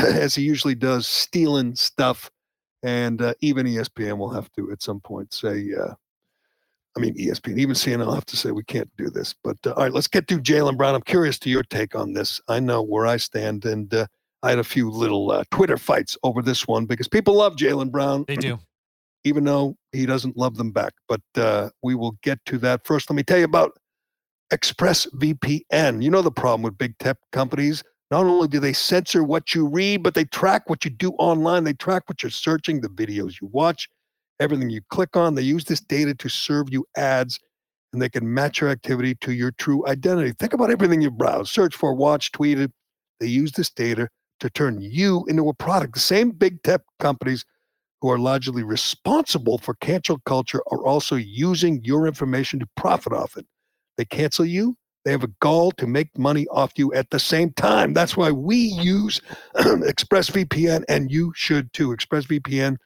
as 0.08 0.34
he 0.34 0.42
usually 0.42 0.74
does, 0.74 1.06
stealing 1.06 1.74
stuff. 1.74 2.30
And 2.82 3.20
uh, 3.20 3.34
even 3.40 3.66
ESPN 3.66 4.16
will 4.16 4.30
have 4.30 4.50
to 4.52 4.72
at 4.72 4.82
some 4.82 5.00
point 5.00 5.34
say, 5.34 5.68
uh, 5.78 5.94
I 6.96 7.00
mean, 7.00 7.14
ESPN, 7.14 7.58
even 7.58 7.74
CNN 7.74 8.06
will 8.06 8.14
have 8.14 8.26
to 8.26 8.36
say, 8.36 8.50
we 8.50 8.64
can't 8.64 8.90
do 8.96 9.10
this. 9.10 9.34
But 9.44 9.58
uh, 9.66 9.72
all 9.72 9.84
right, 9.84 9.92
let's 9.92 10.08
get 10.08 10.26
to 10.28 10.38
Jaylen 10.38 10.76
Brown. 10.76 10.94
I'm 10.94 11.02
curious 11.02 11.38
to 11.40 11.50
your 11.50 11.62
take 11.62 11.94
on 11.94 12.14
this. 12.14 12.40
I 12.48 12.58
know 12.58 12.82
where 12.82 13.06
I 13.06 13.18
stand. 13.18 13.64
And 13.64 13.92
uh, 13.92 14.06
I 14.42 14.50
had 14.50 14.58
a 14.58 14.64
few 14.64 14.90
little 14.90 15.30
uh, 15.30 15.44
Twitter 15.50 15.76
fights 15.76 16.16
over 16.22 16.40
this 16.42 16.66
one 16.66 16.86
because 16.86 17.06
people 17.06 17.34
love 17.34 17.56
Jaylen 17.56 17.90
Brown. 17.90 18.24
They 18.26 18.36
do. 18.36 18.58
Even 19.24 19.44
though 19.44 19.76
he 19.92 20.06
doesn't 20.06 20.38
love 20.38 20.56
them 20.56 20.72
back. 20.72 20.94
But 21.06 21.20
uh, 21.36 21.68
we 21.82 21.94
will 21.94 22.16
get 22.22 22.38
to 22.46 22.58
that 22.58 22.86
first. 22.86 23.10
Let 23.10 23.16
me 23.16 23.22
tell 23.22 23.38
you 23.38 23.44
about 23.44 23.78
ExpressVPN. 24.50 26.02
You 26.02 26.10
know 26.10 26.22
the 26.22 26.30
problem 26.30 26.62
with 26.62 26.78
big 26.78 26.96
tech 26.98 27.18
companies 27.30 27.84
not 28.10 28.26
only 28.26 28.48
do 28.48 28.58
they 28.58 28.72
censor 28.72 29.22
what 29.22 29.54
you 29.54 29.66
read, 29.66 30.02
but 30.02 30.14
they 30.14 30.24
track 30.24 30.68
what 30.68 30.84
you 30.84 30.90
do 30.90 31.10
online. 31.12 31.64
They 31.64 31.72
track 31.72 32.04
what 32.08 32.22
you're 32.22 32.30
searching, 32.30 32.80
the 32.80 32.88
videos 32.88 33.40
you 33.40 33.48
watch, 33.52 33.88
everything 34.40 34.70
you 34.70 34.80
click 34.90 35.16
on. 35.16 35.34
They 35.34 35.42
use 35.42 35.64
this 35.64 35.80
data 35.80 36.14
to 36.14 36.28
serve 36.28 36.72
you 36.72 36.84
ads 36.96 37.38
and 37.92 38.00
they 38.00 38.08
can 38.08 38.32
match 38.32 38.60
your 38.60 38.70
activity 38.70 39.14
to 39.16 39.32
your 39.32 39.52
true 39.52 39.86
identity. 39.86 40.32
Think 40.38 40.52
about 40.52 40.70
everything 40.70 41.00
you 41.00 41.10
browse, 41.10 41.50
search 41.50 41.74
for, 41.74 41.94
watch, 41.94 42.32
tweeted. 42.32 42.70
They 43.18 43.26
use 43.26 43.52
this 43.52 43.70
data 43.70 44.08
to 44.40 44.50
turn 44.50 44.80
you 44.80 45.24
into 45.28 45.48
a 45.48 45.54
product. 45.54 45.94
The 45.94 46.00
same 46.00 46.30
big 46.30 46.62
tech 46.62 46.80
companies 46.98 47.44
who 48.00 48.10
are 48.10 48.18
largely 48.18 48.62
responsible 48.62 49.58
for 49.58 49.74
cancel 49.74 50.18
culture 50.24 50.62
are 50.70 50.84
also 50.84 51.16
using 51.16 51.84
your 51.84 52.06
information 52.06 52.58
to 52.60 52.66
profit 52.76 53.12
off 53.12 53.36
it. 53.36 53.46
They 53.96 54.04
cancel 54.04 54.44
you, 54.44 54.76
they 55.04 55.10
have 55.10 55.24
a 55.24 55.32
goal 55.40 55.72
to 55.72 55.86
make 55.86 56.16
money 56.18 56.46
off 56.48 56.72
you 56.76 56.92
at 56.92 57.10
the 57.10 57.18
same 57.18 57.52
time. 57.52 57.94
That's 57.94 58.16
why 58.16 58.30
we 58.30 58.56
use 58.56 59.20
ExpressVPN, 59.56 60.84
and 60.88 61.10
you 61.10 61.32
should 61.34 61.72
too. 61.72 61.90
ExpressVPN 61.90 62.76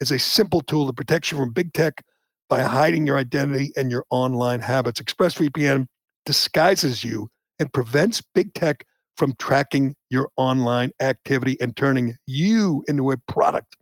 is 0.00 0.10
a 0.10 0.18
simple 0.18 0.60
tool 0.60 0.86
that 0.86 0.96
protects 0.96 1.30
you 1.30 1.38
from 1.38 1.52
big 1.52 1.72
tech 1.72 2.04
by 2.48 2.60
hiding 2.60 3.06
your 3.06 3.16
identity 3.16 3.72
and 3.76 3.90
your 3.90 4.04
online 4.10 4.60
habits. 4.60 5.00
ExpressVPN 5.00 5.86
disguises 6.26 7.02
you 7.02 7.28
and 7.58 7.72
prevents 7.72 8.22
big 8.34 8.52
tech 8.54 8.84
from 9.16 9.34
tracking 9.38 9.94
your 10.10 10.30
online 10.36 10.90
activity 11.00 11.56
and 11.60 11.76
turning 11.76 12.16
you 12.26 12.84
into 12.88 13.10
a 13.10 13.16
product. 13.28 13.76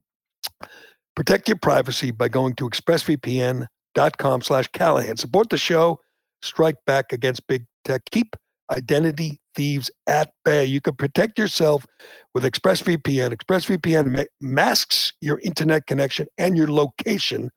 Protect 1.17 1.49
your 1.49 1.59
privacy 1.59 2.11
by 2.11 2.29
going 2.29 2.55
to 2.55 2.69
expressvpn.com 2.69 4.43
slash 4.43 4.69
Callahan. 4.69 5.17
Support 5.17 5.51
the 5.51 5.59
show 5.59 5.99
strike 6.43 6.77
back 6.87 7.13
against 7.13 7.47
big 7.47 7.67
tech. 7.85 8.03
Keep 8.11 8.37
identity 8.71 9.41
thieves 9.55 9.91
at 10.07 10.33
bay. 10.45 10.65
You 10.65 10.81
can 10.81 10.95
protect 10.95 11.39
yourself 11.39 11.87
with 12.35 12.45
ExpressVPN. 12.45 13.35
ExpressVPN 13.35 14.07
ma- 14.07 14.25
masks 14.41 15.13
your 15.21 15.41
internet 15.41 15.87
connection 15.87 16.27
and 16.39 16.57
your 16.57 16.69
location, 16.69 17.51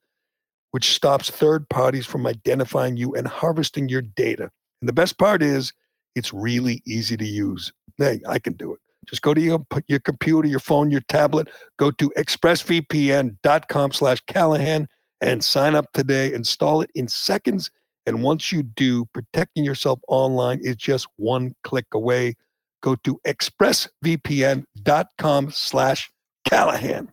which 0.72 0.93
stops 0.93 1.30
third 1.30 1.69
parties 1.69 2.06
from 2.06 2.26
identifying 2.26 2.98
you 2.98 3.13
and 3.13 3.28
harvesting 3.28 3.89
your 3.89 4.02
data. 4.02 4.50
And 4.82 4.89
the 4.89 4.93
best 4.93 5.17
part 5.17 5.43
is, 5.43 5.72
it's 6.15 6.34
really 6.34 6.82
easy 6.86 7.17
to 7.17 7.26
use. 7.26 7.72
Hey, 7.98 8.22
I 8.28 8.39
can 8.39 8.54
do 8.54 8.74
it. 8.74 8.80
Just 9.08 9.22
go 9.22 9.34
to 9.34 9.41
your, 9.41 9.65
your 9.88 10.00
computer, 10.00 10.48
your 10.48 10.60
phone, 10.60 10.89
your 10.89 11.02
tablet, 11.02 11.50
go 11.78 11.91
to 11.91 12.10
expressvpn.com 12.12 13.91
slash 13.91 14.22
Callahan 14.28 14.88
and 15.22 15.43
sign 15.43 15.76
up 15.76 15.91
today. 15.93 16.34
Install 16.34 16.82
it 16.82 16.91
in 16.96 17.08
seconds 17.08 17.69
and 18.06 18.24
once 18.24 18.52
you 18.52 18.63
do, 18.63 19.06
protecting 19.13 19.63
yourself 19.63 20.00
online 20.08 20.60
is 20.62 20.76
just 20.76 21.08
one 21.16 21.56
click 21.63 21.86
away. 21.94 22.36
Go 22.82 22.96
to 22.96 23.20
expressvpn.com 23.26 25.52
slash 25.52 26.12
Callahan. 26.46 27.10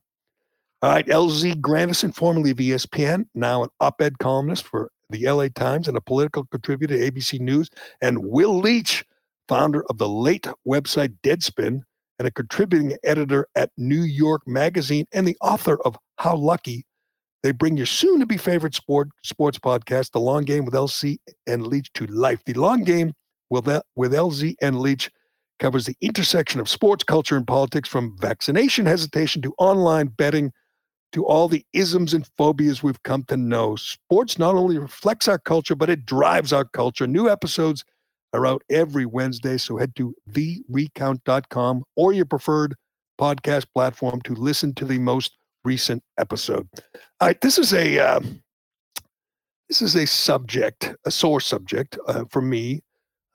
All 0.82 0.90
right, 0.90 1.06
LZ 1.06 1.60
Granderson, 1.60 2.14
formerly 2.14 2.52
of 2.52 2.56
ESPN, 2.56 3.26
now 3.34 3.64
an 3.64 3.68
op-ed 3.80 4.18
columnist 4.18 4.66
for 4.66 4.90
the 5.10 5.30
LA 5.30 5.48
Times 5.54 5.88
and 5.88 5.96
a 5.96 6.00
political 6.00 6.46
contributor 6.46 6.96
to 6.96 7.10
ABC 7.10 7.38
News, 7.38 7.68
and 8.00 8.24
Will 8.24 8.60
Leitch, 8.60 9.04
founder 9.46 9.84
of 9.90 9.98
the 9.98 10.08
late 10.08 10.46
website 10.66 11.14
Deadspin 11.22 11.82
and 12.18 12.28
a 12.28 12.30
contributing 12.30 12.96
editor 13.02 13.46
at 13.56 13.70
New 13.76 14.02
York 14.02 14.42
Magazine 14.46 15.04
and 15.12 15.26
the 15.26 15.36
author 15.40 15.80
of 15.82 15.98
How 16.16 16.36
Lucky 16.36 16.86
they 17.42 17.52
bring 17.52 17.76
your 17.76 17.86
soon 17.86 18.20
to 18.20 18.26
be 18.26 18.36
favorite 18.36 18.74
sport 18.74 19.08
sports 19.24 19.58
podcast, 19.58 20.12
The 20.12 20.20
Long 20.20 20.44
Game 20.44 20.64
with 20.64 20.74
LZ 20.74 21.18
and 21.46 21.66
Leitch 21.66 21.92
to 21.94 22.06
life. 22.06 22.42
The 22.44 22.54
Long 22.54 22.84
Game 22.84 23.14
with, 23.48 23.66
with 23.96 24.12
LZ 24.12 24.54
and 24.60 24.78
Leitch 24.78 25.10
covers 25.58 25.86
the 25.86 25.96
intersection 26.00 26.60
of 26.60 26.68
sports, 26.68 27.04
culture, 27.04 27.36
and 27.36 27.46
politics 27.46 27.88
from 27.88 28.16
vaccination 28.18 28.86
hesitation 28.86 29.42
to 29.42 29.54
online 29.58 30.08
betting 30.08 30.52
to 31.12 31.24
all 31.26 31.48
the 31.48 31.64
isms 31.72 32.14
and 32.14 32.28
phobias 32.38 32.82
we've 32.82 33.02
come 33.02 33.24
to 33.24 33.36
know. 33.36 33.76
Sports 33.76 34.38
not 34.38 34.54
only 34.54 34.78
reflects 34.78 35.28
our 35.28 35.38
culture, 35.38 35.74
but 35.74 35.90
it 35.90 36.06
drives 36.06 36.52
our 36.52 36.64
culture. 36.64 37.06
New 37.06 37.28
episodes 37.28 37.84
are 38.32 38.46
out 38.46 38.62
every 38.70 39.06
Wednesday, 39.06 39.56
so 39.56 39.76
head 39.76 39.94
to 39.96 40.14
therecount.com 40.30 41.84
or 41.96 42.12
your 42.12 42.26
preferred 42.26 42.74
podcast 43.20 43.66
platform 43.74 44.20
to 44.22 44.34
listen 44.34 44.74
to 44.74 44.84
the 44.84 44.98
most 44.98 45.36
recent 45.64 46.02
episode. 46.18 46.68
All 47.20 47.28
right, 47.28 47.40
this 47.40 47.58
is 47.58 47.72
a 47.72 47.98
uh, 47.98 48.20
this 49.68 49.82
is 49.82 49.94
a 49.94 50.06
subject, 50.06 50.94
a 51.04 51.10
sore 51.10 51.40
subject 51.40 51.98
uh, 52.08 52.24
for 52.30 52.42
me. 52.42 52.82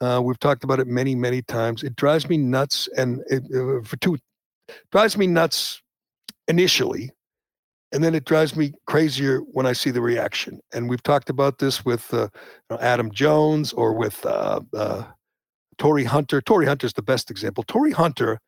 Uh, 0.02 0.22
we've 0.24 0.40
talked 0.40 0.64
about 0.64 0.80
it 0.80 0.88
many, 0.88 1.16
many 1.16 1.42
times. 1.42 1.84
It 1.84 1.96
drives 1.96 2.28
me 2.28 2.38
nuts, 2.38 2.90
and 2.98 3.22
it, 3.30 3.44
uh, 3.56 3.82
for 3.84 3.96
two, 4.02 4.18
drives 4.92 5.18
me 5.18 5.28
nuts 5.28 5.82
initially, 6.48 7.12
and 7.92 8.04
then 8.04 8.14
it 8.14 8.26
drives 8.26 8.56
me 8.56 8.74
crazier 8.86 9.40
when 9.40 9.66
I 9.66 9.74
see 9.74 9.92
the 9.92 10.02
reaction. 10.02 10.60
And 10.74 10.90
we've 10.90 11.04
talked 11.04 11.30
about 11.30 11.60
this 11.60 11.86
with 11.86 12.14
uh, 12.14 12.28
Adam 12.82 13.12
Jones 13.12 13.72
or 13.72 13.94
with 13.94 14.26
uh, 14.26 14.60
Torii 15.78 16.04
Hunter. 16.04 16.42
Torii 16.42 16.68
Hunter 16.68 16.88
is 16.88 16.94
the 16.94 17.02
best 17.02 17.32
example. 17.32 17.64
Torii 17.64 17.92
Hunter 17.92 18.40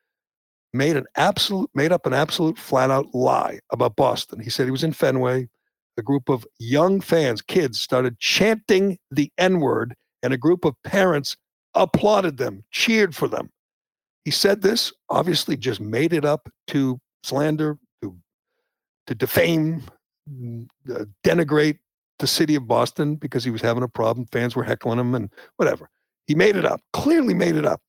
made 0.78 0.95
an 0.95 1.05
absolute, 1.15 1.69
made 1.73 1.91
up 1.91 2.05
an 2.05 2.13
absolute 2.13 2.57
flat 2.57 2.91
out 2.91 3.13
lie 3.13 3.59
about 3.71 3.95
Boston. 3.95 4.39
He 4.39 4.49
said 4.49 4.65
he 4.65 4.71
was 4.71 4.84
in 4.84 4.93
Fenway. 4.93 5.49
A 5.97 6.03
group 6.03 6.30
of 6.30 6.45
young 6.59 7.01
fans, 7.01 7.41
kids, 7.41 7.80
started 7.80 8.19
chanting 8.19 8.99
the 9.09 9.32
N 9.39 9.59
word, 9.59 9.95
and 10.21 10.32
a 10.32 10.38
group 10.38 10.63
of 10.63 10.75
parents 10.84 11.36
applauded 11.73 12.38
them, 12.38 12.63
cheered 12.71 13.15
for 13.15 13.28
them. 13.28 13.49
He 14.23 14.32
said 14.32 14.61
this, 14.61 14.93
obviously 15.09 15.57
just 15.57 15.80
made 15.80 16.13
it 16.13 16.23
up 16.23 16.49
to 16.67 16.99
slander, 17.23 17.80
to, 18.01 18.15
to 19.07 19.15
defame, 19.15 19.84
mm, 20.30 20.67
uh, 20.93 21.05
denigrate 21.23 21.80
the 22.19 22.28
city 22.28 22.55
of 22.55 22.67
Boston 22.67 23.15
because 23.15 23.43
he 23.43 23.51
was 23.51 23.61
having 23.61 23.84
a 23.84 23.88
problem. 23.88 24.28
Fans 24.32 24.55
were 24.55 24.63
heckling 24.63 24.99
him 24.99 25.15
and 25.15 25.32
whatever. 25.55 25.89
He 26.28 26.36
made 26.36 26.55
it 26.55 26.65
up, 26.65 26.82
clearly 26.93 27.34
made 27.34 27.55
it 27.55 27.65
up. 27.65 27.82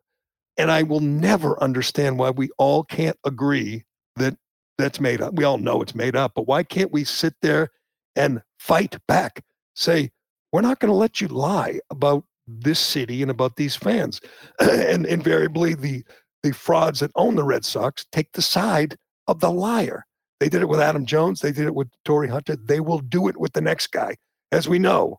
And 0.59 0.71
I 0.71 0.83
will 0.83 1.01
never 1.01 1.61
understand 1.63 2.19
why 2.19 2.31
we 2.31 2.51
all 2.59 2.85
can't 2.85 3.17
agree 3.25 3.85
that 4.17 4.37
that's 4.77 5.01
made 5.01 5.23
up. 5.23 5.35
We 5.35 5.45
all 5.45 5.59
know 5.59 5.81
it's 5.81 5.95
made 5.95 6.17
up, 6.17 6.33
but 6.35 6.47
why 6.47 6.63
can't 6.63 6.93
we 6.93 7.05
sit 7.05 7.35
there 7.43 7.71
and 8.17 8.43
fight 8.59 8.97
back? 9.07 9.43
Say, 9.75 10.11
we're 10.53 10.61
not 10.61 10.81
going 10.81 10.91
to 10.91 10.97
let 10.97 11.21
you 11.21 11.29
lie 11.29 11.81
about 11.91 12.25
this 12.47 12.81
city 12.81 13.23
and 13.23 13.31
about 13.31 13.57
these 13.57 13.77
fans. 13.77 14.21
and 14.61 15.07
invariably, 15.07 15.75
the 15.75 16.05
the 16.45 16.53
frauds 16.53 17.01
that 17.01 17.11
own 17.17 17.35
the 17.35 17.43
Red 17.43 17.65
Sox 17.65 18.07
take 18.13 18.33
the 18.33 18.43
side 18.43 18.97
of 19.27 19.41
the 19.41 19.51
liar. 19.51 20.05
They 20.41 20.49
did 20.49 20.63
it 20.63 20.69
with 20.69 20.81
Adam 20.81 21.05
Jones. 21.05 21.41
They 21.41 21.51
did 21.51 21.67
it 21.67 21.75
with 21.75 21.89
Torii 22.05 22.29
Hunter. 22.29 22.55
They 22.57 22.79
will 22.79 23.01
do 23.01 23.27
it 23.27 23.37
with 23.37 23.55
the 23.55 23.61
next 23.61 23.89
guy. 23.89 24.17
As 24.53 24.69
we 24.69 24.79
know, 24.79 25.19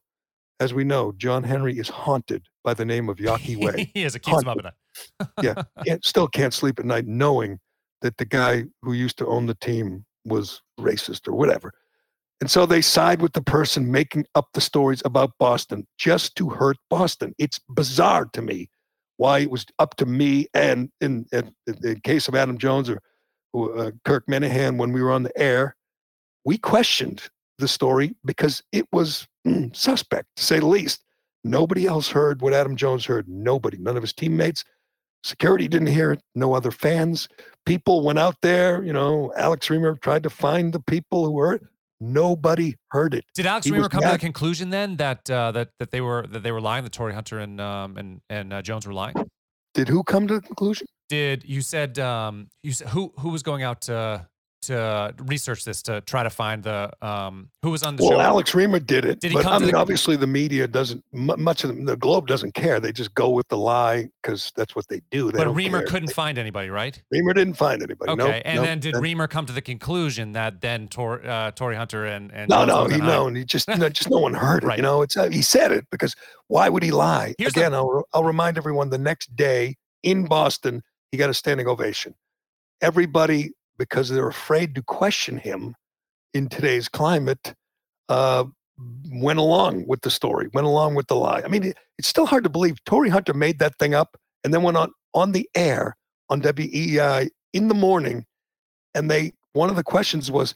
as 0.61 0.73
we 0.73 0.85
know, 0.85 1.11
John 1.17 1.43
Henry 1.43 1.77
is 1.77 1.89
haunted 1.89 2.45
by 2.63 2.73
the 2.73 2.85
name 2.85 3.09
of 3.09 3.17
Yawkey 3.17 3.57
Way. 3.57 3.91
he 3.93 4.03
is. 4.03 4.15
It 4.15 4.19
keeps 4.19 4.41
him 4.41 4.47
up 4.47 4.57
at 4.57 4.63
night. 4.63 4.73
Yeah, 5.41 5.63
can't, 5.85 6.03
still 6.03 6.27
can't 6.27 6.53
sleep 6.53 6.79
at 6.79 6.85
night 6.85 7.07
knowing 7.07 7.59
that 8.01 8.17
the 8.17 8.25
guy 8.25 8.65
who 8.81 8.93
used 8.93 9.17
to 9.17 9.27
own 9.27 9.45
the 9.45 9.55
team 9.55 10.05
was 10.25 10.61
racist 10.79 11.27
or 11.27 11.33
whatever. 11.33 11.71
And 12.41 12.49
so 12.49 12.65
they 12.65 12.81
side 12.81 13.21
with 13.21 13.33
the 13.33 13.41
person 13.41 13.91
making 13.91 14.25
up 14.35 14.47
the 14.53 14.61
stories 14.61 15.01
about 15.03 15.31
Boston 15.39 15.85
just 15.97 16.35
to 16.37 16.49
hurt 16.49 16.77
Boston. 16.89 17.33
It's 17.37 17.59
bizarre 17.69 18.25
to 18.33 18.41
me 18.41 18.69
why 19.17 19.39
it 19.39 19.51
was 19.51 19.65
up 19.79 19.97
to 19.97 20.05
me 20.05 20.47
and 20.53 20.89
in, 21.01 21.25
in, 21.33 21.53
in 21.67 21.75
the 21.81 21.99
case 22.05 22.29
of 22.29 22.35
Adam 22.35 22.57
Jones 22.57 22.89
or 22.89 23.01
uh, 23.77 23.91
Kirk 24.05 24.25
Minihane 24.27 24.77
when 24.77 24.93
we 24.93 25.01
were 25.01 25.11
on 25.11 25.23
the 25.23 25.37
air, 25.37 25.75
we 26.45 26.57
questioned 26.57 27.29
the 27.57 27.67
story 27.67 28.15
because 28.23 28.63
it 28.71 28.85
was 28.93 29.27
mm, 29.45 29.75
suspect 29.75 30.27
to 30.37 30.43
say 30.43 30.59
the 30.59 30.65
least. 30.65 31.03
Nobody 31.43 31.85
else 31.85 32.09
heard 32.09 32.41
what 32.41 32.53
Adam 32.53 32.77
Jones 32.77 33.05
heard. 33.05 33.27
Nobody, 33.27 33.77
none 33.77 33.97
of 33.97 34.03
his 34.03 34.13
teammates. 34.13 34.63
Security 35.23 35.67
didn't 35.67 35.87
hear 35.87 36.11
it. 36.11 36.21
No 36.35 36.53
other 36.53 36.71
fans. 36.71 37.27
People 37.65 38.03
went 38.03 38.19
out 38.19 38.35
there. 38.41 38.83
You 38.83 38.93
know, 38.93 39.33
Alex 39.35 39.67
Reimer 39.67 39.99
tried 40.01 40.23
to 40.23 40.29
find 40.29 40.73
the 40.73 40.79
people 40.79 41.25
who 41.25 41.39
heard. 41.39 41.67
Nobody 42.01 42.75
heard 42.91 43.13
it. 43.13 43.25
Did 43.35 43.45
Alex 43.45 43.65
he 43.65 43.73
Reimer 43.73 43.89
come 43.89 44.01
mad. 44.01 44.11
to 44.11 44.13
the 44.13 44.19
conclusion 44.19 44.69
then 44.69 44.95
that 44.97 45.29
uh, 45.29 45.51
that 45.51 45.71
that 45.79 45.91
they 45.91 45.99
were 45.99 46.25
that 46.27 46.43
they 46.43 46.51
were 46.51 46.61
lying? 46.61 46.83
That 46.85 46.93
Torii 46.93 47.13
Hunter 47.13 47.39
and 47.39 47.59
um, 47.59 47.97
and 47.97 48.21
and 48.29 48.53
uh, 48.53 48.61
Jones 48.61 48.87
were 48.87 48.93
lying. 48.93 49.15
Did 49.73 49.89
who 49.89 50.03
come 50.03 50.27
to 50.27 50.35
the 50.35 50.41
conclusion? 50.41 50.87
Did 51.09 51.43
you 51.45 51.61
said 51.61 51.99
um, 51.99 52.47
you 52.63 52.71
said 52.71 52.87
who 52.89 53.11
who 53.19 53.29
was 53.29 53.43
going 53.43 53.63
out 53.63 53.81
to 53.81 54.27
to 54.61 55.13
research 55.19 55.63
this 55.63 55.81
to 55.83 56.01
try 56.01 56.23
to 56.23 56.29
find 56.29 56.63
the 56.63 56.91
um, 57.01 57.49
who 57.61 57.71
was 57.71 57.83
on 57.83 57.95
the 57.95 58.03
well, 58.03 58.11
show? 58.11 58.17
Well, 58.17 58.25
Alex 58.25 58.51
Reimer 58.51 58.85
did 58.85 59.05
it. 59.05 59.19
Did 59.19 59.31
he 59.31 59.37
but, 59.37 59.43
come 59.43 59.53
I 59.53 59.59
mean, 59.59 59.71
the- 59.71 59.77
obviously 59.77 60.15
the 60.15 60.27
media 60.27 60.67
doesn't 60.67 61.03
much 61.13 61.63
of 61.63 61.75
the, 61.75 61.83
the 61.83 61.97
Globe 61.97 62.27
doesn't 62.27 62.53
care. 62.53 62.79
They 62.79 62.91
just 62.91 63.13
go 63.13 63.29
with 63.29 63.47
the 63.47 63.57
lie 63.57 64.09
because 64.21 64.51
that's 64.55 64.75
what 64.75 64.87
they 64.87 65.01
do. 65.11 65.31
They 65.31 65.37
but 65.37 65.47
Reimer 65.47 65.79
care. 65.79 65.87
couldn't 65.87 66.13
find 66.13 66.37
anybody, 66.37 66.69
right? 66.69 67.01
Reimer 67.13 67.33
didn't 67.33 67.55
find 67.55 67.81
anybody. 67.81 68.11
Okay, 68.11 68.23
nope, 68.23 68.41
and 68.45 68.63
then 68.63 68.79
did 68.79 68.95
and, 68.95 69.03
Reimer 69.03 69.29
come 69.29 69.45
to 69.45 69.53
the 69.53 69.61
conclusion 69.61 70.33
that 70.33 70.61
then 70.61 70.87
Tor, 70.87 71.25
uh, 71.25 71.51
Torii 71.51 71.77
Hunter 71.77 72.05
and, 72.05 72.31
and 72.33 72.49
no, 72.49 72.65
no, 72.65 72.85
he 72.85 72.97
no, 72.97 73.27
he 73.27 73.45
just 73.45 73.67
know, 73.67 73.89
just 73.89 74.09
no 74.09 74.19
one 74.19 74.33
heard 74.33 74.63
it. 74.63 74.67
right. 74.67 74.77
You 74.77 74.83
know, 74.83 75.01
it's 75.01 75.15
uh, 75.15 75.29
he 75.29 75.41
said 75.41 75.71
it 75.71 75.85
because 75.91 76.15
why 76.47 76.69
would 76.69 76.83
he 76.83 76.91
lie? 76.91 77.33
Here's 77.37 77.53
Again, 77.53 77.71
the- 77.71 77.77
I'll 77.77 78.07
I'll 78.13 78.23
remind 78.23 78.57
everyone 78.57 78.89
the 78.89 78.97
next 78.97 79.35
day 79.35 79.75
in 80.03 80.25
Boston 80.25 80.81
he 81.11 81.17
got 81.17 81.29
a 81.29 81.33
standing 81.33 81.67
ovation. 81.67 82.13
Everybody 82.81 83.51
because 83.79 84.09
they're 84.09 84.27
afraid 84.27 84.75
to 84.75 84.83
question 84.83 85.37
him 85.37 85.75
in 86.35 86.47
today's 86.47 86.87
climate, 86.87 87.55
uh, 88.09 88.43
went 89.11 89.39
along 89.39 89.85
with 89.87 90.01
the 90.01 90.11
story, 90.11 90.49
went 90.53 90.67
along 90.67 90.93
with 90.93 91.07
the 91.07 91.15
lie. 91.15 91.41
I 91.43 91.47
mean, 91.47 91.63
it, 91.63 91.77
it's 91.97 92.07
still 92.07 92.27
hard 92.27 92.43
to 92.43 92.49
believe 92.49 92.83
Torii 92.85 93.09
Hunter 93.09 93.33
made 93.33 93.57
that 93.59 93.77
thing 93.79 93.95
up 93.95 94.15
and 94.43 94.53
then 94.53 94.61
went 94.61 94.77
on 94.77 94.91
on 95.15 95.31
the 95.31 95.49
air 95.55 95.97
on 96.29 96.41
WEEI 96.41 97.29
in 97.53 97.67
the 97.67 97.73
morning, 97.73 98.25
and 98.93 99.09
they 99.09 99.31
one 99.53 99.69
of 99.69 99.75
the 99.75 99.83
questions 99.83 100.29
was, 100.29 100.53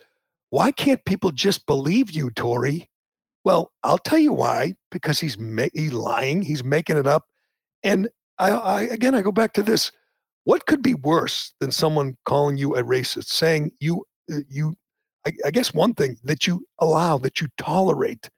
why 0.52 0.72
can't 0.72 1.04
people 1.06 1.32
just 1.32 1.66
believe 1.66 2.12
you, 2.12 2.30
Torii? 2.30 2.88
Well, 3.44 3.72
I'll 3.84 3.98
tell 3.98 4.20
you 4.20 4.32
why. 4.32 4.76
Because 4.92 5.20
he's 5.20 5.38
ma- 5.38 5.74
he's 5.74 5.94
lying, 5.94 6.44
he's 6.44 6.64
making 6.64 6.98
it 6.98 7.08
up, 7.08 7.24
and 7.82 8.10
I, 8.38 8.52
I 8.52 8.82
again 8.82 9.16
I 9.16 9.22
go 9.22 9.32
back 9.32 9.54
to 9.54 9.64
this 9.64 9.92
what 10.46 10.66
could 10.66 10.82
be 10.82 10.94
worse 10.94 11.54
than 11.60 11.72
someone 11.72 12.18
calling 12.26 12.58
you 12.58 12.76
a 12.76 12.84
racist, 12.84 13.28
saying 13.28 13.72
you 13.80 14.06
uh, 14.32 14.40
you 14.50 14.76
I, 15.26 15.32
I 15.46 15.52
guess 15.52 15.74
one 15.74 15.94
thing 15.94 16.18
that 16.24 16.48
you 16.48 16.66
allow, 16.80 17.18
that 17.20 17.40
you 17.42 17.48
tolerate 17.58 18.30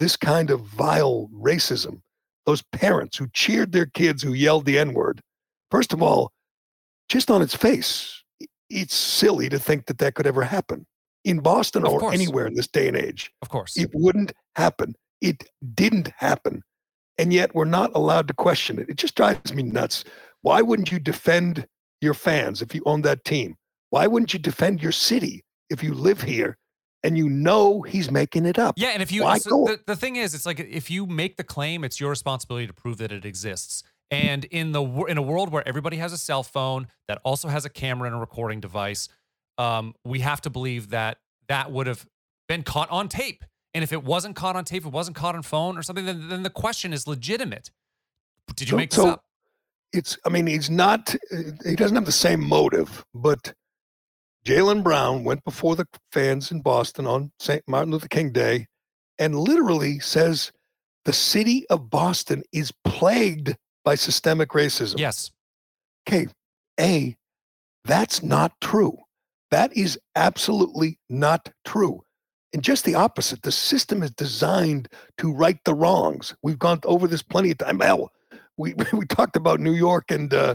this 0.00 0.16
kind 0.16 0.50
of 0.50 0.60
vile 0.62 1.28
racism, 1.32 2.00
those 2.46 2.62
parents 2.72 3.16
who 3.16 3.28
cheered 3.32 3.72
their 3.72 3.86
kids 3.86 4.22
who 4.22 4.32
yelled 4.32 4.64
the 4.64 4.78
N-word. 4.78 5.20
First 5.70 5.92
of 5.92 6.02
all, 6.02 6.32
just 7.08 7.30
on 7.30 7.42
its 7.42 7.54
face, 7.54 8.22
it's 8.68 8.94
silly 8.94 9.48
to 9.48 9.58
think 9.58 9.86
that 9.86 9.98
that 9.98 10.14
could 10.14 10.26
ever 10.26 10.42
happen 10.42 10.86
in 11.24 11.38
Boston 11.38 11.86
of 11.86 11.92
or 11.92 12.00
course. 12.00 12.14
anywhere 12.14 12.46
in 12.46 12.54
this 12.54 12.66
day 12.66 12.88
and 12.88 12.96
age. 12.96 13.30
Of 13.42 13.48
course. 13.48 13.76
It 13.76 13.90
wouldn't 13.94 14.32
happen. 14.56 14.94
It 15.20 15.44
didn't 15.74 16.10
happen. 16.16 16.62
And 17.18 17.32
yet 17.32 17.54
we're 17.54 17.64
not 17.64 17.92
allowed 17.94 18.26
to 18.28 18.34
question 18.34 18.78
it. 18.80 18.88
It 18.88 18.96
just 18.96 19.14
drives 19.14 19.54
me 19.54 19.62
nuts. 19.62 20.04
Why 20.42 20.60
wouldn't 20.62 20.92
you 20.92 20.98
defend 20.98 21.66
your 22.00 22.14
fans 22.14 22.62
if 22.62 22.74
you 22.74 22.82
own 22.84 23.02
that 23.02 23.24
team? 23.24 23.56
Why 23.90 24.06
wouldn't 24.06 24.32
you 24.32 24.38
defend 24.38 24.82
your 24.82 24.92
city 24.92 25.44
if 25.70 25.82
you 25.82 25.94
live 25.94 26.22
here 26.22 26.56
and 27.02 27.16
you 27.16 27.28
know 27.28 27.82
he's 27.82 28.10
making 28.10 28.46
it 28.46 28.58
up? 28.58 28.74
Yeah, 28.76 28.88
and 28.88 29.02
if 29.02 29.12
you 29.12 29.22
so 29.38 29.64
the, 29.64 29.80
the 29.86 29.96
thing 29.96 30.16
is, 30.16 30.34
it's 30.34 30.46
like 30.46 30.60
if 30.60 30.90
you 30.90 31.06
make 31.06 31.36
the 31.36 31.44
claim, 31.44 31.84
it's 31.84 32.00
your 32.00 32.10
responsibility 32.10 32.66
to 32.66 32.72
prove 32.72 32.98
that 32.98 33.12
it 33.12 33.24
exists. 33.24 33.82
And 34.10 34.44
in 34.46 34.72
the 34.72 34.82
in 35.04 35.16
a 35.16 35.22
world 35.22 35.50
where 35.50 35.66
everybody 35.66 35.96
has 35.96 36.12
a 36.12 36.18
cell 36.18 36.42
phone 36.42 36.88
that 37.08 37.18
also 37.24 37.48
has 37.48 37.64
a 37.64 37.70
camera 37.70 38.06
and 38.06 38.16
a 38.16 38.18
recording 38.18 38.60
device, 38.60 39.08
um, 39.58 39.94
we 40.04 40.20
have 40.20 40.40
to 40.42 40.50
believe 40.50 40.90
that 40.90 41.18
that 41.48 41.72
would 41.72 41.86
have 41.86 42.06
been 42.48 42.62
caught 42.62 42.90
on 42.90 43.08
tape. 43.08 43.44
And 43.74 43.82
if 43.82 43.92
it 43.92 44.04
wasn't 44.04 44.36
caught 44.36 44.54
on 44.54 44.64
tape, 44.64 44.84
it 44.84 44.92
wasn't 44.92 45.16
caught 45.16 45.34
on 45.34 45.42
phone 45.42 45.78
or 45.78 45.82
something, 45.82 46.04
then, 46.04 46.28
then 46.28 46.42
the 46.42 46.50
question 46.50 46.92
is 46.92 47.06
legitimate. 47.06 47.70
Did 48.54 48.68
you 48.68 48.72
so, 48.72 48.76
make 48.76 48.90
this 48.90 48.96
so, 48.96 49.08
up? 49.10 49.24
It's 49.92 50.18
i 50.24 50.28
mean 50.28 50.46
he's 50.46 50.70
not 50.70 51.14
he 51.64 51.76
doesn't 51.76 51.96
have 51.96 52.06
the 52.06 52.12
same 52.12 52.46
motive 52.46 53.04
but 53.14 53.54
Jaylen 54.44 54.82
brown 54.82 55.22
went 55.24 55.44
before 55.44 55.76
the 55.76 55.86
fans 56.10 56.50
in 56.50 56.62
boston 56.62 57.06
on 57.06 57.32
st 57.38 57.62
martin 57.66 57.92
luther 57.92 58.08
king 58.08 58.32
day 58.32 58.66
and 59.18 59.38
literally 59.38 59.98
says 60.00 60.50
the 61.04 61.12
city 61.12 61.66
of 61.68 61.90
boston 61.90 62.42
is 62.52 62.72
plagued 62.84 63.54
by 63.84 63.94
systemic 63.94 64.50
racism. 64.50 64.98
Yes. 64.98 65.30
Okay 66.08 66.26
a 66.80 67.16
that's 67.84 68.22
not 68.22 68.52
true. 68.60 68.96
That 69.50 69.76
is 69.76 69.98
absolutely 70.14 70.98
not 71.10 71.50
true. 71.64 72.02
And 72.54 72.62
just 72.62 72.84
the 72.84 72.94
opposite 72.94 73.42
the 73.42 73.52
system 73.52 74.02
is 74.02 74.10
designed 74.12 74.88
to 75.18 75.32
right 75.32 75.58
the 75.64 75.74
wrongs. 75.74 76.34
We've 76.42 76.58
gone 76.58 76.80
over 76.84 77.06
this 77.06 77.22
plenty 77.22 77.50
of 77.50 77.58
time 77.58 77.80
hell 77.80 78.10
we 78.62 78.74
we 78.92 79.04
talked 79.06 79.36
about 79.36 79.60
New 79.60 79.74
York 79.74 80.10
and 80.10 80.32
uh, 80.32 80.54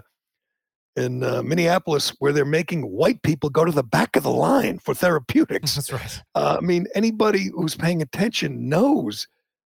in 0.95 1.23
uh, 1.23 1.43
Minneapolis 1.43 2.09
where 2.19 2.33
they're 2.33 2.45
making 2.45 2.89
white 2.89 3.21
people 3.21 3.49
go 3.49 3.63
to 3.63 3.71
the 3.71 3.83
back 3.83 4.15
of 4.15 4.23
the 4.23 4.31
line 4.31 4.79
for 4.79 4.93
therapeutics. 5.03 5.75
That's 5.75 5.93
right. 5.93 6.23
Uh, 6.33 6.57
I 6.59 6.65
mean, 6.65 6.87
anybody 6.95 7.51
who's 7.53 7.75
paying 7.75 8.01
attention 8.01 8.67
knows 8.67 9.27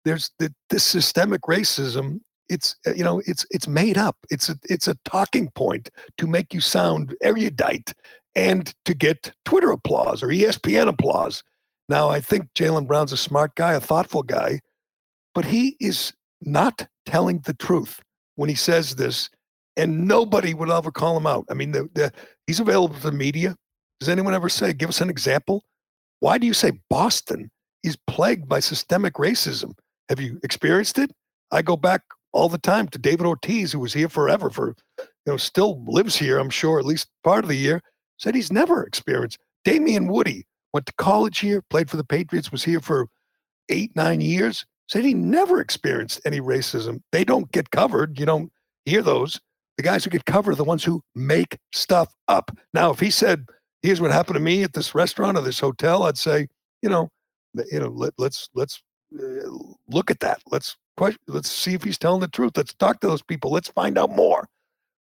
there's 0.05 0.31
the, 0.39 0.53
this 0.69 0.85
systemic 0.85 1.43
racism. 1.43 2.21
It's 2.51 2.77
uh, 2.87 2.93
you 2.93 3.05
know 3.05 3.23
it's 3.27 3.47
it's 3.51 3.67
made 3.67 3.97
up. 3.97 4.17
It's 4.31 4.51
a 4.51 4.57
it's 4.65 4.87
a 4.87 4.97
talking 5.07 5.51
point 5.53 5.89
to 6.19 6.27
make 6.27 6.53
you 6.53 6.61
sound 6.61 7.15
erudite 7.23 7.95
and 8.37 8.75
to 8.85 8.95
get 8.95 9.33
Twitter 9.45 9.71
applause 9.71 10.23
or 10.23 10.29
ESPN 10.29 10.89
applause. 10.89 11.43
Now 11.89 12.11
I 12.11 12.21
think 12.21 12.53
Jaylen 12.55 12.87
Brown's 12.87 13.13
a 13.13 13.17
smart 13.17 13.55
guy, 13.55 13.73
a 13.73 13.81
thoughtful 13.81 14.23
guy, 14.23 14.61
but 15.35 15.47
he 15.47 15.77
is 15.81 16.13
not 16.43 16.87
telling 17.07 17.41
the 17.41 17.55
truth 17.55 18.01
when 18.37 18.49
he 18.49 18.55
says 18.55 18.97
this, 18.97 19.31
and 19.77 20.07
nobody 20.07 20.55
would 20.55 20.71
ever 20.71 20.91
call 20.91 21.17
him 21.17 21.27
out. 21.27 21.45
I 21.51 21.55
mean, 21.55 21.73
the, 21.73 21.89
the, 21.95 22.13
he's 22.47 22.61
available 22.61 22.95
to 22.95 23.03
the 23.03 23.13
media. 23.13 23.57
Does 24.01 24.09
anyone 24.09 24.35
ever 24.35 24.49
say, 24.49 24.73
give 24.73 24.89
us 24.89 25.01
an 25.01 25.11
example? 25.11 25.65
Why 26.21 26.39
do 26.39 26.47
you 26.47 26.55
say 26.55 26.73
Boston 26.91 27.51
is 27.83 27.97
plagued 28.07 28.49
by 28.49 28.61
systemic 28.61 29.15
racism? 29.15 29.75
Have 30.09 30.21
you 30.21 30.39
experienced 30.43 30.99
it? 30.99 31.11
I 31.51 31.63
go 31.63 31.77
back 31.77 32.03
all 32.33 32.49
the 32.49 32.59
time 32.59 32.89
to 32.89 32.99
David 32.99 33.27
Ortiz, 33.27 33.73
who 33.73 33.79
was 33.79 33.93
here 33.93 34.09
forever 34.09 34.51
for, 34.51 34.75
you 34.99 35.07
know, 35.27 35.37
still 35.37 35.85
lives 35.87 36.17
here, 36.17 36.39
I'm 36.39 36.51
sure, 36.51 36.79
at 36.79 36.85
least 36.85 37.09
part 37.23 37.45
of 37.45 37.49
the 37.49 37.57
year, 37.57 37.81
said 38.19 38.35
he's 38.35 38.53
never 38.53 38.85
experienced. 38.85 39.39
Damien 39.65 40.09
Woody 40.09 40.45
went 40.73 40.87
to 40.87 40.93
college 40.95 41.39
here, 41.39 41.63
played 41.63 41.89
for 41.89 41.97
the 41.97 42.05
Patriots, 42.05 42.53
was 42.53 42.65
here 42.65 42.81
for 42.81 43.09
eight, 43.69 43.95
nine 43.95 44.21
years, 44.21 44.67
said 44.89 45.05
he 45.05 45.15
never 45.15 45.61
experienced 45.61 46.21
any 46.25 46.41
racism. 46.41 47.01
They 47.13 47.25
don't 47.25 47.51
get 47.53 47.71
covered. 47.71 48.19
You 48.19 48.27
don't 48.27 48.53
hear 48.85 49.03
those. 49.03 49.41
The 49.77 49.83
guys 49.83 50.05
who 50.05 50.11
get 50.11 50.25
covered 50.25 50.53
are 50.53 50.57
the 50.57 50.65
ones 50.65 50.85
who 50.85 51.03
make 51.15 51.59
stuff 51.73 52.15
up. 52.29 52.51
Now, 52.75 52.91
if 52.91 53.01
he 53.01 53.11
said, 53.11 53.47
here's 53.83 54.01
what 54.01 54.13
happened 54.13 54.35
to 54.35 54.41
me 54.41 54.63
at 54.63 54.73
this 54.73 54.95
restaurant 54.95 55.37
or 55.37 55.41
this 55.41 55.61
hotel, 55.61 56.05
I'd 56.05 56.19
say, 56.19 56.49
you 56.83 56.89
know, 56.89 57.09
you 57.71 57.81
know, 57.81 57.89
let, 57.89 58.13
let's 58.19 58.49
let's 58.55 58.83
uh, 59.19 59.49
look 59.89 60.11
at 60.11 60.21
that. 60.21 60.41
Let's 60.51 60.77
let's 61.29 61.51
see 61.51 61.75
if 61.75 61.83
he's 61.83 61.99
telling 61.99 62.21
the 62.21 62.29
truth. 62.29 62.57
Let's 62.57 62.75
talk 62.75 63.01
to 63.01 63.09
those 63.09 63.23
people. 63.23 63.51
Let's 63.51 63.69
find 63.69 63.99
out 63.99 64.11
more. 64.11 64.49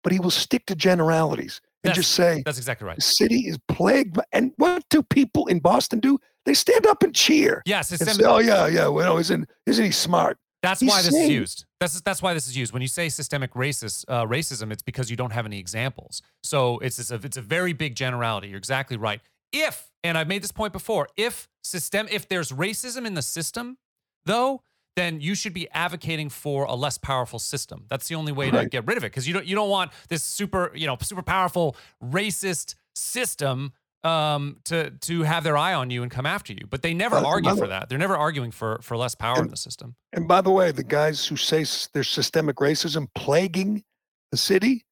But 0.03 0.13
he 0.13 0.19
will 0.19 0.31
stick 0.31 0.65
to 0.67 0.75
generalities 0.75 1.61
and 1.85 1.91
That's- 1.91 2.05
just 2.05 2.15
say 2.15 2.41
That's 2.45 2.57
exactly 2.57 2.87
right. 2.87 2.95
the 2.95 3.01
city 3.01 3.47
is 3.47 3.57
plagued. 3.67 4.15
By, 4.15 4.23
and 4.31 4.51
what 4.57 4.83
do 4.89 5.03
people 5.03 5.47
in 5.47 5.59
Boston 5.59 5.99
do? 5.99 6.17
They 6.45 6.53
stand 6.53 6.85
up 6.85 7.03
and 7.03 7.13
cheer. 7.13 7.63
Yes, 7.65 7.89
system, 7.89 8.13
say, 8.13 8.23
oh 8.23 8.39
yeah, 8.39 8.67
yeah. 8.67 8.87
Well, 8.87 9.17
isn't 9.17 9.49
isn't 9.65 9.83
he 9.85 9.91
smart? 9.91 10.37
that's 10.65 10.81
he's 10.81 10.89
why 10.89 11.01
this 11.01 11.13
is 11.13 11.29
used. 11.29 11.65
That's 11.79 12.01
that's 12.01 12.21
why 12.21 12.33
this 12.33 12.47
is 12.47 12.57
used. 12.57 12.73
When 12.73 12.81
you 12.81 12.87
say 12.87 13.09
systemic 13.09 13.53
racist 13.53 14.05
uh, 14.07 14.25
racism, 14.25 14.71
it's 14.71 14.81
because 14.81 15.09
you 15.09 15.15
don't 15.15 15.31
have 15.31 15.45
any 15.45 15.59
examples. 15.59 16.21
So 16.43 16.79
it's 16.79 16.99
it's 16.99 17.11
a, 17.11 17.15
it's 17.15 17.37
a 17.37 17.41
very 17.41 17.73
big 17.73 17.95
generality. 17.95 18.47
You're 18.49 18.57
exactly 18.57 18.97
right. 18.97 19.21
If 19.51 19.91
and 20.03 20.17
I've 20.17 20.27
made 20.27 20.43
this 20.43 20.51
point 20.51 20.73
before, 20.73 21.07
if 21.17 21.47
system 21.63 22.07
if 22.11 22.27
there's 22.27 22.51
racism 22.51 23.05
in 23.05 23.13
the 23.13 23.21
system, 23.21 23.77
though, 24.25 24.61
then 24.95 25.19
you 25.19 25.35
should 25.35 25.53
be 25.53 25.69
advocating 25.71 26.29
for 26.29 26.65
a 26.65 26.75
less 26.75 26.97
powerful 26.97 27.39
system. 27.39 27.85
That's 27.89 28.07
the 28.07 28.15
only 28.15 28.31
way 28.31 28.51
to 28.51 28.65
get 28.65 28.87
rid 28.87 28.97
of 28.97 29.03
it 29.03 29.07
because 29.07 29.27
you 29.27 29.33
don't 29.33 29.45
you 29.45 29.55
don't 29.55 29.69
want 29.69 29.91
this 30.09 30.23
super 30.23 30.71
you 30.75 30.87
know 30.87 30.97
super 31.01 31.21
powerful 31.21 31.75
racist 32.03 32.75
system 32.95 33.73
um, 34.03 34.57
to 34.65 34.91
to 34.91 35.23
have 35.23 35.43
their 35.43 35.57
eye 35.57 35.73
on 35.73 35.89
you 35.89 36.03
and 36.03 36.11
come 36.11 36.25
after 36.25 36.53
you. 36.53 36.67
But 36.69 36.81
they 36.81 36.93
never 36.93 37.15
Well, 37.17 37.25
argue 37.25 37.55
for 37.55 37.67
that. 37.67 37.89
They're 37.89 37.97
never 37.97 38.15
arguing 38.15 38.51
for 38.51 38.79
for 38.81 38.95
less 38.95 39.15
power 39.15 39.41
in 39.41 39.49
the 39.49 39.57
system. 39.57 39.95
And 40.13 40.27
by 40.27 40.41
the 40.41 40.51
way, 40.51 40.71
the 40.71 40.83
guys 40.83 41.25
who 41.25 41.35
say 41.35 41.65
there's 41.93 42.09
systemic 42.09 42.57
racism 42.57 43.07
plaguing 43.15 43.83
the 44.31 44.37
city, 44.37 44.85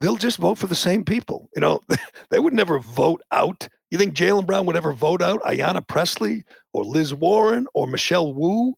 they'll 0.00 0.16
just 0.16 0.38
vote 0.38 0.56
for 0.56 0.66
the 0.66 0.74
same 0.74 1.04
people. 1.04 1.48
You 1.54 1.60
know, 1.60 1.80
they 2.30 2.38
would 2.38 2.54
never 2.54 2.78
vote 2.78 3.22
out. 3.30 3.68
You 3.90 3.98
think 3.98 4.14
Jaylen 4.14 4.46
Brown 4.46 4.66
would 4.66 4.76
ever 4.76 4.92
vote 4.92 5.22
out 5.22 5.42
Ayanna 5.42 5.86
Pressley 5.86 6.42
or 6.72 6.84
Liz 6.84 7.14
Warren 7.14 7.68
or 7.74 7.86
Michelle 7.86 8.34
Wu? 8.34 8.74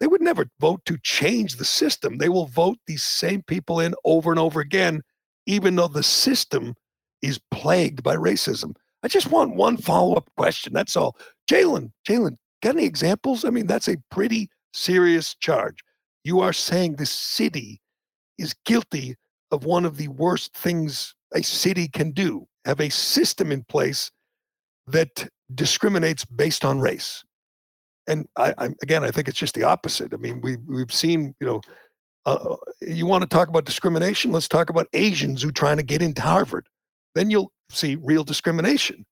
They 0.00 0.06
would 0.06 0.20
never 0.20 0.48
vote 0.60 0.84
to 0.86 0.98
change 0.98 1.56
the 1.56 1.64
system. 1.64 2.18
They 2.18 2.28
will 2.28 2.46
vote 2.46 2.78
these 2.86 3.02
same 3.02 3.42
people 3.42 3.80
in 3.80 3.94
over 4.04 4.30
and 4.30 4.38
over 4.38 4.60
again, 4.60 5.02
even 5.46 5.76
though 5.76 5.88
the 5.88 6.02
system 6.02 6.74
is 7.22 7.40
plagued 7.50 8.02
by 8.02 8.16
racism. 8.16 8.74
I 9.02 9.08
just 9.08 9.30
want 9.30 9.56
one 9.56 9.76
follow 9.76 10.14
up 10.14 10.30
question. 10.36 10.72
That's 10.72 10.96
all. 10.96 11.16
Jaylen, 11.50 11.90
Jaylen, 12.06 12.36
got 12.62 12.76
any 12.76 12.84
examples? 12.84 13.44
I 13.44 13.50
mean, 13.50 13.66
that's 13.66 13.88
a 13.88 13.96
pretty 14.10 14.48
serious 14.72 15.34
charge. 15.34 15.78
You 16.24 16.40
are 16.40 16.52
saying 16.52 16.96
the 16.96 17.06
city 17.06 17.80
is 18.38 18.54
guilty 18.64 19.16
of 19.50 19.64
one 19.64 19.84
of 19.84 19.96
the 19.96 20.08
worst 20.08 20.54
things 20.54 21.14
a 21.34 21.42
city 21.42 21.88
can 21.88 22.10
do 22.12 22.46
have 22.64 22.80
a 22.80 22.90
system 22.90 23.50
in 23.50 23.64
place 23.64 24.10
that 24.86 25.28
discriminates 25.54 26.24
based 26.24 26.64
on 26.64 26.80
race. 26.80 27.24
And 28.08 28.26
I, 28.36 28.54
I 28.58 28.64
again, 28.82 29.04
I 29.04 29.10
think 29.10 29.28
it's 29.28 29.38
just 29.38 29.54
the 29.54 29.62
opposite. 29.62 30.12
I 30.12 30.16
mean, 30.16 30.40
we 30.40 30.56
we've 30.66 30.92
seen, 30.92 31.34
you 31.40 31.46
know, 31.46 31.60
uh, 32.26 32.56
you 32.80 33.06
want 33.06 33.22
to 33.22 33.28
talk 33.28 33.48
about 33.48 33.64
discrimination? 33.64 34.32
Let's 34.32 34.48
talk 34.48 34.70
about 34.70 34.88
Asians 34.92 35.42
who 35.42 35.50
are 35.50 35.52
trying 35.52 35.76
to 35.76 35.82
get 35.82 36.02
into 36.02 36.22
Harvard. 36.22 36.66
Then 37.14 37.30
you'll 37.30 37.52
see 37.70 37.96
real 37.96 38.24
discrimination. 38.24 39.06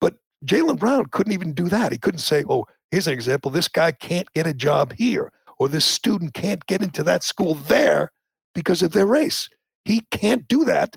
But 0.00 0.14
Jaylen 0.46 0.78
Brown 0.78 1.06
couldn't 1.06 1.32
even 1.32 1.52
do 1.52 1.68
that. 1.68 1.92
He 1.92 1.98
couldn't 1.98 2.20
say, 2.20 2.44
"Oh, 2.48 2.66
here's 2.90 3.06
an 3.08 3.12
example. 3.12 3.50
This 3.50 3.68
guy 3.68 3.92
can't 3.92 4.32
get 4.32 4.46
a 4.46 4.54
job 4.54 4.94
here, 4.96 5.32
or 5.58 5.68
this 5.68 5.84
student 5.84 6.34
can't 6.34 6.64
get 6.66 6.82
into 6.82 7.02
that 7.02 7.24
school 7.24 7.54
there 7.54 8.12
because 8.54 8.82
of 8.82 8.92
their 8.92 9.06
race." 9.06 9.48
He 9.84 10.02
can't 10.10 10.46
do 10.46 10.64
that 10.64 10.96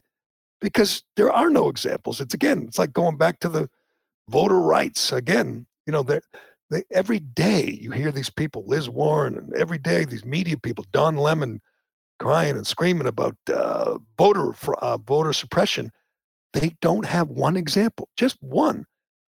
because 0.61 1.03
there 1.17 1.31
are 1.31 1.49
no 1.49 1.67
examples. 1.67 2.21
It's 2.21 2.33
again, 2.33 2.63
it's 2.67 2.79
like 2.79 2.93
going 2.93 3.17
back 3.17 3.39
to 3.39 3.49
the 3.49 3.69
voter 4.29 4.59
rights 4.59 5.11
again. 5.11 5.65
You 5.85 5.93
know, 5.93 6.03
they 6.03 6.19
they 6.73 6.83
every 6.91 7.19
day 7.19 7.77
you 7.81 7.91
hear 7.91 8.11
these 8.11 8.29
people, 8.29 8.63
Liz 8.65 8.89
Warren, 8.89 9.37
and 9.37 9.53
every 9.55 9.77
day 9.77 10.05
these 10.05 10.25
media 10.25 10.57
people, 10.57 10.85
Don 10.91 11.17
Lemon, 11.17 11.61
crying 12.19 12.55
and 12.55 12.65
screaming 12.65 13.07
about 13.07 13.35
uh, 13.53 13.97
voter 14.17 14.53
fr- 14.53 14.75
uh, 14.75 14.97
voter 14.97 15.33
suppression. 15.33 15.91
They 16.53 16.75
don't 16.81 17.05
have 17.05 17.29
one 17.29 17.57
example, 17.57 18.09
just 18.15 18.37
one. 18.41 18.85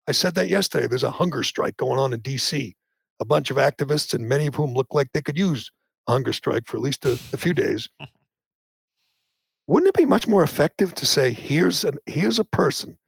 I 0.09 0.13
said 0.13 0.35
that 0.35 0.49
yesterday. 0.49 0.87
There's 0.87 1.03
a 1.03 1.11
hunger 1.11 1.43
strike 1.43 1.77
going 1.77 1.99
on 1.99 2.13
in 2.13 2.21
D.C. 2.21 2.77
A 3.19 3.25
bunch 3.25 3.51
of 3.51 3.57
activists, 3.57 4.15
and 4.15 4.29
many 4.29 4.47
of 4.47 4.55
whom 4.55 4.75
look 4.75 4.89
like 4.93 5.09
they 5.13 5.23
could 5.23 5.39
use 5.39 5.71
a 6.07 6.13
hunger 6.13 6.33
strike 6.33 6.67
for 6.67 6.77
at 6.77 6.83
least 6.83 7.05
a, 7.05 7.13
a 7.33 7.37
few 7.37 7.55
days. 7.55 7.89
Wouldn't 9.67 9.89
it 9.89 9.99
be 9.99 10.07
much 10.07 10.29
more 10.29 10.45
effective 10.45 10.95
to 10.95 11.07
say, 11.07 11.33
"Here's 11.33 11.85
an 11.85 11.99
here's 12.07 12.39
a 12.39 12.45
person, 12.45 12.99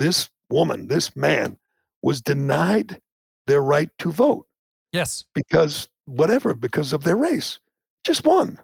this 0.00 0.28
woman, 0.50 0.88
this 0.88 1.14
man, 1.14 1.58
was 2.02 2.20
denied 2.20 3.00
their 3.48 3.62
right 3.62 3.90
to 3.98 4.12
vote 4.12 4.46
Yes. 4.92 5.24
because 5.34 5.88
whatever, 6.04 6.54
because 6.54 6.92
of 6.92 7.02
their 7.02 7.16
race, 7.16 7.58
just 8.04 8.24
one." 8.24 8.58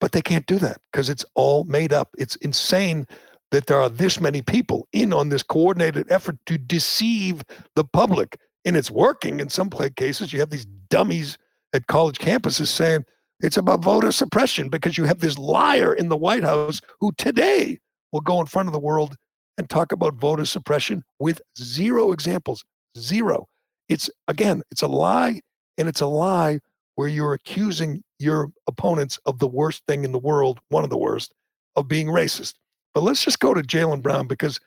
But 0.00 0.12
they 0.12 0.22
can't 0.22 0.46
do 0.46 0.58
that 0.58 0.80
because 0.90 1.08
it's 1.08 1.24
all 1.34 1.64
made 1.64 1.92
up. 1.92 2.14
It's 2.18 2.36
insane 2.36 3.06
that 3.50 3.66
there 3.66 3.80
are 3.80 3.88
this 3.88 4.20
many 4.20 4.42
people 4.42 4.88
in 4.92 5.12
on 5.12 5.28
this 5.28 5.42
coordinated 5.42 6.10
effort 6.10 6.36
to 6.46 6.58
deceive 6.58 7.42
the 7.76 7.84
public. 7.84 8.38
And 8.64 8.76
it's 8.76 8.90
working 8.90 9.40
in 9.40 9.48
some 9.50 9.70
cases. 9.70 10.32
You 10.32 10.40
have 10.40 10.50
these 10.50 10.64
dummies 10.88 11.38
at 11.72 11.86
college 11.86 12.18
campuses 12.18 12.66
saying 12.68 13.04
it's 13.40 13.56
about 13.56 13.84
voter 13.84 14.10
suppression 14.10 14.68
because 14.68 14.98
you 14.98 15.04
have 15.04 15.20
this 15.20 15.38
liar 15.38 15.94
in 15.94 16.08
the 16.08 16.16
White 16.16 16.42
House 16.42 16.80
who 17.00 17.12
today 17.12 17.78
will 18.12 18.22
go 18.22 18.40
in 18.40 18.46
front 18.46 18.68
of 18.68 18.72
the 18.72 18.80
world 18.80 19.16
and 19.58 19.68
talk 19.70 19.92
about 19.92 20.14
voter 20.14 20.44
suppression 20.44 21.04
with 21.20 21.40
zero 21.58 22.10
examples. 22.10 22.64
Zero. 22.98 23.46
It's 23.88 24.10
again, 24.28 24.62
it's 24.70 24.82
a 24.82 24.88
lie, 24.88 25.40
and 25.78 25.88
it's 25.88 26.00
a 26.00 26.06
lie 26.06 26.60
where 26.94 27.08
you're 27.08 27.34
accusing 27.34 28.02
your 28.18 28.50
opponents 28.66 29.18
of 29.26 29.38
the 29.38 29.48
worst 29.48 29.82
thing 29.88 30.04
in 30.04 30.12
the 30.12 30.18
world, 30.18 30.60
one 30.68 30.84
of 30.84 30.90
the 30.90 30.96
worst, 30.96 31.32
of 31.76 31.88
being 31.88 32.06
racist. 32.06 32.54
But 32.94 33.02
let's 33.02 33.24
just 33.24 33.40
go 33.40 33.52
to 33.52 33.62
Jaylen 33.62 34.02
Brown 34.02 34.26
because 34.26 34.60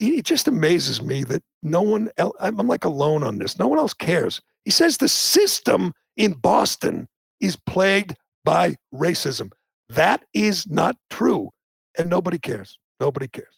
it 0.00 0.24
just 0.24 0.48
amazes 0.48 1.02
me 1.02 1.22
that 1.24 1.42
no 1.62 1.82
one 1.82 2.10
else, 2.16 2.34
I'm 2.40 2.58
I'm 2.58 2.68
like 2.68 2.84
alone 2.84 3.22
on 3.22 3.38
this. 3.38 3.58
No 3.58 3.68
one 3.68 3.78
else 3.78 3.94
cares. 3.94 4.40
He 4.64 4.70
says 4.70 4.96
the 4.96 5.08
system 5.08 5.92
in 6.16 6.32
Boston 6.32 7.06
is 7.40 7.56
plagued 7.56 8.16
by 8.44 8.76
racism. 8.92 9.50
That 9.90 10.24
is 10.32 10.66
not 10.66 10.96
true. 11.10 11.50
And 11.98 12.10
nobody 12.10 12.38
cares. 12.38 12.78
Nobody 13.00 13.28
cares. 13.28 13.54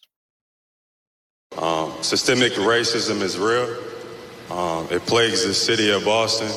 Um, 1.57 1.93
systemic 2.01 2.53
racism 2.53 3.21
is 3.21 3.37
real. 3.37 3.75
Um, 4.51 4.87
it 4.91 5.05
plagues 5.05 5.45
the 5.45 5.53
city 5.53 5.91
of 5.91 6.05
Boston 6.05 6.47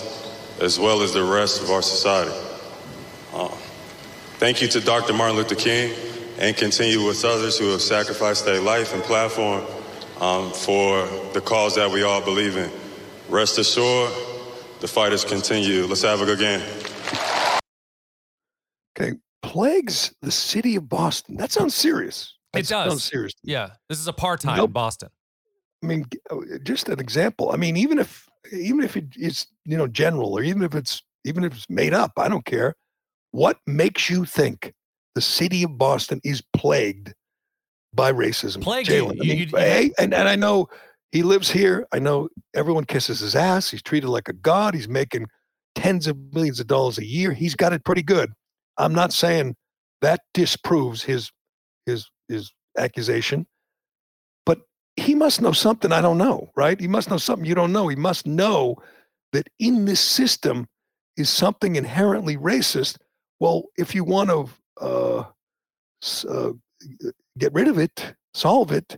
as 0.61 0.79
well 0.79 1.03
as 1.03 1.13
the 1.13 1.25
rest 1.25 1.63
of 1.63 1.71
our 1.71 1.83
society. 1.83 2.31
Um, 3.35 3.49
thank 4.39 4.63
you 4.63 4.69
to 4.69 4.81
Dr. 4.81 5.13
Martin 5.13 5.37
Luther 5.37 5.55
King 5.57 5.93
and 6.39 6.57
continue 6.57 7.05
with 7.05 7.25
others 7.25 7.59
who 7.59 7.71
have 7.73 7.83
sacrificed 7.83 8.45
their 8.45 8.61
life 8.61 8.95
and 8.95 9.03
platform 9.03 9.65
um, 10.21 10.53
for 10.53 11.07
the 11.33 11.41
cause 11.41 11.75
that 11.77 11.91
we 11.91 12.03
all 12.03 12.21
believe 12.23 12.57
in. 12.57 12.71
Rest 13.29 13.59
assured, 13.59 14.13
the 14.81 14.89
fight 14.89 15.13
has 15.13 15.25
continued. 15.25 15.89
Let's 15.89 16.03
have 16.03 16.21
a 16.21 16.25
good 16.25 16.39
game. 16.39 16.63
Okay. 18.99 19.17
Plagues 19.43 20.15
the 20.23 20.31
city 20.31 20.77
of 20.77 20.89
Boston. 20.89 21.37
That 21.37 21.51
sounds 21.51 21.75
serious. 21.75 22.35
It 22.53 22.59
That 22.59 22.67
sounds 22.67 22.93
does. 22.95 23.05
serious. 23.05 23.33
Yeah. 23.43 23.71
This 23.89 23.99
is 23.99 24.07
apartheid 24.09 24.51
in 24.51 24.57
Nope. 24.57 24.73
Boston. 24.73 25.09
I 25.83 25.87
mean, 25.87 26.07
uh, 26.31 26.37
just 26.63 26.89
an 26.89 27.01
example. 27.01 27.53
I 27.53 27.57
mean, 27.57 27.77
even 27.77 27.99
if 27.99 28.29
even 28.53 28.83
if 28.83 28.97
it 28.97 29.07
is 29.17 29.47
you 29.65 29.77
know 29.77 29.87
general, 29.87 30.35
or 30.35 30.43
even 30.43 30.63
if 30.63 30.75
it's 30.75 31.03
even 31.25 31.45
if 31.45 31.55
it's 31.55 31.69
made 31.71 31.95
up, 31.95 32.13
I 32.17 32.29
don't 32.29 32.45
care. 32.45 32.75
What 33.33 33.59
makes 33.67 34.11
you 34.11 34.25
think 34.25 34.73
the 35.15 35.21
city 35.21 35.63
of 35.63 35.79
Boston 35.79 36.21
is 36.25 36.43
plagued 36.55 37.15
by 37.95 38.13
racism? 38.13 38.63
Plagued 38.63 38.91
I 38.91 39.01
mean, 39.25 39.49
hey, 39.49 39.93
and 39.99 40.13
and 40.13 40.29
I 40.29 40.37
know 40.37 40.69
he 41.13 41.23
lives 41.23 41.51
here. 41.51 41.87
I 41.93 41.99
know 41.99 42.29
everyone 42.55 42.85
kisses 42.85 43.21
his 43.21 43.35
ass. 43.35 43.71
He's 43.71 43.83
treated 43.83 44.09
like 44.09 44.29
a 44.29 44.33
god. 44.33 44.75
He's 44.75 44.89
making 44.89 45.27
tens 45.75 46.07
of 46.07 46.17
millions 46.33 46.61
of 46.61 46.67
dollars 46.67 46.99
a 46.99 47.07
year. 47.07 47.33
He's 47.33 47.55
got 47.55 47.73
it 47.73 47.85
pretty 47.85 48.03
good. 48.03 48.33
I'm 48.79 48.95
not 48.95 49.13
saying 49.13 49.57
that 50.03 50.21
disproves 50.35 51.03
his 51.03 51.31
his 51.87 52.09
his 52.29 52.53
accusation, 52.79 53.47
he 54.97 55.15
must 55.15 55.41
know 55.41 55.53
something 55.53 55.93
I 55.93 56.01
don't 56.01 56.19
know, 56.19 56.51
right? 56.57 56.79
He 56.79 56.89
must 56.89 57.11
know 57.11 57.17
something 57.17 57.47
you 57.47 57.55
don't 57.55 57.73
know. 57.73 57.89
He 57.89 57.97
must 57.97 58.27
know 58.27 58.77
that 59.33 59.49
in 59.59 59.85
this 59.85 60.01
system 60.01 60.67
is 61.17 61.31
something 61.31 61.77
inherently 61.77 62.37
racist, 62.37 62.99
Well, 63.39 63.65
if 63.77 63.95
you 63.95 64.05
want 64.05 64.31
to 64.31 64.49
uh, 64.81 65.25
uh, 66.29 66.53
get 67.39 67.53
rid 67.53 67.69
of 67.69 67.79
it, 67.79 68.15
solve 68.35 68.73
it, 68.73 68.97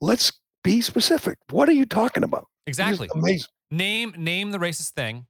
let's 0.00 0.32
be 0.64 0.80
specific. 0.80 1.38
What 1.50 1.68
are 1.68 1.72
you 1.72 1.86
talking 1.86 2.24
about? 2.24 2.46
Exactly. 2.66 3.08
Amazing. 3.14 3.48
Name 3.70 4.14
name 4.16 4.50
the 4.50 4.58
racist 4.58 4.90
thing. 4.92 5.26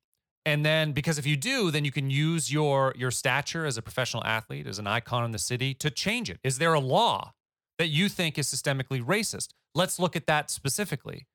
And 0.46 0.64
then 0.64 0.92
because 0.92 1.18
if 1.18 1.26
you 1.26 1.36
do, 1.36 1.70
then 1.70 1.84
you 1.84 1.92
can 1.92 2.10
use 2.10 2.52
your 2.52 2.94
your 2.96 3.10
stature 3.10 3.66
as 3.66 3.76
a 3.76 3.82
professional 3.82 4.24
athlete, 4.24 4.66
as 4.66 4.78
an 4.78 4.86
icon 4.86 5.24
in 5.24 5.32
the 5.32 5.38
city 5.38 5.74
to 5.74 5.90
change 5.90 6.30
it. 6.30 6.38
Is 6.42 6.58
there 6.58 6.74
a 6.74 6.80
law 6.80 7.32
that 7.78 7.88
you 7.88 8.08
think 8.08 8.38
is 8.38 8.46
systemically 8.46 9.02
racist? 9.02 9.48
Let's 9.74 9.98
look 9.98 10.16
at 10.16 10.26
that 10.26 10.50
specifically. 10.50 11.26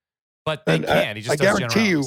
But 0.46 0.66
they 0.66 0.76
And 0.76 0.86
can't. 0.86 1.10
I, 1.10 1.14
he 1.14 1.22
just 1.22 1.42
I 1.42 1.44
guarantee 1.44 1.90
you. 1.90 2.04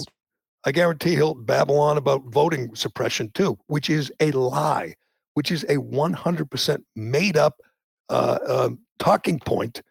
I 0.64 0.72
guarantee 0.72 1.14
he'll 1.14 1.34
babble 1.34 1.78
on 1.78 1.96
about 1.96 2.24
voting 2.24 2.74
suppression 2.74 3.30
too, 3.34 3.56
which 3.68 3.88
is 3.88 4.12
a 4.18 4.32
lie, 4.32 4.94
which 5.34 5.52
is 5.52 5.62
a 5.64 5.76
100% 5.76 6.82
made 6.96 7.36
up 7.36 7.60
uh, 8.08 8.38
um, 8.46 8.80
talking 8.98 9.38
point 9.38 9.82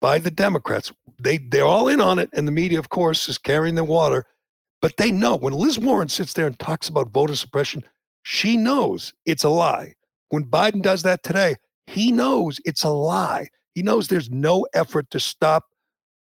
by 0.00 0.18
the 0.18 0.30
Democrats. 0.30 0.92
They 1.22 1.38
they're 1.38 1.64
all 1.64 1.88
in 1.88 2.00
on 2.00 2.18
it, 2.18 2.30
and 2.32 2.46
the 2.46 2.52
media, 2.52 2.78
of 2.78 2.90
course, 2.90 3.28
is 3.28 3.38
carrying 3.38 3.74
the 3.74 3.84
water. 3.84 4.26
But 4.82 4.96
they 4.96 5.10
know 5.10 5.36
when 5.36 5.52
Liz 5.52 5.78
Warren 5.78 6.08
sits 6.08 6.32
there 6.32 6.46
and 6.46 6.58
talks 6.58 6.88
about 6.88 7.10
voter 7.10 7.36
suppression, 7.36 7.84
she 8.22 8.56
knows 8.56 9.12
it's 9.26 9.44
a 9.44 9.50
lie. 9.50 9.94
When 10.30 10.44
Biden 10.44 10.82
does 10.82 11.02
that 11.02 11.22
today, 11.22 11.56
he 11.86 12.12
knows 12.12 12.60
it's 12.64 12.82
a 12.82 12.90
lie. 12.90 13.48
He 13.74 13.82
knows 13.82 14.08
there's 14.08 14.30
no 14.30 14.66
effort 14.74 15.10
to 15.10 15.20
stop 15.20 15.64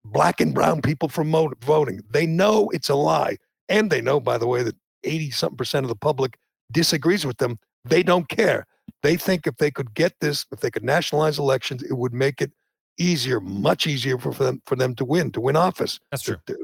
black 0.05 0.40
and 0.40 0.55
brown 0.55 0.80
people 0.82 1.09
from 1.09 1.30
voting. 1.61 2.01
They 2.11 2.26
know 2.26 2.68
it's 2.70 2.88
a 2.88 2.94
lie. 2.94 3.36
And 3.68 3.90
they 3.90 4.01
know, 4.01 4.20
by 4.20 4.38
the 4.38 4.46
way, 4.46 4.62
that 4.62 4.76
80 5.05 5.30
something 5.30 5.57
percent 5.57 5.84
of 5.84 5.88
the 5.88 5.96
public 5.96 6.38
disagrees 6.72 7.26
with 7.26 7.38
them. 7.38 7.59
They 7.84 8.03
don't 8.03 8.28
care. 8.28 8.66
They 9.03 9.16
think 9.16 9.46
if 9.46 9.57
they 9.57 9.70
could 9.70 9.94
get 9.94 10.14
this, 10.20 10.46
if 10.51 10.61
they 10.61 10.70
could 10.70 10.84
nationalize 10.84 11.38
elections, 11.38 11.82
it 11.82 11.94
would 11.94 12.14
make 12.14 12.40
it 12.40 12.53
easier, 12.99 13.40
much 13.40 13.86
easier 13.86 14.18
for, 14.18 14.32
for 14.32 14.44
them 14.44 14.62
for 14.66 14.76
them 14.76 14.94
to 14.96 15.05
win, 15.05 15.30
to 15.32 15.40
win 15.40 15.57
office, 15.57 16.01
That's 16.11 16.22
true. 16.22 16.36
to, 16.46 16.57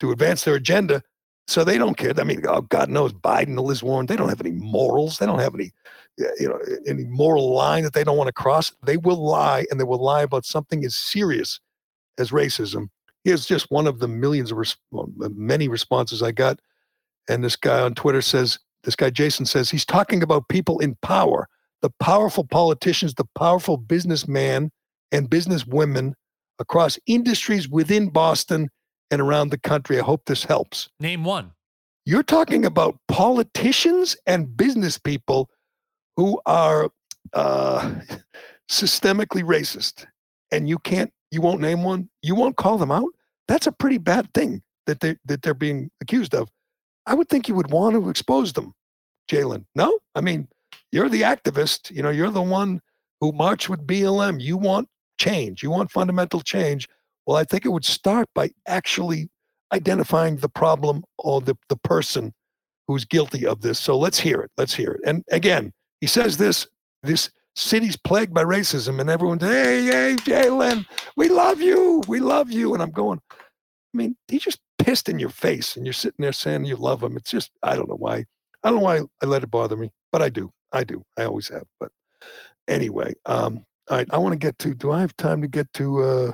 to 0.00 0.10
advance 0.10 0.44
their 0.44 0.56
agenda. 0.56 1.02
So 1.50 1.64
they 1.64 1.78
don't 1.78 1.96
care. 1.96 2.12
I 2.16 2.22
mean, 2.22 2.44
oh, 2.46 2.60
God 2.60 2.88
knows 2.88 3.12
Biden, 3.12 3.58
or 3.58 3.62
Liz 3.62 3.82
Warren, 3.82 4.06
they 4.06 4.14
don't 4.14 4.28
have 4.28 4.40
any 4.40 4.52
morals. 4.52 5.18
They 5.18 5.26
don't 5.26 5.40
have 5.40 5.52
any, 5.52 5.72
you 6.38 6.48
know, 6.48 6.60
any 6.86 7.02
moral 7.06 7.52
line 7.52 7.82
that 7.82 7.92
they 7.92 8.04
don't 8.04 8.16
want 8.16 8.28
to 8.28 8.32
cross. 8.32 8.72
They 8.84 8.96
will 8.96 9.20
lie, 9.20 9.66
and 9.68 9.80
they 9.80 9.84
will 9.84 10.02
lie 10.02 10.22
about 10.22 10.44
something 10.44 10.84
as 10.84 10.94
serious 10.94 11.58
as 12.18 12.30
racism. 12.30 12.88
Here's 13.24 13.46
just 13.46 13.68
one 13.68 13.88
of 13.88 13.98
the 13.98 14.06
millions 14.06 14.52
of 14.52 14.58
res- 14.58 14.76
many 15.18 15.66
responses 15.66 16.22
I 16.22 16.30
got. 16.30 16.60
And 17.28 17.42
this 17.42 17.56
guy 17.56 17.80
on 17.80 17.94
Twitter 17.94 18.22
says, 18.22 18.60
this 18.84 18.94
guy 18.94 19.10
Jason 19.10 19.44
says 19.44 19.70
he's 19.70 19.84
talking 19.84 20.22
about 20.22 20.48
people 20.48 20.78
in 20.78 20.96
power, 21.02 21.48
the 21.82 21.90
powerful 21.98 22.44
politicians, 22.44 23.14
the 23.14 23.28
powerful 23.36 23.76
businessman 23.76 24.70
and 25.10 25.28
businesswomen 25.28 26.12
across 26.60 26.96
industries 27.08 27.68
within 27.68 28.08
Boston 28.08 28.68
and 29.10 29.20
around 29.20 29.50
the 29.50 29.58
country. 29.58 29.98
I 29.98 30.02
hope 30.02 30.24
this 30.26 30.44
helps. 30.44 30.88
Name 30.98 31.24
one. 31.24 31.52
You're 32.06 32.22
talking 32.22 32.64
about 32.64 32.98
politicians 33.08 34.16
and 34.26 34.56
business 34.56 34.98
people 34.98 35.50
who 36.16 36.40
are 36.46 36.90
uh, 37.32 37.94
systemically 38.70 39.42
racist, 39.42 40.06
and 40.50 40.68
you 40.68 40.78
can't, 40.78 41.12
you 41.30 41.40
won't 41.40 41.60
name 41.60 41.82
one, 41.82 42.08
you 42.22 42.34
won't 42.34 42.56
call 42.56 42.78
them 42.78 42.90
out. 42.90 43.10
That's 43.48 43.66
a 43.66 43.72
pretty 43.72 43.98
bad 43.98 44.32
thing 44.32 44.62
that 44.86 45.00
they 45.00 45.16
that 45.26 45.42
they're 45.42 45.54
being 45.54 45.90
accused 46.00 46.34
of. 46.34 46.50
I 47.06 47.14
would 47.14 47.28
think 47.28 47.48
you 47.48 47.54
would 47.54 47.70
want 47.70 47.94
to 47.94 48.08
expose 48.08 48.52
them, 48.52 48.72
Jaylen. 49.30 49.64
No, 49.74 49.98
I 50.14 50.20
mean, 50.20 50.48
you're 50.92 51.08
the 51.08 51.22
activist. 51.22 51.90
You 51.90 52.02
know, 52.02 52.10
you're 52.10 52.30
the 52.30 52.42
one 52.42 52.80
who 53.20 53.32
marched 53.32 53.68
with 53.68 53.86
BLM. 53.86 54.40
You 54.40 54.56
want 54.56 54.88
change. 55.18 55.62
You 55.62 55.70
want 55.70 55.90
fundamental 55.90 56.40
change. 56.40 56.88
Well, 57.26 57.36
I 57.36 57.44
think 57.44 57.64
it 57.64 57.70
would 57.70 57.84
start 57.84 58.28
by 58.34 58.50
actually 58.66 59.28
identifying 59.72 60.36
the 60.36 60.48
problem 60.48 61.04
or 61.18 61.40
the, 61.40 61.56
the 61.68 61.76
person 61.76 62.32
who's 62.88 63.04
guilty 63.04 63.46
of 63.46 63.60
this. 63.60 63.78
So 63.78 63.96
let's 63.96 64.18
hear 64.18 64.40
it. 64.40 64.50
Let's 64.56 64.74
hear 64.74 64.92
it. 64.92 65.00
And 65.06 65.24
again, 65.30 65.72
he 66.00 66.06
says 66.06 66.36
this 66.38 66.66
this 67.02 67.30
city's 67.56 67.96
plagued 67.96 68.34
by 68.34 68.44
racism, 68.44 69.00
and 69.00 69.10
everyone's, 69.10 69.42
hey, 69.42 69.84
hey, 69.84 70.16
Jaylen, 70.16 70.86
we 71.16 71.28
love 71.28 71.60
you. 71.60 72.02
We 72.08 72.20
love 72.20 72.50
you. 72.50 72.74
And 72.74 72.82
I'm 72.82 72.90
going, 72.90 73.20
I 73.32 73.96
mean, 73.96 74.16
he 74.28 74.38
just 74.38 74.60
pissed 74.78 75.08
in 75.08 75.18
your 75.18 75.30
face, 75.30 75.76
and 75.76 75.86
you're 75.86 75.92
sitting 75.92 76.22
there 76.22 76.32
saying 76.32 76.64
you 76.64 76.76
love 76.76 77.02
him. 77.02 77.16
It's 77.16 77.30
just, 77.30 77.50
I 77.62 77.76
don't 77.76 77.88
know 77.88 77.96
why. 77.96 78.24
I 78.62 78.70
don't 78.70 78.76
know 78.76 78.84
why 78.84 79.00
I 79.22 79.26
let 79.26 79.42
it 79.42 79.50
bother 79.50 79.76
me, 79.76 79.90
but 80.12 80.22
I 80.22 80.28
do. 80.28 80.50
I 80.72 80.84
do. 80.84 81.02
I 81.18 81.24
always 81.24 81.48
have. 81.48 81.64
But 81.78 81.90
anyway, 82.68 83.14
um, 83.26 83.64
all 83.88 83.96
right, 83.96 84.08
I 84.10 84.18
want 84.18 84.32
to 84.32 84.38
get 84.38 84.58
to, 84.60 84.74
do 84.74 84.92
I 84.92 85.00
have 85.00 85.16
time 85.16 85.40
to 85.42 85.48
get 85.48 85.72
to, 85.74 86.02
uh, 86.02 86.32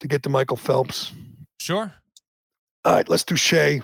to 0.00 0.08
get 0.08 0.22
to 0.22 0.28
Michael 0.28 0.56
Phelps? 0.56 1.12
Sure. 1.60 1.92
All 2.84 2.92
right, 2.92 3.08
let's 3.08 3.24
do 3.24 3.36
Shea, 3.36 3.80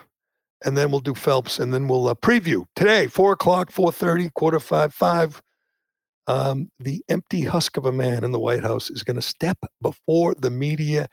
and 0.64 0.76
then 0.76 0.90
we'll 0.90 1.00
do 1.00 1.14
Phelps, 1.14 1.58
and 1.58 1.72
then 1.72 1.88
we'll 1.88 2.08
uh, 2.08 2.14
preview 2.14 2.66
today, 2.76 3.06
four 3.06 3.32
o'clock, 3.32 3.70
four 3.70 3.90
thirty, 3.90 4.30
quarter 4.34 4.61
five, 4.61 4.92
five. 4.92 5.40
Um, 6.26 6.70
the 6.78 7.02
empty 7.08 7.40
husk 7.40 7.76
of 7.76 7.86
a 7.86 7.92
man 7.92 8.24
in 8.24 8.30
the 8.30 8.38
White 8.38 8.62
House 8.62 8.90
is 8.90 9.02
going 9.02 9.16
to 9.16 9.22
step 9.22 9.58
before 9.80 10.34
the 10.34 10.50
media 10.50 11.08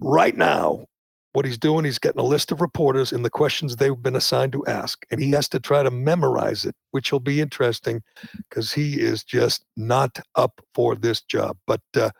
right 0.00 0.36
now. 0.36 0.86
What 1.34 1.44
he's 1.44 1.58
doing, 1.58 1.84
he's 1.84 1.98
getting 1.98 2.20
a 2.20 2.24
list 2.24 2.50
of 2.50 2.62
reporters 2.62 3.12
and 3.12 3.24
the 3.24 3.30
questions 3.30 3.76
they've 3.76 4.02
been 4.02 4.16
assigned 4.16 4.52
to 4.52 4.66
ask, 4.66 5.04
and 5.10 5.20
he 5.20 5.30
has 5.32 5.48
to 5.50 5.60
try 5.60 5.82
to 5.82 5.90
memorize 5.90 6.64
it, 6.64 6.74
which 6.92 7.12
will 7.12 7.20
be 7.20 7.42
interesting 7.42 8.02
because 8.48 8.72
he 8.72 8.98
is 8.98 9.22
just 9.22 9.64
not 9.76 10.18
up 10.34 10.60
for 10.74 10.96
this 10.96 11.20
job. 11.20 11.58
But 11.66 11.82
uh, 11.94 12.10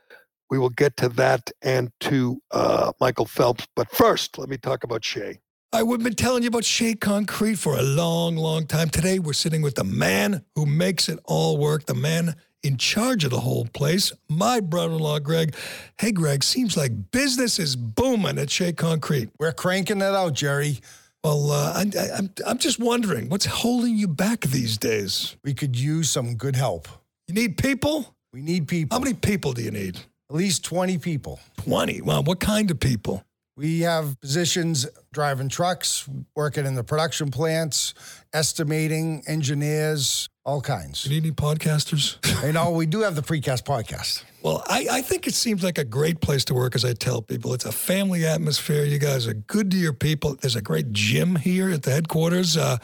we 0.51 0.59
will 0.59 0.71
get 0.71 0.97
to 0.99 1.09
that 1.11 1.51
and 1.63 1.91
to 2.01 2.41
uh, 2.51 2.93
Michael 3.01 3.27
Phelps. 3.27 3.67
But 3.77 3.91
first, 3.91 4.39
let 4.39 4.49
me 4.49 4.57
talk 4.57 4.85
about 4.85 5.05
Shea. 5.05 5.39
I've 5.71 5.87
been 6.03 6.15
telling 6.15 6.43
you 6.43 6.49
about 6.49 6.65
Shea 6.65 6.95
Concrete 6.95 7.57
for 7.57 7.77
a 7.77 7.83
long, 7.83 8.37
long 8.37 8.67
time. 8.67 8.89
Today, 8.89 9.19
we're 9.19 9.35
sitting 9.35 9.61
with 9.61 9.75
the 9.75 9.85
man 9.85 10.45
who 10.55 10.65
makes 10.65 11.11
it 11.11 11.19
all 11.25 11.59
work, 11.59 11.85
the 11.85 11.95
man 11.95 12.37
in 12.63 12.77
charge 12.77 13.25
of 13.25 13.31
the 13.31 13.41
whole 13.41 13.67
place, 13.67 14.13
my 14.29 14.61
brother 14.61 14.95
in 14.95 14.99
law, 14.99 15.19
Greg. 15.19 15.55
Hey, 16.01 16.13
Greg, 16.13 16.43
seems 16.43 16.77
like 16.77 17.11
business 17.11 17.59
is 17.59 17.77
booming 17.77 18.39
at 18.39 18.51
Shea 18.51 18.73
Concrete. 18.73 19.29
We're 19.39 19.53
cranking 19.53 19.99
it 19.99 20.03
out, 20.03 20.33
Gerry. 20.33 20.79
Well, 21.23 21.51
uh, 21.51 21.73
I, 21.75 21.99
I, 21.99 22.17
I'm, 22.17 22.31
I'm 22.47 22.59
just 22.59 22.79
wondering 22.79 23.29
what's 23.29 23.47
holding 23.47 23.97
you 23.97 24.09
back 24.09 24.41
these 24.41 24.79
days? 24.79 25.37
We 25.45 25.53
could 25.53 25.79
use 25.79 26.11
some 26.11 26.35
good 26.37 26.57
help. 26.57 26.89
You 27.27 27.35
need 27.35 27.59
people? 27.59 28.15
We 28.33 28.41
need 28.41 28.69
people. 28.69 28.97
How 28.97 29.05
many 29.05 29.15
people 29.15 29.53
do 29.53 29.63
you 29.63 29.71
need? 29.71 29.99
At 30.31 30.37
least 30.37 30.65
20 30.65 30.99
people. 30.99 31.41
20. 31.65 32.03
Well, 32.03 32.23
what 32.23 32.39
kind 32.39 32.71
of 32.71 32.79
people? 32.79 33.25
We 33.57 33.81
have 33.81 34.21
positions 34.21 34.87
driving 35.13 35.49
trucks, 35.49 36.09
working 36.37 36.65
in 36.65 36.75
the 36.75 36.85
production 36.85 37.31
plants, 37.31 37.95
estimating, 38.33 39.25
engineers, 39.27 40.29
all 40.45 40.61
kinds. 40.61 41.05
You 41.05 41.11
need 41.11 41.25
any 41.25 41.33
podcasters? 41.33 42.19
You 42.47 42.53
know, 42.53 42.71
we 42.71 42.87
do 42.87 43.01
have 43.01 43.17
the 43.17 43.23
precast 43.23 43.65
podcast. 43.65 44.23
Well, 44.43 44.63
I, 44.69 44.87
I 44.93 45.03
think 45.03 45.27
it 45.27 45.35
seems 45.35 45.65
like 45.65 45.77
a 45.77 45.85
great 45.85 46.21
place 46.21 46.45
to 46.45 46.55
work, 46.55 46.77
as 46.77 46.85
I 46.85 46.93
tell 46.93 47.21
people. 47.21 47.53
It's 47.53 47.65
a 47.65 47.73
family 47.73 48.25
atmosphere. 48.25 48.85
You 48.85 49.01
guys 49.01 49.27
are 49.27 49.35
good 49.35 49.73
to 49.73 49.77
your 49.77 49.93
people. 49.93 50.37
There's 50.37 50.55
a 50.55 50.63
great 50.63 50.93
gym 50.93 51.35
here 51.35 51.69
at 51.71 51.83
the 51.83 51.91
headquarters. 51.91 52.57
Uh, 52.57 52.77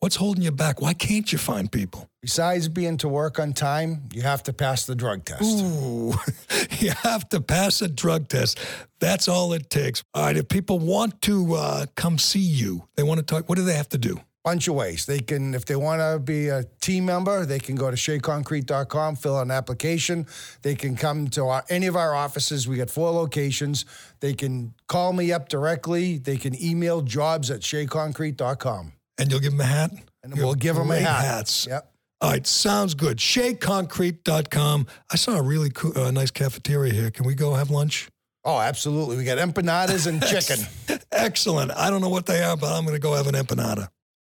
what's 0.00 0.16
holding 0.16 0.42
you 0.42 0.50
back? 0.50 0.80
Why 0.80 0.94
can't 0.94 1.30
you 1.30 1.36
find 1.36 1.70
people? 1.70 2.08
Besides 2.22 2.68
being 2.68 2.98
to 2.98 3.08
work 3.08 3.40
on 3.40 3.52
time, 3.52 4.08
you 4.12 4.22
have 4.22 4.44
to 4.44 4.52
pass 4.52 4.86
the 4.86 4.94
drug 4.94 5.24
test. 5.24 5.42
Ooh, 5.42 6.14
you 6.78 6.92
have 7.02 7.28
to 7.30 7.40
pass 7.40 7.82
a 7.82 7.88
drug 7.88 8.28
test. 8.28 8.60
That's 9.00 9.26
all 9.26 9.52
it 9.52 9.68
takes. 9.68 10.04
All 10.14 10.26
right, 10.26 10.36
if 10.36 10.48
people 10.48 10.78
want 10.78 11.20
to 11.22 11.54
uh, 11.54 11.86
come 11.96 12.18
see 12.18 12.38
you, 12.38 12.86
they 12.94 13.02
want 13.02 13.18
to 13.18 13.26
talk, 13.26 13.48
what 13.48 13.58
do 13.58 13.64
they 13.64 13.74
have 13.74 13.88
to 13.88 13.98
do? 13.98 14.20
bunch 14.44 14.66
of 14.66 14.74
ways. 14.74 15.06
They 15.06 15.20
can, 15.20 15.54
if 15.54 15.64
they 15.66 15.76
want 15.76 16.00
to 16.00 16.18
be 16.18 16.48
a 16.48 16.64
team 16.80 17.06
member, 17.06 17.46
they 17.46 17.58
can 17.58 17.76
go 17.76 17.90
to 17.90 17.96
sheaconcrete.com, 17.96 19.16
fill 19.16 19.36
out 19.36 19.42
an 19.42 19.50
application. 19.50 20.26
They 20.62 20.74
can 20.74 20.96
come 20.96 21.28
to 21.28 21.44
our, 21.46 21.64
any 21.68 21.86
of 21.86 21.96
our 21.96 22.14
offices. 22.14 22.66
We 22.66 22.76
got 22.76 22.90
four 22.90 23.10
locations. 23.12 23.84
They 24.20 24.34
can 24.34 24.74
call 24.88 25.12
me 25.12 25.32
up 25.32 25.48
directly. 25.48 26.18
They 26.18 26.36
can 26.36 26.60
email 26.60 27.02
jobs 27.02 27.50
at 27.50 27.60
sheaconcrete.com. 27.60 28.92
And 29.18 29.30
you'll 29.30 29.40
give 29.40 29.52
them 29.52 29.60
a 29.60 29.64
hat? 29.64 29.92
And 30.24 30.34
we'll 30.34 30.54
give 30.54 30.76
them 30.76 30.90
a 30.90 30.98
hat. 30.98 31.24
hats. 31.24 31.66
Yep. 31.68 31.91
All 32.22 32.30
right, 32.30 32.46
sounds 32.46 32.94
good. 32.94 33.16
SheaConcrete.com. 33.16 34.86
I 35.10 35.16
saw 35.16 35.38
a 35.38 35.42
really 35.42 35.70
cool, 35.70 35.98
uh, 35.98 36.08
nice 36.12 36.30
cafeteria 36.30 36.92
here. 36.92 37.10
Can 37.10 37.26
we 37.26 37.34
go 37.34 37.54
have 37.54 37.68
lunch? 37.68 38.08
Oh, 38.44 38.60
absolutely. 38.60 39.16
We 39.16 39.24
got 39.24 39.38
empanadas 39.38 40.06
and 40.06 40.22
chicken. 40.26 40.64
Excellent. 41.10 41.72
I 41.72 41.90
don't 41.90 42.00
know 42.00 42.08
what 42.08 42.26
they 42.26 42.44
are, 42.44 42.56
but 42.56 42.72
I'm 42.72 42.84
going 42.84 42.94
to 42.94 43.00
go 43.00 43.14
have 43.14 43.26
an 43.26 43.34
empanada. 43.34 43.88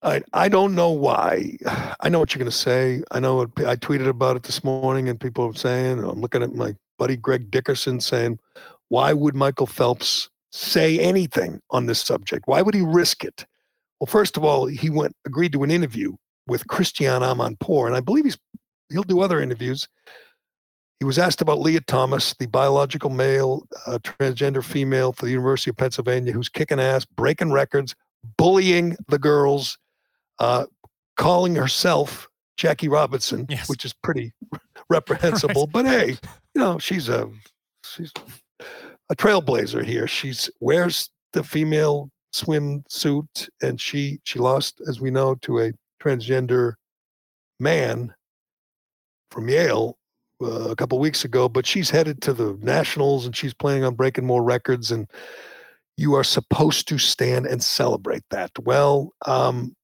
I, 0.03 0.21
I 0.33 0.49
don't 0.49 0.75
know 0.75 0.91
why. 0.91 1.59
I 2.01 2.09
know 2.09 2.19
what 2.19 2.35
you're 2.35 2.41
going 2.41 2.51
to 2.51 2.57
say. 2.57 3.05
I 3.13 3.21
know 3.21 3.37
what, 3.37 3.51
I 3.65 3.77
tweeted 3.77 4.09
about 4.09 4.35
it 4.35 4.43
this 4.43 4.65
morning, 4.65 5.09
and 5.09 5.21
people 5.21 5.49
are 5.49 5.55
saying, 5.55 6.01
I'm 6.01 6.21
looking 6.21 6.43
at 6.43 6.55
my 6.55 6.75
buddy 6.99 7.17
Greg 7.17 7.53
Dickerson 7.53 8.01
saying, 8.01 8.41
why 8.89 9.13
would 9.13 9.37
Michael 9.37 9.67
Phelps 9.67 10.29
say 10.51 10.99
anything 10.99 11.61
on 11.71 11.87
this 11.87 12.01
subject? 12.01 12.49
Why 12.49 12.63
would 12.63 12.75
he 12.75 12.83
risk 12.83 13.23
it? 13.23 13.47
Well, 14.01 14.09
first 14.09 14.37
of 14.37 14.43
all, 14.43 14.67
he 14.67 14.91
went 14.91 15.15
agreed 15.25 15.53
to 15.53 15.63
an 15.63 15.71
interview 15.71 16.17
with 16.47 16.67
Christiane 16.69 17.23
Amanpour, 17.23 17.87
and 17.87 17.97
I 17.97 18.01
believe 18.01 18.25
he's 18.25 18.39
he'll 18.91 19.03
do 19.03 19.21
other 19.21 19.41
interviews. 19.41 19.89
He 21.01 21.05
was 21.05 21.19
asked 21.19 21.43
about 21.43 21.59
Lia 21.61 21.81
Thomas, 21.83 22.35
the 22.39 22.47
biological 22.47 23.11
male, 23.11 23.67
uh, 23.87 23.99
transgender 23.99 24.65
female 24.65 25.13
for 25.13 25.27
the 25.27 25.33
University 25.33 25.71
of 25.71 25.77
Pennsylvania, 25.77 26.33
who's 26.33 26.49
kicking 26.49 26.81
ass, 26.81 27.05
breaking 27.05 27.53
records, 27.53 27.95
bullying 28.39 28.97
the 29.09 29.19
girls, 29.19 29.77
uh, 30.39 30.65
calling 31.17 31.55
herself 31.55 32.29
Jackie 32.57 32.89
Robinson, 32.89 33.45
Yes. 33.51 33.69
which 33.69 33.85
is 33.85 33.93
pretty 33.93 34.33
reprehensible. 34.89 35.67
But 35.67 35.85
hey, 35.87 36.11
you 36.55 36.61
know 36.61 36.79
she's 36.79 37.09
a 37.11 37.29
she's 37.85 38.13
a 39.11 39.15
trailblazer 39.17 39.85
here. 39.85 40.07
She's 40.07 40.49
wears 40.61 41.11
the 41.35 41.43
female 41.45 42.11
swimsuit, 42.35 43.49
and 43.63 43.79
she 43.81 44.21
she 44.25 44.39
lost, 44.39 44.81
as 44.89 45.01
we 45.01 45.11
know, 45.11 45.35
to 45.43 45.61
a 45.61 45.73
transgender 46.03 46.75
man 47.59 48.15
from 49.31 49.49
Yale 49.49 49.99
uh, 50.43 50.71
a 50.71 50.77
couple 50.77 50.99
weeks 50.99 51.25
ago. 51.25 51.49
But 51.49 51.67
she's 51.67 51.91
headed 51.91 52.23
to 52.23 52.33
the 52.33 52.59
nationals, 52.61 53.27
and 53.27 53.37
she's 53.37 53.55
planning 53.55 53.85
on 53.85 53.95
breaking 53.95 54.27
more 54.27 54.43
records. 54.43 54.91
And 54.91 55.09
you 55.97 56.15
are 56.15 56.25
supposed 56.25 56.89
to 56.89 56.99
stand 56.99 57.47
and 57.47 57.63
celebrate 57.63 58.25
that. 58.31 58.51
Well, 58.61 59.15
um, 59.27 59.75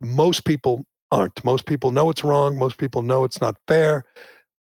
most 0.00 0.44
people 0.44 0.84
aren't. 1.10 1.44
Most 1.44 1.66
people 1.66 1.92
know 1.92 2.10
it's 2.10 2.24
wrong. 2.24 2.58
Most 2.58 2.78
people 2.78 3.02
know 3.02 3.24
it's 3.24 3.40
not 3.40 3.56
fair. 3.68 4.04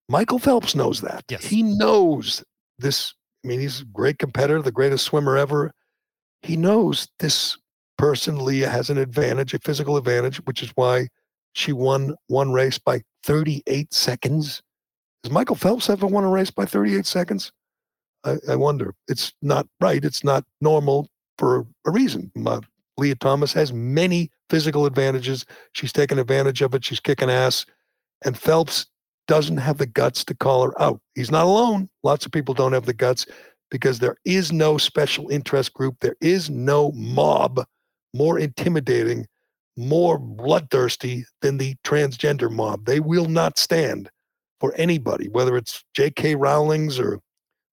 Michael 0.10 0.40
Phelps 0.40 0.76
knows 0.76 1.02
that. 1.02 1.24
Yes. 1.30 1.46
He 1.46 1.64
knows 1.64 2.44
this. 2.80 3.14
I 3.44 3.48
mean, 3.48 3.60
he's 3.60 3.82
a 3.82 3.86
great 3.86 4.20
competitor, 4.20 4.62
the 4.62 4.72
greatest 4.72 5.06
swimmer 5.06 5.38
ever. 5.38 5.72
He 6.44 6.58
knows 6.58 7.08
this 7.20 7.58
person, 8.02 8.44
Lia, 8.44 8.68
has 8.68 8.90
an 8.90 8.98
advantage, 8.98 9.54
a 9.54 9.60
physical 9.60 9.96
advantage, 9.96 10.38
which 10.46 10.64
is 10.64 10.72
why 10.74 11.08
she 11.54 11.72
won 11.72 12.16
one 12.28 12.52
race 12.52 12.80
by 12.80 13.02
38 13.24 13.94
seconds. 13.94 14.64
Has 15.24 15.32
Michael 15.32 15.56
Phelps 15.56 15.88
ever 15.88 16.08
won 16.08 16.24
a 16.24 16.30
race 16.30 16.50
by 16.50 16.66
38 16.66 17.06
seconds? 17.06 17.52
I, 18.24 18.38
I 18.50 18.56
wonder. 18.56 18.96
It's 19.08 19.34
not 19.44 19.68
right. 19.80 20.04
It's 20.04 20.24
not 20.24 20.44
normal 20.62 21.10
for 21.38 21.68
a 21.86 21.92
reason. 21.92 22.32
Uh, 22.44 22.62
Lia 22.98 23.14
Thomas 23.14 23.54
has 23.54 23.72
many 23.72 24.32
physical 24.50 24.88
advantages. 24.88 25.46
She's 25.74 25.94
taken 25.94 26.18
advantage 26.18 26.64
of 26.64 26.74
it. 26.74 26.84
She's 26.84 27.00
kicking 27.00 27.30
ass. 27.30 27.68
And 28.26 28.36
Phelps 28.36 28.88
doesn't 29.28 29.58
have 29.58 29.78
the 29.78 29.86
guts 29.86 30.26
to 30.26 30.34
call 30.34 30.64
her 30.64 30.82
out. 30.82 31.00
He's 31.14 31.30
not 31.30 31.46
alone. 31.46 31.88
Lots 32.02 32.26
of 32.26 32.32
people 32.32 32.56
don't 32.56 32.74
have 32.74 32.88
the 32.88 32.94
guts 32.94 33.28
because 33.70 34.00
there 34.00 34.18
is 34.26 34.52
no 34.52 34.80
special 34.80 35.30
interest 35.30 35.76
group. 35.76 35.98
There 36.02 36.18
is 36.20 36.50
no 36.50 36.92
mob 36.94 37.64
more 38.14 38.40
intimidating, 38.40 39.26
more 39.78 40.18
bloodthirsty 40.18 41.26
than 41.42 41.58
the 41.58 41.76
transgender 41.84 42.52
mob. 42.52 42.86
They 42.86 43.00
will 43.00 43.28
not 43.28 43.58
stand 43.58 44.10
for 44.60 44.74
anybody, 44.76 45.28
whether 45.30 45.58
it's 45.58 45.84
J.K. 45.94 46.36
Rowling's 46.36 47.00
or 47.00 47.20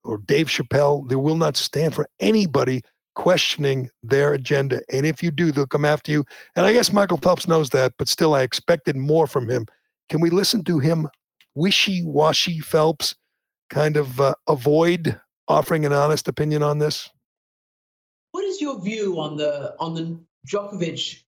or 0.04 0.18
Dave 0.18 0.46
Chappelle. 0.46 1.08
They 1.08 1.16
will 1.16 1.36
not 1.36 1.56
stand 1.56 1.94
for 1.94 2.08
anybody 2.20 2.82
questioning 3.14 3.90
their 4.02 4.32
agenda. 4.32 4.80
And 4.90 5.04
if 5.04 5.22
you 5.22 5.30
do, 5.30 5.50
they'll 5.50 5.66
come 5.66 5.84
after 5.84 6.12
you. 6.12 6.24
And 6.56 6.64
I 6.64 6.72
guess 6.72 6.92
Michael 6.92 7.18
Phelps 7.18 7.48
knows 7.48 7.70
that, 7.70 7.92
but 7.98 8.08
still, 8.08 8.34
I 8.34 8.42
expected 8.42 8.96
more 8.96 9.26
from 9.26 9.48
him. 9.48 9.66
Can 10.08 10.20
we 10.20 10.30
listen 10.30 10.64
to 10.64 10.78
him 10.78 11.08
wishy-washy 11.54 12.60
Phelps 12.60 13.16
kind 13.70 13.96
of 13.96 14.20
uh, 14.20 14.34
avoid 14.48 15.20
offering 15.48 15.84
an 15.84 15.92
honest 15.92 16.28
opinion 16.28 16.62
on 16.62 16.78
this? 16.78 17.10
What 18.30 18.44
is 18.44 18.60
your 18.60 18.80
view 18.80 19.18
on 19.18 19.36
the 19.36 19.74
on 19.80 19.94
the 19.94 20.20
Djokovic 20.46 21.22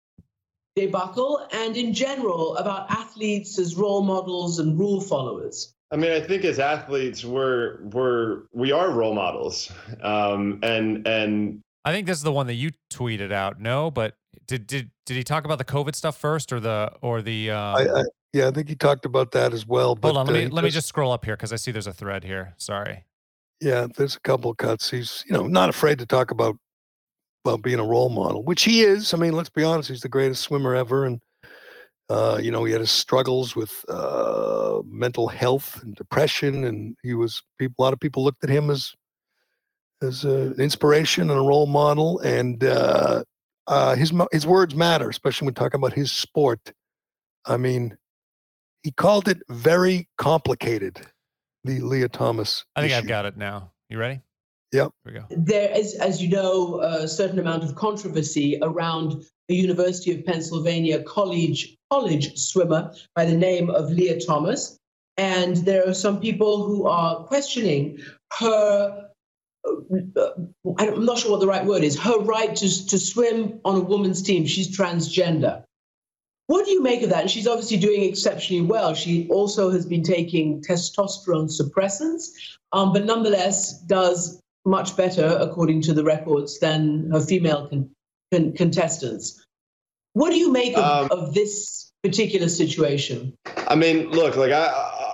debacle 0.75 1.47
and 1.51 1.75
in 1.75 1.93
general 1.93 2.55
about 2.57 2.89
athletes 2.89 3.59
as 3.59 3.75
role 3.75 4.01
models 4.01 4.59
and 4.59 4.77
rule 4.77 5.01
followers? 5.01 5.73
I 5.91 5.95
mean, 5.95 6.11
I 6.11 6.21
think 6.21 6.45
as 6.45 6.59
athletes, 6.59 7.25
we're 7.25 7.83
we're 7.85 8.43
we 8.53 8.71
are 8.71 8.91
role 8.91 9.15
models, 9.15 9.71
um, 10.03 10.59
and 10.61 11.07
and 11.07 11.61
I 11.83 11.91
think 11.91 12.05
this 12.05 12.17
is 12.17 12.23
the 12.23 12.31
one 12.31 12.45
that 12.47 12.53
you 12.53 12.69
tweeted 12.91 13.31
out. 13.31 13.59
No, 13.59 13.89
but 13.89 14.15
did 14.45 14.67
did 14.67 14.91
did 15.07 15.17
he 15.17 15.23
talk 15.23 15.45
about 15.45 15.57
the 15.57 15.65
COVID 15.65 15.95
stuff 15.95 16.15
first, 16.17 16.53
or 16.53 16.59
the 16.59 16.91
or 17.01 17.23
the? 17.23 17.49
Um, 17.49 17.75
I, 17.75 18.01
I, 18.01 18.03
yeah, 18.33 18.47
I 18.47 18.51
think 18.51 18.69
he 18.69 18.75
talked 18.75 19.05
about 19.05 19.31
that 19.31 19.51
as 19.51 19.65
well. 19.65 19.95
But 19.95 20.09
hold 20.09 20.17
on, 20.17 20.25
let 20.27 20.33
uh, 20.33 20.37
me 20.37 20.43
he 20.43 20.49
let 20.49 20.63
me 20.63 20.69
just 20.69 20.87
scroll 20.87 21.11
up 21.11 21.25
here 21.25 21.35
because 21.35 21.51
I 21.51 21.55
see 21.55 21.71
there's 21.71 21.87
a 21.87 21.93
thread 21.93 22.23
here. 22.23 22.53
Sorry. 22.57 23.05
Yeah, 23.61 23.87
there's 23.97 24.15
a 24.15 24.19
couple 24.21 24.51
of 24.51 24.57
cuts. 24.57 24.89
He's, 24.89 25.25
you 25.27 25.33
know, 25.33 25.45
not 25.45 25.69
afraid 25.69 25.99
to 25.99 26.05
talk 26.05 26.31
about 26.31 26.57
about 27.45 27.61
being 27.61 27.79
a 27.79 27.85
role 27.85 28.09
model, 28.09 28.43
which 28.43 28.63
he 28.63 28.81
is. 28.81 29.13
I 29.13 29.17
mean, 29.17 29.33
let's 29.33 29.49
be 29.49 29.63
honest, 29.63 29.89
he's 29.89 30.01
the 30.01 30.09
greatest 30.09 30.41
swimmer 30.41 30.75
ever, 30.75 31.05
and 31.05 31.21
uh, 32.09 32.39
you 32.41 32.51
know, 32.51 32.63
he 32.63 32.71
had 32.71 32.81
his 32.81 32.91
struggles 32.91 33.55
with 33.55 33.85
uh, 33.87 34.79
mental 34.85 35.27
health 35.27 35.81
and 35.83 35.95
depression, 35.95 36.63
and 36.63 36.95
he 37.03 37.13
was. 37.13 37.43
People, 37.59 37.75
a 37.77 37.83
lot 37.83 37.93
of 37.93 37.99
people 37.99 38.23
looked 38.23 38.43
at 38.43 38.49
him 38.49 38.69
as 38.69 38.95
as 40.01 40.23
an 40.23 40.59
inspiration 40.59 41.29
and 41.29 41.39
a 41.39 41.43
role 41.43 41.67
model, 41.67 42.19
and 42.19 42.63
uh, 42.63 43.23
uh, 43.67 43.95
his 43.95 44.11
his 44.31 44.47
words 44.47 44.73
matter, 44.73 45.07
especially 45.07 45.45
when 45.45 45.53
talking 45.53 45.79
about 45.79 45.93
his 45.93 46.11
sport. 46.11 46.73
I 47.45 47.57
mean, 47.57 47.95
he 48.81 48.91
called 48.91 49.27
it 49.27 49.41
very 49.49 50.07
complicated. 50.17 51.01
The 51.65 51.81
Lia 51.81 52.07
Thomas. 52.09 52.65
I 52.75 52.81
think 52.81 52.93
I've 52.93 53.07
got 53.07 53.25
it 53.25 53.37
now. 53.37 53.73
You 53.89 53.99
ready? 53.99 54.21
Yep. 54.71 54.91
Here 55.03 55.13
we 55.13 55.35
go. 55.35 55.43
There 55.43 55.75
is, 55.75 55.95
as 55.95 56.21
you 56.21 56.29
know, 56.29 56.79
a 56.81 57.07
certain 57.07 57.39
amount 57.39 57.63
of 57.63 57.75
controversy 57.75 58.59
around 58.61 59.23
a 59.49 59.53
University 59.53 60.11
of 60.11 60.25
Pennsylvania 60.25 61.01
college 61.03 61.75
college 61.91 62.37
swimmer 62.37 62.93
by 63.15 63.25
the 63.25 63.35
name 63.35 63.69
of 63.71 63.91
Lia 63.91 64.19
Thomas, 64.19 64.77
and 65.17 65.57
there 65.57 65.87
are 65.87 65.93
some 65.93 66.19
people 66.19 66.65
who 66.65 66.87
are 66.87 67.23
questioning 67.23 67.99
her. 68.37 69.09
uh, 69.65 70.29
I'm 70.77 71.03
not 71.03 71.17
sure 71.17 71.31
what 71.31 71.39
the 71.39 71.47
right 71.47 71.65
word 71.65 71.83
is. 71.83 71.97
Her 71.99 72.19
right 72.19 72.55
to 72.55 72.87
to 72.87 72.99
swim 72.99 73.59
on 73.65 73.75
a 73.75 73.81
woman's 73.81 74.21
team. 74.21 74.45
She's 74.45 74.75
transgender. 74.77 75.63
What 76.45 76.65
do 76.65 76.71
you 76.71 76.81
make 76.81 77.03
of 77.03 77.09
that? 77.09 77.21
And 77.21 77.29
she's 77.29 77.45
obviously 77.47 77.77
doing 77.77 78.03
exceptionally 78.03 78.65
well. 78.65 78.95
She 78.95 79.27
also 79.29 79.69
has 79.69 79.85
been 79.85 80.01
taking 80.01 80.61
testosterone 80.61 81.49
suppressants, 81.49 82.29
um, 82.71 82.91
but 82.91 83.05
nonetheless 83.05 83.79
does 83.81 84.41
much 84.69 84.95
better, 84.95 85.37
according 85.41 85.81
to 85.83 85.93
the 85.93 86.03
records, 86.03 86.59
than 86.59 87.09
her 87.11 87.19
female 87.19 87.67
con- 87.67 87.89
con- 88.31 88.53
contestants. 88.53 89.43
What 90.13 90.29
do 90.29 90.37
you 90.37 90.51
make 90.51 90.77
of, 90.77 90.83
Um, 90.83 91.19
of 91.19 91.33
this 91.33 91.91
particular 92.03 92.49
situation? 92.49 93.33
I 93.67 93.75
mean, 93.75 94.09
look, 94.11 94.35
like 94.35 94.51
I, 94.51 94.67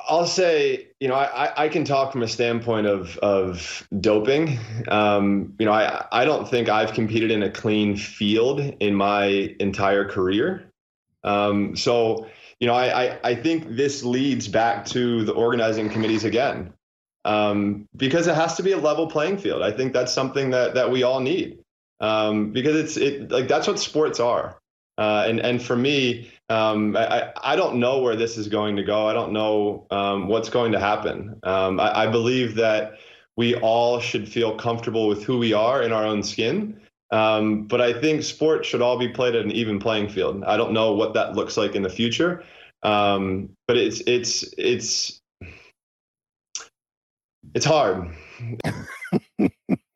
I'll 0.08 0.28
say, 0.28 0.88
you 1.00 1.08
know, 1.08 1.16
I, 1.16 1.66
I 1.66 1.70
can 1.70 1.84
talk 1.84 2.12
from 2.12 2.22
a 2.22 2.28
standpoint 2.28 2.88
of 2.88 3.18
of 3.18 3.88
doping. 4.00 4.60
Um, 4.88 5.54
you 5.60 5.66
know, 5.66 5.72
I, 5.72 6.06
I 6.12 6.26
don't 6.26 6.48
think 6.48 6.70
I've 6.70 6.94
competed 6.94 7.32
in 7.32 7.44
a 7.44 7.50
clean 7.50 7.98
field 7.98 8.60
in 8.60 8.94
my 8.96 9.56
entire 9.60 10.08
career. 10.08 10.72
Um, 11.24 11.76
so, 11.76 12.28
you 12.60 12.68
know, 12.68 12.76
I, 12.76 13.06
I, 13.06 13.20
I 13.24 13.36
think 13.36 13.76
this 13.76 14.04
leads 14.04 14.48
back 14.48 14.86
to 14.94 15.26
the 15.26 15.34
organizing 15.34 15.90
committees 15.90 16.24
again, 16.24 16.72
um, 17.26 17.88
because 17.98 18.28
it 18.28 18.36
has 18.36 18.56
to 18.56 18.64
be 18.64 18.72
a 18.72 18.78
level 18.78 19.08
playing 19.08 19.38
field. 19.38 19.64
I 19.64 19.72
think 19.72 19.92
that's 19.92 20.14
something 20.14 20.52
that 20.52 20.76
that 20.76 20.90
we 20.90 21.04
all 21.04 21.20
need, 21.20 21.60
um, 22.00 22.52
because 22.52 22.76
it's 22.78 22.98
it 22.98 23.32
like 23.32 23.48
that's 23.48 23.68
what 23.68 23.80
sports 23.80 24.20
are. 24.20 24.58
Uh, 24.98 25.26
and 25.28 25.40
and 25.42 25.62
for 25.62 25.76
me, 25.76 26.32
um, 26.50 26.96
I, 26.96 27.34
I 27.44 27.56
don't 27.58 27.78
know 27.78 28.00
where 28.00 28.16
this 28.16 28.38
is 28.38 28.48
going 28.48 28.78
to 28.78 28.84
go. 28.84 29.08
I 29.08 29.14
don't 29.14 29.34
know 29.34 29.88
um, 29.90 30.28
what's 30.28 30.50
going 30.50 30.72
to 30.72 30.80
happen. 30.80 31.38
Um, 31.44 31.80
I, 31.80 32.04
I 32.04 32.08
believe 32.08 32.56
that 32.56 32.94
we 33.36 33.56
all 33.56 34.00
should 34.00 34.30
feel 34.30 34.56
comfortable 34.56 35.08
with 35.08 35.24
who 35.24 35.38
we 35.38 35.52
are 35.52 35.82
in 35.82 35.92
our 35.92 36.06
own 36.06 36.24
skin. 36.24 36.80
Um, 37.12 37.64
but 37.68 37.82
I 37.82 38.00
think 38.00 38.24
sports 38.24 38.68
should 38.68 38.82
all 38.82 38.98
be 38.98 39.10
played 39.10 39.36
at 39.36 39.44
an 39.44 39.52
even 39.52 39.80
playing 39.80 40.10
field. 40.10 40.44
I 40.46 40.58
don't 40.58 40.72
know 40.72 40.94
what 40.94 41.14
that 41.16 41.36
looks 41.36 41.58
like 41.58 41.76
in 41.76 41.82
the 41.82 41.90
future, 41.90 42.44
but 43.68 43.78
it's 43.78 44.02
it's 44.08 44.46
it's 44.58 45.22
it's 47.56 47.66
hard. 47.66 48.10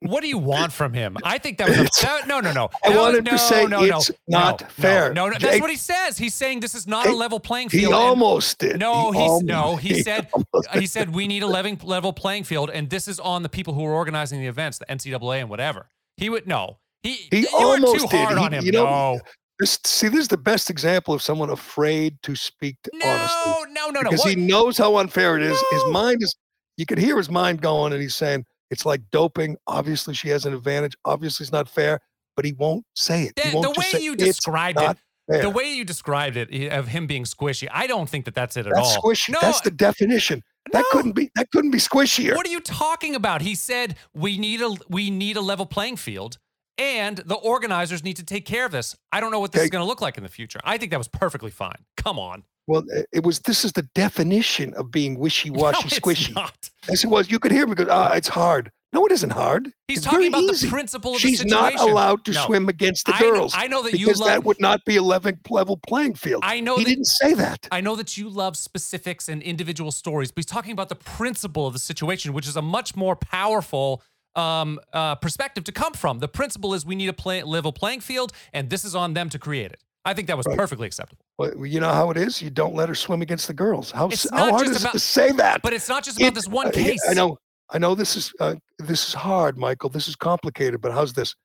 What 0.02 0.22
do 0.22 0.28
you 0.28 0.38
want 0.40 0.72
from 0.74 0.94
him? 0.94 1.18
I 1.24 1.38
think 1.38 1.58
that 1.60 1.68
was 1.70 1.78
a, 1.78 1.84
that, 2.06 2.28
no, 2.28 2.40
no, 2.40 2.52
no. 2.54 2.70
I 2.84 2.96
wanted 2.98 3.26
to 3.26 3.38
say 3.38 3.66
no, 3.68 3.82
no, 3.86 3.98
it's 3.98 4.10
no, 4.28 4.40
not 4.40 4.62
no, 4.62 4.68
fair. 4.70 5.14
No, 5.14 5.26
no, 5.28 5.34
that's 5.34 5.44
Jake- 5.44 5.62
what 5.62 5.70
he 5.70 5.76
says. 5.76 6.18
He's 6.18 6.34
saying 6.34 6.62
this 6.62 6.74
is 6.74 6.88
not 6.88 7.06
a 7.06 7.12
level 7.14 7.40
playing 7.40 7.70
field. 7.70 7.94
and- 7.94 8.02
almost 8.02 8.58
did. 8.60 8.80
No, 8.80 9.12
he 9.12 9.20
he's 9.22 9.44
no. 9.44 9.76
He 9.76 10.02
said 10.02 10.28
he 10.74 10.88
said 10.88 11.14
we 11.14 11.28
need 11.28 11.44
a 11.44 11.48
level 11.48 11.76
level 11.84 12.14
playing 12.14 12.46
field, 12.46 12.70
and 12.72 12.90
this 12.90 13.08
is 13.08 13.20
on 13.20 13.44
the 13.44 13.50
people 13.50 13.74
who 13.74 13.86
are 13.86 13.94
organizing 13.94 14.40
the 14.40 14.48
events, 14.48 14.80
the 14.80 14.86
NCAA 14.86 15.42
and 15.42 15.50
whatever. 15.50 15.90
He 16.18 16.30
would 16.30 16.48
no. 16.48 16.80
He 17.04 17.14
He 17.30 17.42
you 17.42 17.48
are 17.48 17.78
too 17.78 17.86
almost 17.86 18.10
did. 18.10 18.20
hard 18.20 18.38
He- 18.40 18.44
on 18.46 18.54
him. 18.54 18.66
you 18.66 18.72
know, 18.72 18.86
no, 18.86 19.20
This, 19.60 19.78
see, 19.86 20.08
this 20.08 20.22
is 20.22 20.28
the 20.30 20.38
best 20.38 20.70
example 20.70 21.14
of 21.14 21.22
someone 21.22 21.50
afraid 21.50 22.18
to 22.24 22.36
speak 22.36 22.78
to 22.84 22.92
honestly. 23.06 23.52
no, 23.74 23.86
no, 23.88 23.90
no, 23.92 24.02
no. 24.02 24.10
because 24.10 24.22
What? 24.26 24.30
he 24.30 24.36
knows 24.38 24.78
how 24.78 24.98
unfair 24.98 25.36
it 25.38 25.44
is. 25.44 25.62
His 25.72 25.86
mind 25.92 26.24
is, 26.24 26.34
you 26.80 26.86
could 26.86 26.98
hear 26.98 27.18
his 27.18 27.30
mind 27.30 27.62
going, 27.62 27.92
and 27.92 28.02
he's 28.02 28.16
saying, 28.16 28.46
it's 28.72 28.86
like 28.86 29.02
doping. 29.12 29.58
Obviously, 29.68 30.14
she 30.14 30.30
has 30.30 30.46
an 30.46 30.54
advantage. 30.54 30.96
Obviously, 31.04 31.44
it's 31.44 31.52
not 31.52 31.68
fair, 31.68 32.00
but 32.38 32.46
he 32.46 32.54
won't 32.54 32.86
say 32.96 33.24
it. 33.24 33.36
the, 33.36 33.52
the 33.52 33.74
way 33.78 33.86
say, 33.86 34.00
you 34.00 34.16
described 34.16 34.80
it, 34.80 34.98
fair. 35.30 35.42
the 35.42 35.50
way 35.50 35.74
you 35.74 35.84
described 35.84 36.38
it 36.38 36.72
of 36.72 36.88
him 36.88 37.06
being 37.06 37.26
squishy, 37.26 37.68
I 37.70 37.86
don't 37.86 38.08
think 38.08 38.24
that 38.26 38.34
that's 38.34 38.56
it 38.56 38.66
at 38.66 38.74
That's 38.74 38.96
all. 38.96 39.04
squishy. 39.04 39.32
No, 39.32 39.40
That's 39.42 39.60
the 39.60 39.72
definition. 39.72 40.42
No. 40.72 40.80
That 40.80 40.86
couldn't 40.92 41.14
be. 41.14 41.30
That 41.36 41.52
couldn't 41.52 41.72
be 41.72 41.80
squishier. 41.80 42.34
What 42.36 42.48
are 42.48 42.52
you 42.52 42.62
talking 42.62 43.14
about? 43.14 43.42
He 43.42 43.56
said 43.56 43.98
we 44.14 44.38
need 44.38 44.62
a 44.62 44.74
we 44.88 45.10
need 45.10 45.36
a 45.36 45.42
level 45.42 45.66
playing 45.66 45.98
field, 45.98 46.38
and 46.78 47.18
the 47.18 47.36
organizers 47.36 48.06
need 48.06 48.16
to 48.18 48.24
take 48.24 48.46
care 48.46 48.66
of 48.66 48.72
this. 48.72 48.96
I 49.12 49.20
don't 49.20 49.32
know 49.32 49.42
what 49.42 49.52
this 49.52 49.64
is 49.64 49.70
going 49.70 49.84
to 49.84 49.88
look 49.88 50.00
like 50.00 50.18
in 50.18 50.24
the 50.24 50.30
future. 50.30 50.62
I 50.64 50.78
think 50.78 50.92
that 50.92 50.98
was 50.98 51.10
perfectly 51.10 51.52
fine. 51.52 51.86
Come 51.98 52.18
on, 52.18 52.44
well, 52.70 52.84
it- 53.12 53.24
was. 53.24 53.40
This 53.40 53.66
is 53.66 53.72
the 53.74 53.84
definition 53.94 54.74
of 54.76 54.92
being 54.92 55.18
wishy-washy, 55.20 55.80
No, 55.84 55.86
it's 55.86 56.00
squishy. 56.00 56.34
not. 56.36 56.70
Yes, 56.88 57.04
it 57.04 57.08
was. 57.08 57.30
You 57.30 57.40
could 57.40 57.52
hear 57.52 57.68
me 57.68 57.76
go, 57.76 57.86
ah, 57.90 58.14
it's 58.14 58.28
hard. 58.30 58.72
No, 58.92 59.06
it 59.06 59.12
isn't 59.12 59.30
hard. 59.32 59.70
He's 59.88 60.00
It's 60.00 60.08
talking 60.08 60.30
about 60.30 60.42
easy. 60.44 60.66
the 60.66 60.72
principle 60.72 61.14
of 61.14 61.22
She's 61.22 61.40
the 61.42 61.46
not 61.46 61.80
allowed 61.80 62.26
to 62.26 62.32
No. 62.32 62.46
swim 62.46 62.70
against 62.70 63.06
the 63.06 63.14
I 63.16 63.20
know- 63.20 63.32
girls 63.34 63.54
I 63.56 63.68
know 63.68 63.84
that 63.84 63.94
you 64.00 64.08
because 64.08 64.20
that 64.22 64.44
would 64.44 64.60
not 64.60 64.80
be 64.86 64.96
a 64.96 65.04
level, 65.04 65.34
level 65.50 65.78
playing 65.86 66.16
field. 66.16 66.42
I 66.44 66.60
know 66.60 66.78
he 66.78 66.84
that- 66.86 66.90
didn't 66.90 67.06
say 67.06 67.34
that. 67.36 67.68
I 67.72 67.82
know 67.82 67.96
that 67.96 68.18
you 68.18 68.30
love 68.30 68.58
specifics 68.58 69.30
and 69.30 69.44
individual 69.44 69.92
stories, 69.92 70.32
but 70.32 70.40
he's 70.40 70.48
talking 70.48 70.72
about 70.72 70.90
the 70.90 70.96
principle 70.96 71.68
of 71.68 71.74
the 71.74 71.80
situation, 71.80 72.34
which 72.34 72.48
is 72.48 72.56
a 72.56 72.64
much 72.64 72.96
more 72.96 73.16
powerful 73.16 74.02
um, 74.36 74.80
uh, 74.94 75.16
perspective 75.16 75.64
to 75.66 75.72
come 75.72 75.94
from. 75.94 76.20
The 76.20 76.28
principle 76.28 76.74
is 76.74 76.86
we 76.86 76.96
need 76.96 77.10
a 77.10 77.14
play, 77.14 77.44
level 77.44 77.74
playing 77.74 78.00
field, 78.02 78.32
and 78.54 78.70
this 78.70 78.86
is 78.86 78.96
on 78.96 79.14
them 79.14 79.28
to 79.30 79.40
create 79.40 79.72
it. 79.72 79.82
I 80.10 80.14
think 80.14 80.28
that 80.28 80.38
was 80.38 80.46
Right. 80.48 80.58
perfectly 80.58 80.88
acceptable. 80.88 81.24
Well, 81.38 81.66
you 81.66 81.80
know 81.80 81.94
how 81.94 82.10
it 82.12 82.18
is. 82.18 82.42
You 82.42 82.50
don't 82.50 82.76
let 82.76 82.90
her 82.90 82.96
swim 82.96 83.22
against 83.22 83.48
the 83.48 83.54
girls. 83.54 83.92
How, 83.92 84.10
how 84.32 84.50
hard 84.52 84.68
is 84.68 84.82
about- 84.82 84.90
it 84.90 84.94
to 84.94 85.00
say 85.00 85.32
that? 85.34 85.62
But 85.62 85.74
it's 85.74 85.88
not 85.90 86.04
just 86.04 86.18
about 86.18 86.28
It- 86.28 86.34
this 86.36 86.48
one 86.48 86.72
case. 86.72 87.02
I 87.10 87.14
know. 87.14 87.38
I 87.72 87.78
know 87.78 87.94
this 87.94 88.16
is 88.16 88.34
uh, 88.40 88.56
this 88.80 89.08
is 89.10 89.14
hard, 89.14 89.58
Michael. 89.58 89.90
This 89.90 90.08
is 90.08 90.16
complicated. 90.16 90.82
But 90.82 90.92
how's 90.92 91.14
this? 91.14 91.36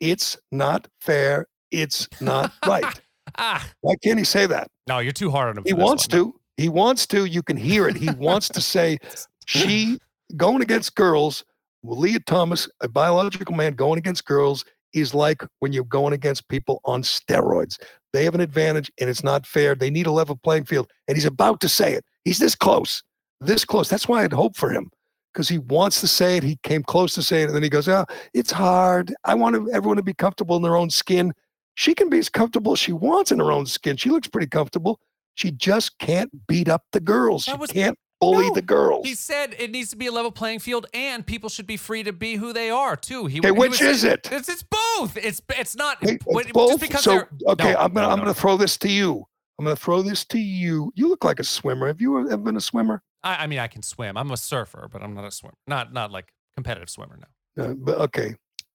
It's 0.00 0.36
not 0.50 0.88
fair. 1.00 1.46
It's 1.70 2.08
not 2.20 2.52
right. 2.66 2.84
Ah, 3.38 3.68
Why 3.80 3.96
can't 4.04 4.18
he 4.18 4.24
say 4.24 4.46
that? 4.46 4.68
no, 4.86 4.98
you're 5.00 5.10
too 5.12 5.30
hard 5.30 5.48
on 5.48 5.58
him. 5.58 5.64
He 5.66 5.72
wants 5.72 6.04
one. 6.04 6.10
to. 6.32 6.34
He 6.56 6.68
wants 6.68 7.06
to. 7.08 7.24
You 7.24 7.42
can 7.42 7.56
hear 7.56 7.88
it. 7.88 7.96
He 7.96 8.10
wants 8.10 8.48
to 8.50 8.60
say 8.60 8.98
she 9.46 9.98
going 10.36 10.62
against 10.62 10.94
girls. 10.94 11.42
Lia 11.82 12.20
Thomas, 12.20 12.68
a 12.80 12.88
biological 12.88 13.54
man 13.54 13.72
going 13.74 13.98
against 13.98 14.24
girls, 14.24 14.64
is 14.92 15.14
like 15.14 15.42
when 15.60 15.72
you're 15.72 15.84
going 15.84 16.12
against 16.12 16.48
people 16.48 16.80
on 16.84 17.02
steroids. 17.02 17.78
They 18.14 18.24
have 18.24 18.34
an 18.36 18.40
advantage, 18.40 18.92
and 19.00 19.10
it's 19.10 19.24
not 19.24 19.44
fair. 19.44 19.74
They 19.74 19.90
need 19.90 20.06
a 20.06 20.12
level 20.12 20.36
playing 20.36 20.66
field, 20.66 20.88
and 21.08 21.16
he's 21.16 21.24
about 21.26 21.60
to 21.62 21.68
say 21.68 21.94
it. 21.94 22.04
He's 22.24 22.38
this 22.38 22.54
close, 22.54 23.02
this 23.40 23.64
close. 23.64 23.88
That's 23.88 24.06
why 24.06 24.22
I'd 24.22 24.32
hope 24.32 24.56
for 24.56 24.70
him 24.70 24.88
because 25.32 25.48
he 25.48 25.58
wants 25.58 26.00
to 26.00 26.06
say 26.06 26.36
it. 26.36 26.44
He 26.44 26.56
came 26.62 26.84
close 26.84 27.14
to 27.16 27.22
saying 27.24 27.42
it, 27.42 27.46
and 27.48 27.56
then 27.56 27.64
he 27.64 27.68
goes, 27.68 27.88
"Oh, 27.88 28.06
it's 28.32 28.52
hard. 28.52 29.12
I 29.24 29.34
want 29.34 29.56
everyone 29.72 29.96
to 29.96 30.02
be 30.04 30.14
comfortable 30.14 30.54
in 30.54 30.62
their 30.62 30.76
own 30.76 30.90
skin. 30.90 31.32
She 31.74 31.92
can 31.92 32.08
be 32.08 32.20
as 32.20 32.28
comfortable 32.28 32.74
as 32.74 32.78
she 32.78 32.92
wants 32.92 33.32
in 33.32 33.40
her 33.40 33.50
own 33.50 33.66
skin. 33.66 33.96
She 33.96 34.10
looks 34.10 34.28
pretty 34.28 34.46
comfortable. 34.46 35.00
She 35.34 35.50
just 35.50 35.98
can't 35.98 36.30
beat 36.46 36.68
up 36.68 36.84
the 36.92 37.00
girls. 37.00 37.46
That 37.46 37.54
She 37.54 37.58
was- 37.58 37.70
can't 37.72 37.98
bully 38.20 38.48
No, 38.48 38.54
the 38.54 38.62
girls. 38.62 39.06
He 39.06 39.14
said 39.14 39.54
it 39.58 39.70
needs 39.70 39.90
to 39.90 39.96
be 39.96 40.06
a 40.06 40.12
level 40.12 40.30
playing 40.32 40.60
field, 40.60 40.86
and 40.94 41.26
people 41.26 41.48
should 41.48 41.66
be 41.66 41.76
free 41.76 42.02
to 42.02 42.12
be 42.12 42.36
who 42.36 42.52
they 42.52 42.70
are 42.70 42.96
too. 42.96 43.26
He, 43.26 43.38
Okay, 43.40 43.48
he 43.48 43.52
which 43.52 43.70
was 43.72 43.80
is 43.82 44.04
it? 44.04 44.28
It's, 44.32 44.48
it's 44.48 44.62
both. 44.62 45.16
It's 45.16 45.40
it's 45.50 45.76
not 45.76 45.98
Hey, 46.00 46.18
when- 46.24 46.46
both. 46.52 46.70
just 46.70 46.80
because 46.80 47.02
so 47.04 47.22
okay, 47.48 47.72
no, 47.72 47.78
I'm 47.78 47.92
gonna 47.92 48.06
no, 48.06 48.12
I'm 48.12 48.18
no. 48.18 48.24
gonna 48.24 48.34
throw 48.34 48.56
this 48.56 48.76
to 48.78 48.88
you. 48.90 49.26
I'm 49.58 49.64
gonna 49.64 49.76
throw 49.76 50.02
this 50.02 50.24
to 50.26 50.38
you. 50.38 50.92
You 50.96 51.08
look 51.08 51.24
like 51.24 51.38
a 51.38 51.44
swimmer. 51.44 51.86
Have 51.86 52.00
you 52.00 52.18
ever 52.18 52.36
been 52.36 52.56
a 52.56 52.60
swimmer? 52.60 53.02
I, 53.22 53.44
I 53.44 53.46
mean, 53.46 53.58
I 53.60 53.68
can 53.68 53.82
swim. 53.82 54.16
I'm 54.16 54.30
a 54.30 54.36
surfer, 54.36 54.88
but 54.92 55.02
I'm 55.02 55.14
not 55.14 55.24
a 55.24 55.30
swimmer. 55.30 55.54
Not 55.66 55.92
not 55.92 56.10
like 56.10 56.32
competitive 56.54 56.90
swimmer. 56.90 57.18
No. 57.56 57.64
Uh, 57.64 57.74
but 57.74 57.98
okay. 57.98 58.34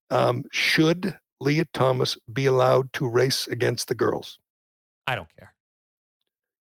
Um, 0.10 0.44
should 0.52 1.18
Lia 1.42 1.66
Thomas 1.74 2.18
be 2.34 2.46
allowed 2.48 2.92
to 2.94 3.08
race 3.08 3.48
against 3.48 3.88
the 3.90 3.96
girls? 3.96 4.40
I 5.06 5.16
don't 5.16 5.28
care. 5.38 5.54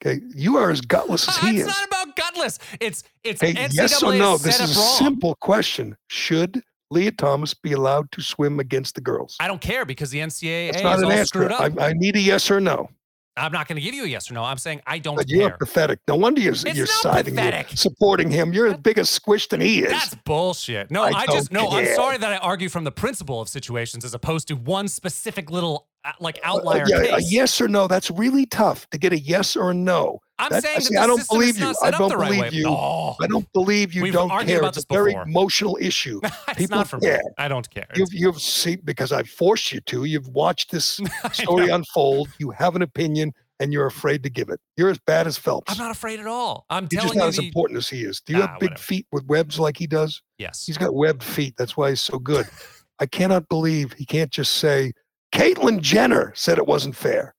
Okay, 0.05 0.21
you 0.35 0.57
are 0.57 0.71
as 0.71 0.81
gutless 0.81 1.29
as 1.29 1.39
uh, 1.39 1.47
he 1.47 1.61
it's 1.61 1.61
is. 1.61 1.67
not 1.67 1.87
about 1.89 2.17
gutless. 2.17 2.59
It's 2.81 3.05
it's 3.23 3.43
Okay, 3.43 3.55
NCAA 3.55 3.75
yes 3.75 4.03
or 4.03 4.15
no? 4.15 4.37
This 4.37 4.61
is 4.61 4.77
a 4.77 4.81
wrong. 4.81 4.99
simple 4.99 5.35
question. 5.37 5.97
Should 6.09 6.63
Lia 6.91 7.11
Thomas 7.13 7.55
be 7.55 7.73
allowed 7.73 8.11
to 8.13 8.21
swim 8.21 8.61
against 8.61 8.95
the 8.97 9.01
girls? 9.01 9.37
I 9.41 9.49
don't 9.49 9.61
care 9.61 9.85
because 9.85 10.11
the 10.11 10.19
NCAA 10.19 10.67
That's 10.73 10.77
is 10.79 10.83
not 10.83 10.99
an 10.99 11.05
all 11.07 11.13
answer. 11.13 11.25
screwed 11.27 11.53
up. 11.53 11.61
I, 11.79 11.89
I 11.89 11.93
need 11.95 12.17
a 12.17 12.21
yes 12.21 12.51
or 12.51 12.61
no. 12.61 12.91
I'm 13.37 13.51
not 13.51 13.67
going 13.67 13.75
to 13.77 13.83
give 13.83 13.95
you 13.95 14.05
a 14.05 14.07
yes 14.07 14.31
or 14.31 14.35
no. 14.35 14.45
I'm 14.45 14.59
saying 14.59 14.81
I 14.87 14.99
don't 15.01 15.17
But 15.17 15.29
you're 15.29 15.49
care. 15.49 15.59
pathetic. 15.59 15.99
No 16.07 16.15
wonder 16.15 16.41
you're, 16.41 16.53
It's 16.53 16.65
you're 16.77 16.87
siding, 16.87 17.37
you're 17.37 17.65
supporting 17.75 18.31
him. 18.31 18.53
You're 18.53 18.69
as 18.69 18.77
big 18.77 18.97
a 18.99 19.05
squish 19.05 19.49
than 19.49 19.61
he 19.61 19.81
is. 19.83 19.91
That's 19.91 20.15
bullshit. 20.15 20.89
No, 20.93 21.03
I 21.03 21.09
I, 21.11 21.27
just 21.27 21.51
no. 21.51 21.69
I'm 21.69 21.87
sorry 21.97 22.17
that 22.19 22.31
I 22.33 22.37
argue 22.37 22.69
from 22.69 22.85
the 22.85 22.93
principle 22.93 23.41
of 23.41 23.49
situations 23.49 24.05
as 24.05 24.15
opposed 24.15 24.47
to 24.49 24.55
one 24.55 24.87
specific 24.87 25.51
little 25.51 25.89
uh, 26.05 26.13
like 26.21 26.39
Uh, 26.45 26.49
outlier 26.49 26.85
yeah, 26.89 26.97
a 26.99 27.07
case. 27.17 27.33
yes 27.33 27.61
or 27.61 27.69
no. 27.69 27.87
That's 27.89 28.11
really 28.11 28.47
tough 28.47 28.89
to 28.91 28.99
get 28.99 29.13
a 29.13 29.19
yes 29.19 29.57
or 29.57 29.71
a 29.71 29.75
no. 29.75 30.21
I'm 30.39 30.51
That- 30.51 30.63
saying 30.65 30.75
that 30.77 30.83
see, 30.85 30.97
I 30.97 31.07
don't 31.07 31.27
believe 31.29 31.59
you. 31.59 31.73
I 31.83 31.91
don't 31.93 32.09
the 32.09 32.17
right 32.17 32.33
believe 32.33 32.53
you. 32.55 32.65
No, 32.65 33.17
I 33.23 33.27
don't 33.29 33.51
believe 33.53 33.95
you 33.95 34.03
We've 34.03 34.13
don't 34.13 34.29
care. 34.47 34.59
about 34.59 34.69
It's 34.69 34.79
this 34.79 34.87
a 34.91 34.93
very 34.93 35.13
before. 35.13 35.23
emotional 35.23 35.79
issue. 35.81 36.21
it's 36.49 36.59
People 36.59 36.79
not 36.79 36.89
for 36.89 36.99
me. 36.99 37.17
I 37.39 37.47
don't 37.49 37.69
care. 37.71 37.87
You've 37.95 38.13
you've 38.13 38.41
seen 38.41 38.81
because 38.85 39.13
I 39.13 39.23
forced 39.23 39.73
you 39.73 39.81
to. 39.83 40.05
You've 40.05 40.27
watched 40.29 40.71
this 40.73 41.01
story 41.33 41.69
unfold. 41.71 42.29
You 42.39 42.51
have 42.51 42.75
an 42.75 42.83
opinion, 42.83 43.33
and 43.61 43.73
you're 43.73 43.87
afraid 43.87 44.25
to 44.25 44.31
give 44.31 44.49
it. 44.49 44.59
You're 44.77 44.91
as 44.91 44.99
bad 45.07 45.29
as 45.29 45.39
Phelps. 45.39 45.71
I'm 45.73 45.79
not 45.79 45.93
afraid 45.93 46.19
at 46.19 46.27
all. 46.27 46.67
I'm 46.69 46.89
You're 46.91 47.03
just 47.03 47.15
not 47.15 47.23
you. 47.25 47.29
as 47.29 47.39
important 47.39 47.79
as 47.79 47.89
he 47.89 48.03
is. 48.03 48.21
Do 48.21 48.33
you 48.33 48.41
Nah, 48.41 48.49
have 48.49 48.59
big 48.59 48.71
whatever. 48.71 48.83
feet 48.83 49.07
with 49.13 49.25
webs 49.27 49.61
like 49.61 49.77
he 49.77 49.87
does? 49.87 50.21
yes. 50.39 50.65
He's 50.67 50.77
got 50.77 50.93
webbed 50.95 51.23
feet. 51.23 51.55
That's 51.57 51.77
why 51.77 51.91
he's 51.91 52.01
so 52.01 52.19
good. 52.19 52.47
I 53.01 53.07
cannot 53.07 53.49
believe 53.49 53.93
he 53.93 54.05
can't 54.05 54.31
just 54.33 54.55
say, 54.55 54.93
Caitlyn 55.35 55.81
Jenner 55.81 56.33
said 56.37 56.59
it 56.59 56.67
wasn't 56.67 56.95
fair. 56.95 57.35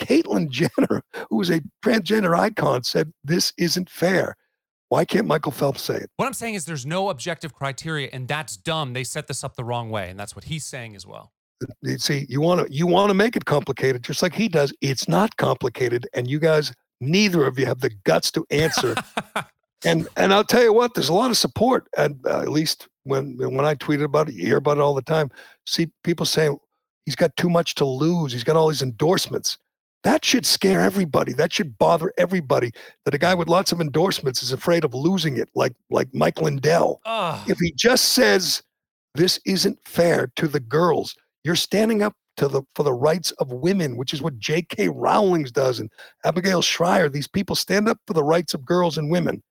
Caitlyn 0.00 0.48
Jenner, 0.48 1.02
who 1.28 1.40
is 1.40 1.50
a 1.50 1.60
transgender 1.84 2.38
icon, 2.38 2.84
said 2.84 3.12
this 3.24 3.52
isn't 3.58 3.90
fair. 3.90 4.36
Why 4.88 5.04
can't 5.04 5.26
Michael 5.26 5.52
Phelps 5.52 5.82
say 5.82 5.96
it? 5.96 6.10
What 6.16 6.26
I'm 6.26 6.32
saying 6.32 6.54
is 6.54 6.64
there's 6.64 6.86
no 6.86 7.10
objective 7.10 7.52
criteria, 7.52 8.08
and 8.12 8.26
that's 8.26 8.56
dumb. 8.56 8.92
They 8.92 9.04
set 9.04 9.26
this 9.26 9.42
up 9.42 9.56
the 9.56 9.64
wrong 9.64 9.90
way, 9.90 10.08
and 10.10 10.18
that's 10.18 10.34
what 10.34 10.44
he's 10.44 10.64
saying 10.64 10.94
as 10.94 11.06
well. 11.06 11.32
See, 11.98 12.24
you 12.28 12.40
want 12.40 12.66
to 12.66 12.72
you 12.72 12.86
want 12.86 13.10
to 13.10 13.14
make 13.14 13.36
it 13.36 13.44
complicated, 13.44 14.02
just 14.02 14.22
like 14.22 14.34
he 14.34 14.48
does. 14.48 14.72
It's 14.80 15.08
not 15.08 15.36
complicated, 15.36 16.08
and 16.14 16.28
you 16.30 16.38
guys, 16.38 16.72
neither 17.00 17.46
of 17.46 17.58
you 17.58 17.66
have 17.66 17.80
the 17.80 17.90
guts 18.04 18.30
to 18.32 18.46
answer. 18.50 18.94
and 19.84 20.08
and 20.16 20.32
I'll 20.32 20.44
tell 20.44 20.62
you 20.62 20.72
what, 20.72 20.94
there's 20.94 21.10
a 21.10 21.14
lot 21.14 21.30
of 21.30 21.36
support, 21.36 21.86
and 21.96 22.18
uh, 22.26 22.40
at 22.40 22.48
least 22.48 22.88
when 23.04 23.36
when 23.38 23.64
I 23.64 23.74
tweeted 23.74 24.04
about 24.04 24.28
it, 24.28 24.36
you 24.36 24.46
hear 24.46 24.56
about 24.56 24.78
it 24.78 24.80
all 24.80 24.94
the 24.94 25.02
time. 25.02 25.30
See 25.66 25.90
people 26.02 26.24
saying 26.24 26.58
he's 27.06 27.16
got 27.16 27.36
too 27.36 27.50
much 27.50 27.74
to 27.76 27.84
lose. 27.84 28.32
He's 28.32 28.44
got 28.44 28.56
all 28.56 28.68
these 28.68 28.82
endorsements. 28.82 29.58
That 30.02 30.24
should 30.24 30.46
scare 30.46 30.80
everybody. 30.80 31.32
That 31.34 31.52
should 31.52 31.76
bother 31.76 32.12
everybody. 32.16 32.72
That 33.04 33.14
a 33.14 33.18
guy 33.18 33.34
with 33.34 33.48
lots 33.48 33.70
of 33.70 33.80
endorsements 33.80 34.42
is 34.42 34.52
afraid 34.52 34.84
of 34.84 34.94
losing 34.94 35.36
it, 35.36 35.50
like 35.54 35.74
like 35.90 36.08
Mike 36.14 36.40
Lindell. 36.40 37.00
If 37.46 37.58
he 37.58 37.72
just 37.72 38.10
says 38.10 38.62
this 39.14 39.38
isn't 39.44 39.78
fair 39.84 40.32
to 40.36 40.48
the 40.48 40.60
girls, 40.60 41.14
you're 41.44 41.56
standing 41.56 42.02
up 42.02 42.14
to 42.38 42.48
the 42.48 42.62
for 42.74 42.82
the 42.82 42.94
rights 42.94 43.32
of 43.32 43.52
women, 43.52 43.96
which 43.96 44.14
is 44.14 44.22
what 44.22 44.38
J.K. 44.38 44.88
Rowling's 44.88 45.52
does 45.52 45.80
and 45.80 45.90
Abigail 46.24 46.62
Shrier. 46.62 47.10
These 47.10 47.28
people 47.28 47.54
stand 47.54 47.86
up 47.86 47.98
for 48.06 48.14
the 48.14 48.24
rights 48.24 48.54
of 48.54 48.64
girls 48.64 48.96
and 48.96 49.10
women, 49.10 49.42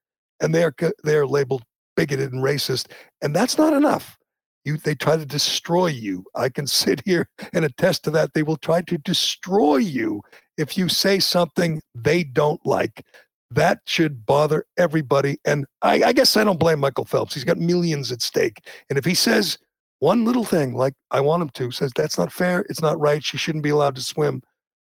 and 0.42 0.54
they're 0.56 0.74
they're 1.04 1.28
labeled 1.28 1.64
bigoted 1.96 2.34
and 2.34 2.44
racist, 2.44 2.88
and 3.22 3.36
that's 3.36 3.58
not 3.58 3.74
enough. 3.74 4.18
You, 4.66 4.78
they 4.78 4.96
try 4.96 5.18
to 5.18 5.26
destroy 5.26 5.88
you. 5.88 6.26
I 6.36 6.50
can 6.50 6.68
sit 6.82 7.02
here 7.06 7.30
and 7.54 7.66
attest 7.66 8.04
to 8.06 8.12
that. 8.12 8.34
They 8.34 8.44
will 8.44 8.58
try 8.58 8.82
to 8.82 8.98
destroy 8.98 9.78
you 9.78 10.22
if 10.58 10.78
you 10.78 10.90
say 10.90 11.20
something 11.20 11.82
they 11.96 12.24
don't 12.24 12.64
like. 12.66 13.06
That 13.52 13.80
should 13.86 14.26
bother 14.26 14.66
everybody. 14.78 15.38
And 15.44 15.66
I, 15.82 16.04
I 16.04 16.14
guess 16.14 16.38
I 16.38 16.44
don't 16.44 16.60
blame 16.60 16.80
Michael 16.80 17.06
Phelps. 17.06 17.34
He's 17.34 17.44
got 17.44 17.58
millions 17.58 18.12
at 18.12 18.22
stake. 18.22 18.68
And 18.90 19.00
if 19.00 19.06
he 19.06 19.16
says 19.16 19.58
one 20.00 20.24
little 20.24 20.44
thing, 20.44 20.76
like 20.76 20.94
I 21.12 21.22
want 21.22 21.42
him 21.42 21.50
to, 21.50 21.72
says 21.72 21.92
that's 21.96 22.18
not 22.18 22.32
fair, 22.32 22.66
it's 22.70 22.82
not 22.82 23.00
right, 23.00 23.24
she 23.24 23.38
shouldn't 23.38 23.64
be 23.64 23.72
allowed 23.72 23.96
to 23.96 24.02
swim, 24.02 24.42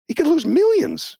he 0.08 0.14
could 0.14 0.26
lose 0.26 0.44
millions. 0.44 1.16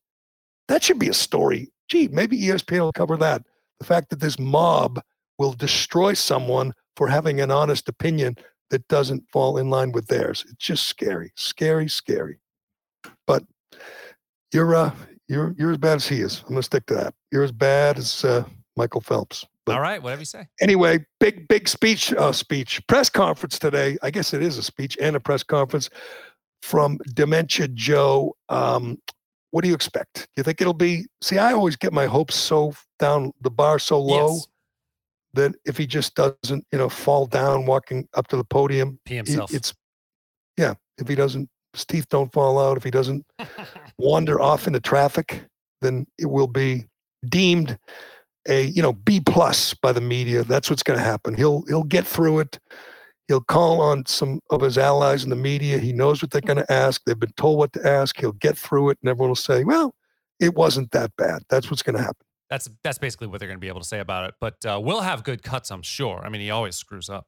That 0.68 0.82
should 0.82 0.98
be 0.98 1.08
a 1.08 1.14
story. 1.14 1.72
Gee, 1.88 2.08
maybe 2.08 2.40
ESPN 2.40 2.80
will 2.80 2.92
cover 2.92 3.16
that. 3.16 3.42
The 3.80 3.86
fact 3.86 4.10
that 4.10 4.20
this 4.20 4.38
mob 4.38 5.00
will 5.38 5.52
destroy 5.52 6.12
someone 6.12 6.74
for 7.00 7.08
having 7.08 7.40
an 7.40 7.50
honest 7.50 7.88
opinion 7.88 8.36
that 8.68 8.86
doesn't 8.88 9.24
fall 9.32 9.56
in 9.56 9.70
line 9.70 9.90
with 9.90 10.08
theirs. 10.08 10.44
It's 10.50 10.66
just 10.66 10.86
scary, 10.86 11.32
scary, 11.34 11.88
scary. 11.88 12.40
But 13.26 13.42
you're 14.52 14.74
uh 14.74 14.90
you're 15.26 15.54
you're 15.56 15.70
as 15.70 15.78
bad 15.78 15.96
as 15.96 16.06
he 16.06 16.20
is. 16.20 16.42
I'm 16.42 16.50
gonna 16.50 16.62
stick 16.62 16.84
to 16.88 16.94
that. 16.96 17.14
You're 17.32 17.42
as 17.42 17.52
bad 17.52 17.96
as 17.96 18.22
uh, 18.22 18.44
Michael 18.76 19.00
Phelps. 19.00 19.46
But 19.64 19.76
All 19.76 19.80
right, 19.80 20.02
whatever 20.02 20.20
you 20.20 20.26
say. 20.26 20.46
anyway, 20.60 21.06
big 21.20 21.48
big 21.48 21.68
speech 21.68 22.12
uh, 22.12 22.32
speech 22.32 22.86
press 22.86 23.08
conference 23.08 23.58
today. 23.58 23.96
I 24.02 24.10
guess 24.10 24.34
it 24.34 24.42
is 24.42 24.58
a 24.58 24.62
speech 24.62 24.98
and 25.00 25.16
a 25.16 25.20
press 25.20 25.42
conference 25.42 25.88
from 26.60 26.98
Dementia 27.14 27.68
Joe. 27.68 28.36
Um, 28.50 28.98
what 29.52 29.62
do 29.62 29.68
you 29.68 29.74
expect? 29.74 30.28
Do 30.36 30.40
you 30.40 30.42
think 30.42 30.60
it'll 30.60 30.74
be? 30.74 31.06
See, 31.22 31.38
I 31.38 31.54
always 31.54 31.76
get 31.76 31.94
my 31.94 32.04
hopes 32.04 32.34
so 32.34 32.74
down 32.98 33.32
the 33.40 33.50
bar 33.50 33.78
so 33.78 33.98
low 33.98 34.34
Yes. 34.34 34.46
That 35.34 35.54
if 35.64 35.76
he 35.76 35.86
just 35.86 36.14
doesn't, 36.14 36.66
you 36.72 36.78
know, 36.78 36.88
fall 36.88 37.26
down 37.26 37.66
walking 37.66 38.08
up 38.14 38.28
to 38.28 38.36
the 38.36 38.44
podium, 38.44 38.98
he- 39.04 39.16
himself. 39.16 39.52
it's 39.52 39.74
yeah. 40.56 40.74
If 40.98 41.08
he 41.08 41.14
doesn't 41.14 41.48
his 41.72 41.84
teeth 41.84 42.08
don't 42.08 42.32
fall 42.32 42.58
out, 42.58 42.76
if 42.76 42.84
he 42.84 42.90
doesn't 42.90 43.24
wander 43.98 44.40
off 44.40 44.66
into 44.66 44.80
traffic, 44.80 45.44
then 45.80 46.06
it 46.18 46.26
will 46.26 46.46
be 46.46 46.86
deemed 47.28 47.78
a 48.48 48.64
you 48.64 48.82
know 48.82 48.92
B 48.92 49.20
plus 49.20 49.74
by 49.74 49.92
the 49.92 50.00
media. 50.00 50.42
That's 50.44 50.70
what's 50.70 50.82
going 50.82 50.98
to 50.98 51.04
happen. 51.04 51.34
He'll 51.34 51.62
he'll 51.68 51.84
get 51.84 52.06
through 52.06 52.40
it. 52.40 52.58
He'll 53.28 53.40
call 53.40 53.80
on 53.80 54.06
some 54.06 54.40
of 54.50 54.60
his 54.60 54.76
allies 54.76 55.22
in 55.22 55.30
the 55.30 55.36
media. 55.36 55.78
He 55.78 55.92
knows 55.92 56.20
what 56.20 56.32
they're 56.32 56.40
going 56.40 56.58
to 56.58 56.72
ask. 56.72 57.02
They've 57.04 57.18
been 57.18 57.32
told 57.36 57.58
what 57.58 57.72
to 57.74 57.86
ask. 57.86 58.18
He'll 58.18 58.32
get 58.32 58.58
through 58.58 58.90
it, 58.90 58.98
and 59.02 59.10
everyone 59.10 59.30
will 59.30 59.36
say, 59.36 59.62
"Well, 59.62 59.94
it 60.40 60.54
wasn't 60.54 60.90
that 60.90 61.14
bad." 61.16 61.42
That's 61.48 61.70
what's 61.70 61.82
going 61.82 61.96
to 61.96 62.02
happen. 62.02 62.26
That's 62.50 62.68
that's 62.82 62.98
basically 62.98 63.28
what 63.28 63.38
they're 63.38 63.48
going 63.48 63.58
to 63.58 63.60
be 63.60 63.68
able 63.68 63.80
to 63.80 63.86
say 63.86 64.00
about 64.00 64.28
it. 64.28 64.34
But 64.40 64.64
uh, 64.66 64.80
we'll 64.82 65.00
have 65.00 65.22
good 65.22 65.42
cuts, 65.42 65.70
I'm 65.70 65.82
sure. 65.82 66.20
I 66.24 66.28
mean, 66.28 66.40
he 66.40 66.50
always 66.50 66.76
screws 66.76 67.08
up. 67.08 67.26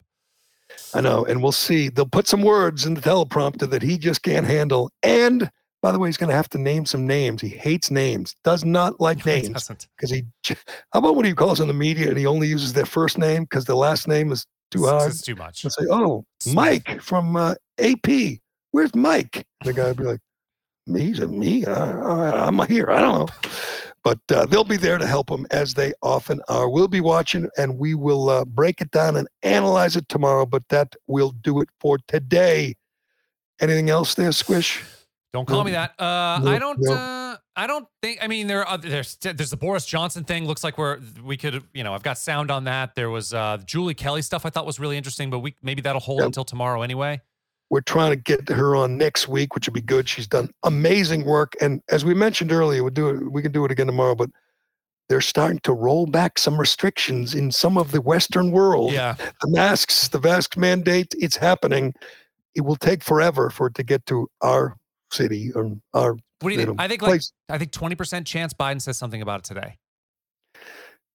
I 0.94 1.00
know, 1.00 1.24
and 1.24 1.42
we'll 1.42 1.52
see. 1.52 1.88
They'll 1.88 2.06
put 2.06 2.26
some 2.26 2.42
words 2.42 2.86
in 2.86 2.94
the 2.94 3.00
teleprompter 3.00 3.68
that 3.70 3.82
he 3.82 3.98
just 3.98 4.22
can't 4.22 4.46
handle. 4.46 4.90
And 5.02 5.50
by 5.82 5.92
the 5.92 5.98
way, 5.98 6.08
he's 6.08 6.16
going 6.16 6.30
to 6.30 6.36
have 6.36 6.48
to 6.50 6.58
name 6.58 6.86
some 6.86 7.06
names. 7.06 7.42
He 7.42 7.48
hates 7.48 7.90
names. 7.90 8.34
Does 8.42 8.64
not 8.64 9.00
like 9.00 9.24
names 9.26 9.50
doesn't. 9.50 9.86
because 9.96 10.10
he. 10.10 10.24
How 10.92 10.98
about 10.98 11.14
when 11.14 11.26
he 11.26 11.34
calls 11.34 11.60
on 11.60 11.68
the 11.68 11.74
media 11.74 12.08
and 12.08 12.18
he 12.18 12.26
only 12.26 12.48
uses 12.48 12.72
their 12.72 12.86
first 12.86 13.18
name 13.18 13.44
because 13.44 13.64
the 13.64 13.76
last 13.76 14.08
name 14.08 14.32
is 14.32 14.46
too 14.70 14.86
hard? 14.86 15.10
It's 15.10 15.22
too 15.22 15.36
much. 15.36 15.60
He'll 15.62 15.70
say, 15.70 15.86
"Oh, 15.90 16.24
Mike 16.52 17.00
from 17.00 17.36
uh, 17.36 17.54
AP. 17.78 18.38
Where's 18.72 18.94
Mike?" 18.94 19.44
The 19.64 19.72
guy 19.72 19.88
would 19.88 19.98
be 19.98 20.04
like, 20.04 20.20
"Me? 20.86 21.00
He's 21.00 21.20
a 21.20 21.28
me. 21.28 21.64
Uh, 21.64 21.74
uh, 21.74 22.46
I'm 22.48 22.58
here. 22.66 22.90
I 22.90 23.00
don't 23.00 23.18
know." 23.18 23.50
But 24.04 24.18
uh, 24.32 24.46
they'll 24.46 24.64
be 24.64 24.76
there 24.76 24.98
to 24.98 25.06
help 25.06 25.28
them 25.28 25.46
as 25.52 25.74
they 25.74 25.92
often 26.02 26.40
are. 26.48 26.68
We'll 26.68 26.88
be 26.88 27.00
watching 27.00 27.48
and 27.56 27.78
we 27.78 27.94
will 27.94 28.28
uh, 28.30 28.44
break 28.44 28.80
it 28.80 28.90
down 28.90 29.16
and 29.16 29.28
analyze 29.44 29.94
it 29.96 30.08
tomorrow. 30.08 30.44
But 30.44 30.66
that 30.70 30.96
will 31.06 31.30
do 31.42 31.60
it 31.60 31.68
for 31.78 31.98
today. 32.08 32.74
Anything 33.60 33.90
else 33.90 34.14
there, 34.14 34.32
Squish? 34.32 34.82
Don't 35.32 35.46
call 35.46 35.58
No, 35.58 35.64
me 35.64 35.70
that. 35.72 35.92
Uh, 36.00 36.40
no, 36.42 36.50
I 36.50 36.58
don't. 36.58 36.78
no. 36.80 36.92
Uh, 36.94 37.36
I 37.54 37.66
don't 37.66 37.86
think. 38.02 38.18
I 38.22 38.26
mean, 38.28 38.46
there 38.48 38.60
are 38.60 38.68
other, 38.68 38.88
there's 38.88 39.16
there's 39.16 39.50
the 39.50 39.56
Boris 39.56 39.86
Johnson 39.86 40.24
thing. 40.24 40.46
Looks 40.46 40.64
like 40.64 40.78
we're 40.78 40.98
we 41.22 41.36
could 41.36 41.62
you 41.72 41.84
know 41.84 41.94
I've 41.94 42.02
got 42.02 42.18
sound 42.18 42.50
on 42.50 42.64
that. 42.64 42.94
There 42.94 43.08
was 43.10 43.32
uh, 43.32 43.58
Julie 43.64 43.94
Kelly 43.94 44.22
stuff. 44.22 44.44
I 44.44 44.50
thought 44.50 44.66
was 44.66 44.80
really 44.80 44.96
interesting, 44.96 45.30
but 45.30 45.38
we 45.40 45.54
maybe 45.62 45.80
that'll 45.82 46.00
hold 46.00 46.20
Yep. 46.20 46.26
until 46.26 46.44
tomorrow 46.44 46.82
anyway. 46.82 47.20
We're 47.72 47.80
trying 47.80 48.10
to 48.10 48.16
get 48.16 48.50
her 48.50 48.76
on 48.76 48.98
next 48.98 49.28
week, 49.28 49.54
which 49.54 49.66
would 49.66 49.72
be 49.72 49.80
good. 49.80 50.06
She's 50.06 50.26
done 50.26 50.50
amazing 50.62 51.24
work, 51.24 51.54
and 51.58 51.80
as 51.88 52.04
we 52.04 52.12
mentioned 52.12 52.52
earlier, 52.52 52.82
we'll 52.82 52.92
do 52.92 53.08
it. 53.08 53.32
We 53.32 53.40
can 53.40 53.50
do 53.50 53.64
it 53.64 53.70
again 53.70 53.86
tomorrow. 53.86 54.14
But 54.14 54.28
they're 55.08 55.22
starting 55.22 55.58
to 55.60 55.72
roll 55.72 56.04
back 56.04 56.38
some 56.38 56.60
restrictions 56.60 57.34
in 57.34 57.50
some 57.50 57.78
of 57.78 57.90
the 57.90 58.02
Western 58.02 58.50
world. 58.50 58.92
Yeah, 58.92 59.14
the 59.40 59.48
masks, 59.48 60.08
the 60.08 60.20
mask 60.20 60.58
mandate, 60.58 61.14
it's 61.18 61.34
happening. 61.34 61.94
It 62.54 62.60
will 62.60 62.76
take 62.76 63.02
forever 63.02 63.48
for 63.48 63.68
it 63.68 63.74
to 63.76 63.82
get 63.82 64.04
to 64.04 64.28
our 64.42 64.76
city 65.10 65.50
or 65.54 65.74
our 65.94 66.12
what 66.12 66.20
do 66.42 66.48
you 66.50 66.60
you 66.60 66.66
think? 66.66 66.76
know, 66.76 66.84
I 66.84 66.88
think 66.88 67.00
like. 67.00 67.22
I 67.48 67.56
think 67.56 67.72
twenty 67.72 67.94
percent 67.94 68.26
chance 68.26 68.52
Biden 68.52 68.82
says 68.82 68.98
something 68.98 69.22
about 69.22 69.40
it 69.40 69.44
today. 69.44 69.78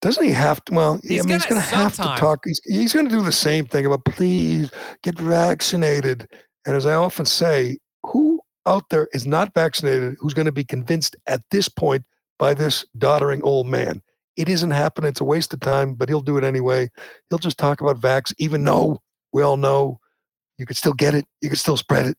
Doesn't 0.01 0.23
he 0.23 0.31
have 0.31 0.63
to? 0.65 0.73
Well, 0.73 0.99
He's 1.03 1.23
I 1.23 1.27
mean, 1.27 1.33
he's 1.35 1.45
gonna 1.45 1.61
going 1.61 1.69
to 1.69 1.75
have 1.75 1.95
to 1.95 2.01
talk. 2.01 2.45
He's, 2.45 2.61
he's 2.65 2.93
going 2.93 3.09
to 3.09 3.15
do 3.15 3.23
the 3.23 3.31
same 3.31 3.65
thing 3.65 3.85
about 3.85 4.05
please 4.05 4.69
get 5.01 5.17
vaccinated. 5.17 6.27
And 6.68 6.76
as 6.76 6.86
I 6.86 6.95
often 6.95 7.26
say, 7.26 7.78
who 8.03 8.41
out 8.65 8.89
there 8.89 9.07
is 9.13 9.26
not 9.26 9.53
vaccinated 9.53 10.18
who's 10.20 10.34
going 10.34 10.45
to 10.45 10.51
be 10.51 10.65
convinced 10.65 11.15
at 11.26 11.41
this 11.49 11.70
point 11.70 12.03
by 12.38 12.53
this 12.53 12.86
doddering 12.97 13.41
old 13.43 13.68
man? 13.68 14.01
It 14.36 14.49
isn't 14.49 14.72
happening. 14.72 15.07
It's 15.07 15.22
a 15.22 15.24
waste 15.24 15.53
of 15.53 15.61
time, 15.61 15.93
but 15.95 16.09
he'll 16.09 16.22
do 16.22 16.38
it 16.38 16.43
anyway. 16.43 16.91
He'll 17.30 17.39
just 17.39 17.57
talk 17.57 17.80
about 17.80 18.01
vax, 18.01 18.34
even 18.38 18.65
though 18.65 19.01
we 19.32 19.41
all 19.41 19.57
know 19.57 19.99
you 20.57 20.65
could 20.65 20.78
still 20.78 20.93
get 20.93 21.15
it, 21.15 21.26
you 21.41 21.49
could 21.49 21.57
still 21.57 21.78
spread 21.78 22.05
it. 22.05 22.18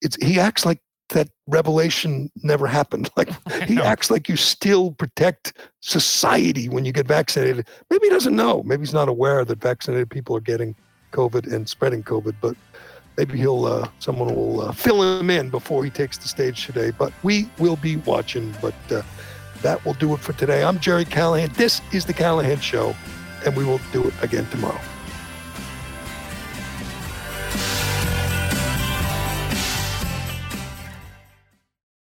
It's 0.00 0.16
he 0.16 0.40
acts 0.40 0.64
like 0.64 0.80
that 1.10 1.28
revelation 1.46 2.30
never 2.42 2.66
happened. 2.66 3.10
Like 3.16 3.30
he 3.68 3.78
acts 3.78 4.10
like 4.10 4.30
you 4.30 4.36
still 4.36 4.92
protect 4.92 5.52
society 5.80 6.70
when 6.70 6.86
you 6.86 6.92
get 6.92 7.06
vaccinated. 7.06 7.68
Maybe 7.90 8.06
he 8.06 8.10
doesn't 8.10 8.34
know. 8.34 8.62
Maybe 8.62 8.80
he's 8.80 8.94
not 8.94 9.10
aware 9.10 9.44
that 9.44 9.60
vaccinated 9.60 10.08
people 10.08 10.34
are 10.34 10.40
getting 10.40 10.74
COVID 11.12 11.52
and 11.52 11.68
spreading 11.68 12.02
COVID. 12.02 12.36
But 12.40 12.56
maybe 13.16 13.38
he'll 13.38 13.64
uh, 13.64 13.88
someone 13.98 14.34
will 14.34 14.62
uh, 14.62 14.72
fill 14.72 15.02
him 15.02 15.30
in 15.30 15.50
before 15.50 15.84
he 15.84 15.90
takes 15.90 16.18
the 16.18 16.28
stage 16.28 16.66
today. 16.66 16.90
But 16.90 17.12
we 17.22 17.48
will 17.58 17.76
be 17.76 17.96
watching. 17.96 18.54
But 18.60 18.74
uh, 18.90 19.02
that 19.62 19.84
will 19.84 19.94
do 19.94 20.12
it 20.14 20.20
for 20.20 20.32
today. 20.32 20.64
I'm 20.64 20.78
Gerry 20.80 21.04
Callahan. 21.04 21.50
This 21.54 21.80
is 21.92 22.04
the 22.04 22.12
Callahan 22.12 22.60
Show, 22.60 22.94
and 23.44 23.56
we 23.56 23.64
will 23.64 23.80
do 23.92 24.04
it 24.04 24.14
again 24.22 24.46
tomorrow. 24.50 24.80